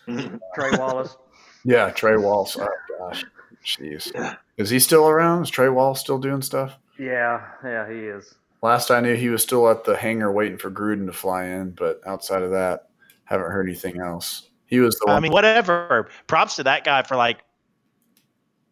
Trey 0.06 0.70
Wallace. 0.72 1.16
Yeah, 1.64 1.90
Trey 1.90 2.16
Wallace. 2.16 2.56
Oh 2.58 2.68
gosh, 2.98 3.24
jeez. 3.64 4.12
Yeah. 4.14 4.34
Is 4.56 4.70
he 4.70 4.78
still 4.78 5.08
around? 5.08 5.42
Is 5.42 5.50
Trey 5.50 5.68
Wallace 5.68 6.00
still 6.00 6.18
doing 6.18 6.42
stuff? 6.42 6.78
Yeah, 7.02 7.42
yeah, 7.64 7.88
he 7.90 7.98
is. 7.98 8.34
Last 8.62 8.92
I 8.92 9.00
knew, 9.00 9.14
he 9.14 9.28
was 9.28 9.42
still 9.42 9.68
at 9.68 9.82
the 9.82 9.96
hangar 9.96 10.30
waiting 10.30 10.56
for 10.56 10.70
Gruden 10.70 11.06
to 11.06 11.12
fly 11.12 11.46
in. 11.46 11.72
But 11.72 12.00
outside 12.06 12.42
of 12.42 12.52
that, 12.52 12.90
haven't 13.24 13.50
heard 13.50 13.66
anything 13.68 14.00
else. 14.00 14.48
He 14.66 14.78
was 14.78 14.94
the. 15.00 15.10
I 15.10 15.18
mean, 15.18 15.32
whatever. 15.32 16.08
Props 16.28 16.56
to 16.56 16.62
that 16.62 16.84
guy 16.84 17.02
for 17.02 17.16
like 17.16 17.38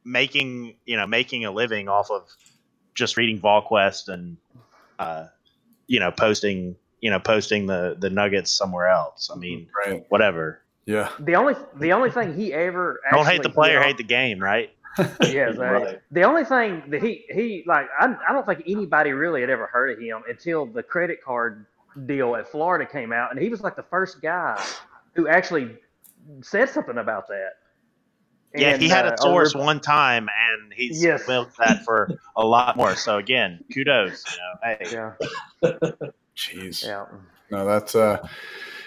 making 0.05 0.77
you 0.87 0.97
know 0.97 1.07
making 1.09 1.45
a 1.45 1.51
living 1.51 1.89
off 1.89 2.11
of 2.11 2.29
just 2.95 3.17
reading 3.17 3.41
VolQuest 3.41 4.09
and 4.09 4.37
uh, 5.01 5.27
you 5.89 5.99
know 5.99 6.13
posting 6.13 6.77
you 7.01 7.11
know 7.11 7.19
posting 7.19 7.67
the 7.67 7.97
the 7.99 8.11
nuggets 8.11 8.53
somewhere 8.53 8.89
else. 8.89 9.29
I 9.35 9.37
mean, 9.37 9.67
right. 9.85 10.05
whatever. 10.09 10.63
Yeah. 10.87 11.11
The 11.19 11.35
only 11.35 11.55
the 11.77 11.93
only 11.93 12.11
thing 12.13 12.37
he 12.37 12.53
ever 12.53 13.01
don't 13.11 13.27
hate 13.27 13.43
the 13.43 13.51
player, 13.51 13.83
hate 13.83 13.97
the 13.97 14.05
game, 14.05 14.39
right? 14.39 14.71
yes, 15.23 15.57
right. 15.59 16.01
the 16.11 16.23
only 16.23 16.45
thing 16.45 16.83
that 16.89 17.03
he 17.03 17.25
he 17.31 17.63
like 17.67 17.87
I, 17.99 18.15
I 18.29 18.33
don't 18.33 18.47
think 18.47 18.63
anybody 18.67 19.13
really 19.13 19.41
had 19.41 19.51
ever 19.51 19.67
heard 19.67 19.91
of 19.91 20.03
him 20.03 20.23
until 20.29 20.67
the 20.67 20.83
credit 20.83 21.23
card 21.23 21.67
deal 22.07 22.37
at 22.37 22.49
Florida 22.49 22.87
came 22.91 23.13
out, 23.13 23.31
and 23.31 23.41
he 23.41 23.49
was 23.49 23.61
like 23.61 23.77
the 23.77 23.85
first 23.85 24.21
guy 24.21 24.63
who 25.15 25.29
actually 25.29 25.77
said 26.43 26.69
something 26.69 26.99
about 26.99 27.29
that. 27.29 27.53
Yeah, 28.55 28.71
and, 28.71 28.83
he 28.83 28.89
had 28.89 29.07
a 29.07 29.15
uh, 29.15 29.17
source 29.17 29.55
over, 29.55 29.65
one 29.65 29.81
time, 29.81 30.29
and 30.29 30.73
he's 30.73 31.03
yes. 31.03 31.25
built 31.25 31.51
that 31.59 31.85
for 31.85 32.11
a 32.37 32.45
lot 32.45 32.77
more. 32.77 32.97
So 32.97 33.19
again, 33.19 33.63
kudos. 33.73 34.25
You 34.33 34.39
know, 34.39 34.53
hey. 34.63 34.87
Yeah. 35.63 35.71
Jeez. 36.37 36.85
Yeah. 36.85 37.07
No, 37.51 37.65
that's 37.65 37.95
uh, 37.95 38.27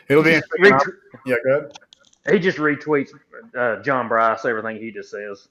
it'll 0.10 0.24
be. 0.24 0.42
Ret- 0.60 0.82
yeah, 1.26 1.36
good. 1.44 1.78
He 2.30 2.40
just 2.40 2.58
retweets 2.58 3.10
uh, 3.58 3.82
John 3.82 4.08
Bryce 4.08 4.46
everything 4.46 4.78
he 4.78 4.92
just 4.92 5.12
says. 5.12 5.48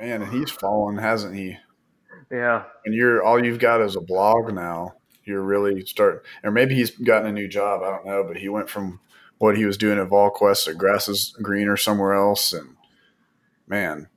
Man, 0.00 0.22
and 0.22 0.32
he's 0.32 0.50
fallen, 0.50 0.96
hasn't 0.96 1.36
he? 1.36 1.58
Yeah. 2.30 2.64
And 2.86 2.94
you're 2.94 3.22
all 3.22 3.44
you've 3.44 3.58
got 3.58 3.82
is 3.82 3.96
a 3.96 4.00
blog 4.00 4.52
now. 4.54 4.94
You're 5.24 5.42
really 5.42 5.84
start, 5.84 6.24
or 6.42 6.50
maybe 6.50 6.74
he's 6.74 6.90
gotten 6.90 7.28
a 7.28 7.32
new 7.32 7.46
job. 7.46 7.82
I 7.82 7.90
don't 7.90 8.06
know, 8.06 8.24
but 8.24 8.38
he 8.38 8.48
went 8.48 8.70
from 8.70 9.00
what 9.38 9.56
he 9.56 9.66
was 9.66 9.76
doing 9.76 9.98
at 9.98 10.08
VolQuest 10.08 10.68
at 10.68 10.78
Grass 10.78 11.08
is 11.08 11.36
Green 11.42 11.68
or 11.68 11.76
somewhere 11.76 12.14
else, 12.14 12.54
and 12.54 12.76
man, 13.68 14.08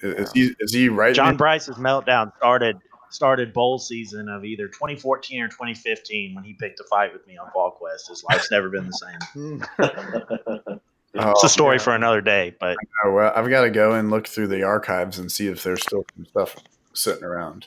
is 0.00 0.30
he 0.32 0.54
is 0.60 0.72
he 0.72 0.88
right? 0.88 1.14
John 1.14 1.36
Brice's 1.36 1.76
meltdown 1.76 2.32
started 2.36 2.78
started 3.10 3.52
bowl 3.52 3.78
season 3.78 4.28
of 4.28 4.44
either 4.44 4.68
2014 4.68 5.42
or 5.42 5.48
2015 5.48 6.34
when 6.34 6.44
he 6.44 6.54
picked 6.54 6.78
a 6.78 6.84
fight 6.84 7.12
with 7.12 7.26
me 7.26 7.36
on 7.36 7.50
VolQuest. 7.54 8.08
His 8.08 8.24
life's 8.28 8.50
never 8.50 8.70
been 8.70 8.86
the 8.86 9.62
same. 9.76 10.78
Oh, 11.18 11.30
it's 11.30 11.44
a 11.44 11.48
story 11.48 11.76
yeah. 11.76 11.82
for 11.82 11.94
another 11.94 12.20
day, 12.20 12.54
but 12.58 12.76
well, 13.04 13.32
I've 13.34 13.48
got 13.48 13.62
to 13.62 13.70
go 13.70 13.92
and 13.92 14.10
look 14.10 14.26
through 14.26 14.48
the 14.48 14.62
archives 14.62 15.18
and 15.18 15.30
see 15.30 15.46
if 15.48 15.62
there's 15.62 15.82
still 15.82 16.04
some 16.14 16.26
stuff 16.26 16.56
sitting 16.92 17.24
around. 17.24 17.66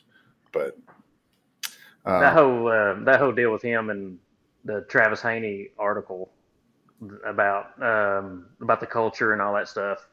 But 0.51 0.77
uh, 2.05 2.19
that 2.19 2.33
whole 2.33 2.67
uh, 2.67 3.03
that 3.03 3.19
whole 3.19 3.31
deal 3.31 3.51
with 3.51 3.61
him 3.61 3.89
and 3.89 4.19
the 4.65 4.81
Travis 4.89 5.21
Haney 5.21 5.69
article 5.77 6.31
about 7.25 7.81
um, 7.81 8.47
about 8.61 8.79
the 8.79 8.87
culture 8.87 9.33
and 9.33 9.41
all 9.41 9.53
that 9.53 9.67
stuff. 9.67 10.07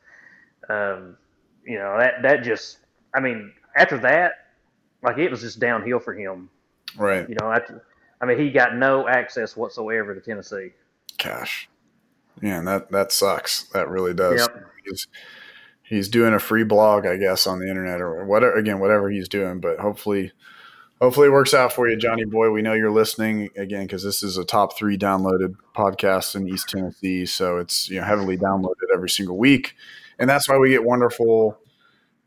Um, 0.68 1.16
you 1.64 1.78
know 1.78 1.96
that 1.98 2.22
that 2.22 2.42
just 2.42 2.78
I 3.14 3.20
mean 3.20 3.52
after 3.76 3.98
that, 3.98 4.32
like 5.02 5.18
it 5.18 5.30
was 5.30 5.40
just 5.40 5.58
downhill 5.58 5.98
for 5.98 6.14
him. 6.14 6.48
Right. 6.96 7.28
You 7.28 7.36
know, 7.40 7.50
after, 7.50 7.84
I 8.20 8.26
mean 8.26 8.38
he 8.38 8.50
got 8.50 8.76
no 8.76 9.08
access 9.08 9.56
whatsoever 9.56 10.14
to 10.14 10.20
Tennessee. 10.20 10.70
Cash. 11.18 11.68
Yeah, 12.42 12.60
that 12.62 12.90
that 12.90 13.12
sucks. 13.12 13.64
That 13.68 13.88
really 13.88 14.14
does. 14.14 14.40
Yep. 14.40 14.66
He's 14.84 15.06
he's 15.82 16.08
doing 16.08 16.34
a 16.34 16.38
free 16.38 16.64
blog, 16.64 17.06
I 17.06 17.16
guess, 17.16 17.46
on 17.46 17.58
the 17.58 17.68
internet 17.68 18.00
or 18.00 18.24
whatever. 18.24 18.56
Again, 18.56 18.78
whatever 18.78 19.10
he's 19.10 19.28
doing, 19.28 19.60
but 19.60 19.78
hopefully, 19.78 20.32
hopefully 21.00 21.28
it 21.28 21.32
works 21.32 21.54
out 21.54 21.72
for 21.72 21.88
you, 21.88 21.96
Johnny 21.96 22.24
boy. 22.24 22.50
We 22.50 22.62
know 22.62 22.74
you're 22.74 22.90
listening 22.90 23.50
again 23.56 23.86
because 23.86 24.02
this 24.02 24.22
is 24.22 24.36
a 24.36 24.44
top 24.44 24.76
three 24.76 24.98
downloaded 24.98 25.56
podcast 25.74 26.36
in 26.36 26.48
East 26.48 26.68
Tennessee, 26.68 27.26
so 27.26 27.58
it's 27.58 27.88
you 27.88 28.00
know 28.00 28.06
heavily 28.06 28.36
downloaded 28.36 28.94
every 28.94 29.10
single 29.10 29.36
week, 29.36 29.74
and 30.18 30.28
that's 30.28 30.48
why 30.48 30.58
we 30.58 30.70
get 30.70 30.84
wonderful. 30.84 31.58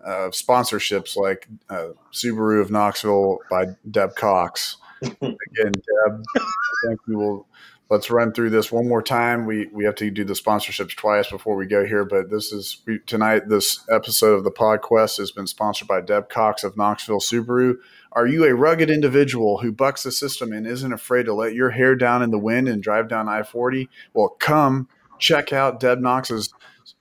Uh, 0.04 0.30
sponsorships 0.30 1.18
like 1.18 1.46
uh, 1.70 1.90
Subaru 2.14 2.62
of 2.62 2.72
Knoxville 2.72 3.40
by 3.52 3.66
Deb 3.92 4.16
Cox. 4.16 4.78
Again, 5.02 5.74
Deb, 5.74 6.24
I 6.38 6.42
think 6.88 7.06
we 7.06 7.18
will 7.18 7.46
let's 7.90 8.10
run 8.10 8.32
through 8.32 8.52
this 8.52 8.72
one 8.72 8.88
more 8.88 9.02
time. 9.02 9.46
We 9.46 9.68
we 9.74 9.86
have 9.86 9.96
to 9.96 10.10
do 10.12 10.24
the 10.24 10.34
sponsorships 10.34 10.96
twice 10.96 11.30
before 11.30 11.56
we 11.56 11.66
go 11.66 11.86
here, 11.86 12.06
but 12.06 12.30
this 12.30 12.52
is 12.52 12.82
we, 12.86 13.00
tonight. 13.00 13.50
This 13.50 13.84
episode 13.90 14.36
of 14.36 14.44
the 14.44 14.52
PodQuest 14.52 15.18
has 15.18 15.32
been 15.32 15.48
sponsored 15.48 15.88
by 15.88 16.02
Deb 16.02 16.30
Cox 16.30 16.64
of 16.64 16.78
Knoxville 16.78 17.20
Subaru. 17.20 17.76
Are 18.12 18.28
you 18.28 18.46
a 18.46 18.56
rugged 18.56 18.90
individual 18.90 19.60
who 19.60 19.72
bucks 19.72 20.04
the 20.04 20.12
system 20.12 20.52
and 20.52 20.66
isn't 20.66 20.94
afraid 20.94 21.24
to 21.24 21.34
let 21.34 21.54
your 21.54 21.72
hair 21.72 21.96
down 21.96 22.22
in 22.22 22.32
the 22.32 22.40
wind 22.40 22.68
and 22.68 22.82
drive 22.82 23.08
down 23.08 23.28
I 23.28 23.44
forty? 23.44 23.90
Well, 24.14 24.30
come 24.40 24.88
check 25.18 25.52
out 25.54 25.80
Deb 25.80 26.00
Knox's. 26.00 26.54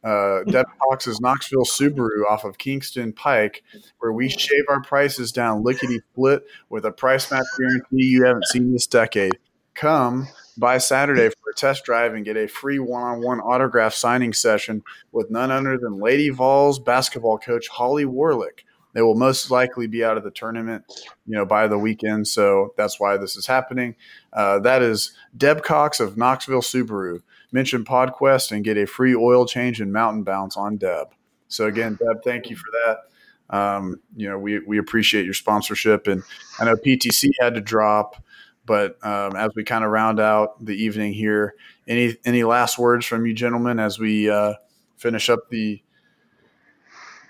Uh, 0.05 0.45
Deb 0.45 0.67
Cox's 0.83 1.19
Knoxville 1.19 1.65
Subaru 1.65 2.25
off 2.29 2.45
of 2.45 2.59
Kingston 2.59 3.13
Pike, 3.13 3.65
where 3.99 4.13
we 4.13 4.29
shave 4.29 4.65
our 4.69 4.83
prices 4.83 5.33
down 5.33 5.65
lickety 5.65 6.01
split 6.13 6.45
with 6.69 6.85
a 6.85 6.93
price 6.93 7.31
match 7.31 7.47
guarantee 7.59 8.05
you 8.05 8.25
haven't 8.25 8.47
seen 8.47 8.71
this 8.71 8.87
decade. 8.87 9.39
Come 9.75 10.29
by 10.59 10.79
Saturday 10.79 11.29
for 11.29 11.51
a 11.51 11.55
test 11.55 11.85
drive 11.85 12.15
and 12.15 12.25
get 12.25 12.37
a 12.37 12.49
free 12.49 12.79
one-on-one 12.79 13.41
autograph 13.41 13.95
signing 13.95 14.33
session 14.33 14.83
with 15.13 15.31
none 15.31 15.51
other 15.51 15.79
than 15.79 16.01
Lady 16.01 16.31
Vols 16.31 16.79
basketball 16.79 17.39
coach 17.39 17.69
Holly 17.69 18.05
Warlick. 18.05 18.65
They 18.95 19.03
will 19.03 19.15
most 19.15 19.51
likely 19.51 19.87
be 19.87 20.03
out 20.03 20.17
of 20.17 20.25
the 20.25 20.31
tournament, 20.31 20.85
you 21.27 21.37
know, 21.37 21.45
by 21.45 21.69
the 21.69 21.79
weekend. 21.79 22.27
So 22.27 22.75
that's 22.77 22.99
why 22.99 23.17
this 23.17 23.37
is 23.37 23.47
happening. 23.47 23.95
Uh, 24.33 24.59
that 24.61 24.83
is 24.83 25.13
Deb 25.37 25.63
Cox 25.63 26.01
of 26.01 26.17
Knoxville 26.17 26.63
Subaru. 26.63 27.23
Mention 27.53 27.85
PodQuest 27.85 28.51
and 28.51 28.65
get 28.65 28.77
a 28.77 28.87
free 28.87 29.15
oil 29.15 29.47
change 29.47 29.81
and 29.81 29.93
mountain 29.93 30.23
bounce 30.23 30.57
on 30.57 30.79
Deb. 30.79 31.09
So 31.49 31.67
again, 31.67 31.99
Deb, 32.01 32.23
thank 32.25 32.51
you 32.51 32.57
for 32.57 32.67
that. 32.85 33.57
Um, 33.57 34.01
you 34.17 34.29
know, 34.29 34.39
we, 34.39 34.59
we 34.61 34.79
appreciate 34.79 35.25
your 35.25 35.35
sponsorship. 35.35 36.07
And 36.07 36.23
I 36.59 36.65
know 36.65 36.75
PTC 36.75 37.31
had 37.41 37.55
to 37.55 37.61
drop. 37.61 38.23
But 38.69 39.03
um, 39.03 39.35
as 39.35 39.51
we 39.57 39.65
kind 39.65 39.83
of 39.83 39.91
round 39.91 40.21
out 40.21 40.63
the 40.63 40.75
evening 40.75 41.15
here, 41.15 41.55
any 41.89 42.17
any 42.27 42.45
last 42.45 42.79
words 42.79 43.07
from 43.07 43.25
you 43.25 43.33
gentlemen 43.33 43.81
as 43.81 43.99
we 43.99 44.29
uh, 44.29 44.53
finish 44.99 45.31
up 45.31 45.49
the 45.51 45.83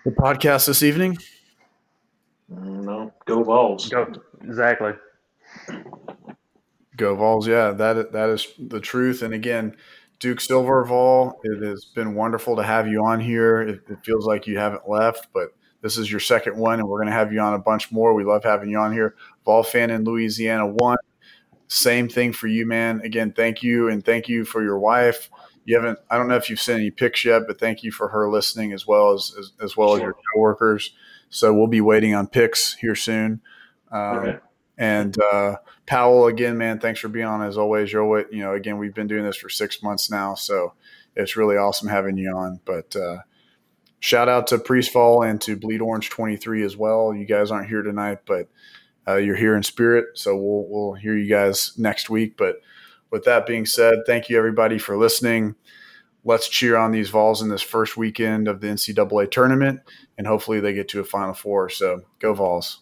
the 0.05 0.11
podcast 0.11 0.66
this 0.66 0.82
evening? 0.82 1.16
No, 2.49 3.12
go 3.24 3.45
Vols. 3.45 3.89
Go 3.89 4.12
exactly. 4.43 4.93
Go 6.97 7.14
Vols. 7.14 7.47
Yeah, 7.47 7.70
that 7.70 8.11
that 8.11 8.30
is 8.30 8.49
the 8.59 8.80
truth. 8.80 9.22
And 9.22 9.32
again, 9.32 9.76
Duke 10.18 10.39
Silverval, 10.39 11.34
it 11.45 11.64
has 11.64 11.84
been 11.84 12.16
wonderful 12.16 12.57
to 12.57 12.64
have 12.64 12.89
you 12.89 13.05
on 13.05 13.20
here. 13.20 13.61
It, 13.62 13.82
it 13.89 13.99
feels 14.05 14.26
like 14.26 14.49
you 14.49 14.59
haven't 14.59 14.89
left, 14.89 15.28
but 15.32 15.51
this 15.82 15.99
is 15.99 16.11
your 16.11 16.18
second 16.18 16.57
one, 16.57 16.80
and 16.80 16.89
we're 16.89 16.99
going 16.99 17.12
to 17.12 17.12
have 17.12 17.32
you 17.32 17.39
on 17.39 17.55
a 17.55 17.61
bunch 17.61 17.93
more. 17.93 18.12
We 18.12 18.24
love 18.24 18.43
having 18.43 18.70
you 18.70 18.78
on 18.78 18.93
here. 18.93 19.14
Vol 19.45 19.62
fan 19.62 19.91
in 19.91 20.03
Louisiana 20.03 20.66
one 20.66 20.97
same 21.68 22.08
thing 22.08 22.32
for 22.32 22.46
you, 22.46 22.66
man. 22.66 23.00
Again, 23.02 23.32
thank 23.32 23.62
you, 23.62 23.88
and 23.88 24.04
thank 24.04 24.28
you 24.28 24.44
for 24.44 24.62
your 24.62 24.78
wife. 24.78 25.30
You 25.64 25.76
haven't. 25.76 25.98
I 26.10 26.16
don't 26.16 26.28
know 26.28 26.36
if 26.36 26.50
you've 26.50 26.60
sent 26.60 26.80
any 26.80 26.90
pics 26.90 27.24
yet, 27.24 27.42
but 27.46 27.60
thank 27.60 27.82
you 27.82 27.92
for 27.92 28.08
her 28.08 28.30
listening 28.30 28.72
as 28.72 28.86
well 28.86 29.12
as 29.12 29.34
as, 29.38 29.52
as 29.62 29.76
well 29.76 29.94
as 29.94 30.02
your 30.02 30.16
coworkers. 30.34 30.94
So 31.30 31.52
we'll 31.52 31.66
be 31.66 31.82
waiting 31.82 32.14
on 32.14 32.26
pics 32.26 32.74
here 32.74 32.94
soon. 32.94 33.42
Um, 33.92 34.40
And 34.78 35.16
uh, 35.20 35.56
Powell, 35.86 36.28
again, 36.28 36.56
man, 36.56 36.78
thanks 36.78 37.00
for 37.00 37.08
being 37.08 37.26
on 37.26 37.42
as 37.42 37.58
always. 37.58 37.92
You're 37.92 38.30
you 38.30 38.42
know, 38.42 38.54
again, 38.54 38.78
we've 38.78 38.94
been 38.94 39.08
doing 39.08 39.24
this 39.24 39.36
for 39.36 39.48
six 39.48 39.82
months 39.82 40.08
now, 40.08 40.34
so 40.34 40.74
it's 41.16 41.36
really 41.36 41.56
awesome 41.56 41.88
having 41.88 42.16
you 42.16 42.30
on. 42.34 42.60
But 42.64 42.94
uh, 42.94 43.18
shout 43.98 44.28
out 44.28 44.46
to 44.48 44.58
Priestfall 44.58 45.28
and 45.28 45.40
to 45.42 45.56
Bleed 45.56 45.80
Orange 45.80 46.10
23 46.10 46.62
as 46.62 46.76
well. 46.76 47.12
You 47.12 47.24
guys 47.26 47.50
aren't 47.50 47.68
here 47.68 47.82
tonight, 47.82 48.20
but 48.24 48.48
uh, 49.09 49.16
you're 49.16 49.36
here 49.36 49.56
in 49.56 49.62
spirit. 49.62 50.06
So 50.14 50.36
we'll 50.36 50.66
we'll 50.68 50.94
hear 50.94 51.16
you 51.16 51.28
guys 51.28 51.72
next 51.78 52.11
week. 52.11 52.36
But 52.36 52.56
with 53.11 53.24
that 53.24 53.46
being 53.46 53.66
said, 53.66 54.00
thank 54.06 54.28
you 54.28 54.36
everybody 54.36 54.78
for 54.78 54.96
listening. 54.96 55.54
Let's 56.24 56.48
cheer 56.48 56.76
on 56.76 56.90
these 56.92 57.11
Vols 57.11 57.40
in 57.40 57.48
this 57.48 57.62
first 57.62 57.96
weekend 57.96 58.48
of 58.48 58.61
the 58.61 58.66
NCAA 58.66 59.30
tournament, 59.30 59.80
and 60.18 60.26
hopefully 60.26 60.61
they 60.61 60.74
get 60.74 60.88
to 60.88 61.00
a 61.00 61.04
Final 61.04 61.32
Four. 61.32 61.70
So 61.70 62.02
go 62.18 62.34
Vols. 62.34 62.80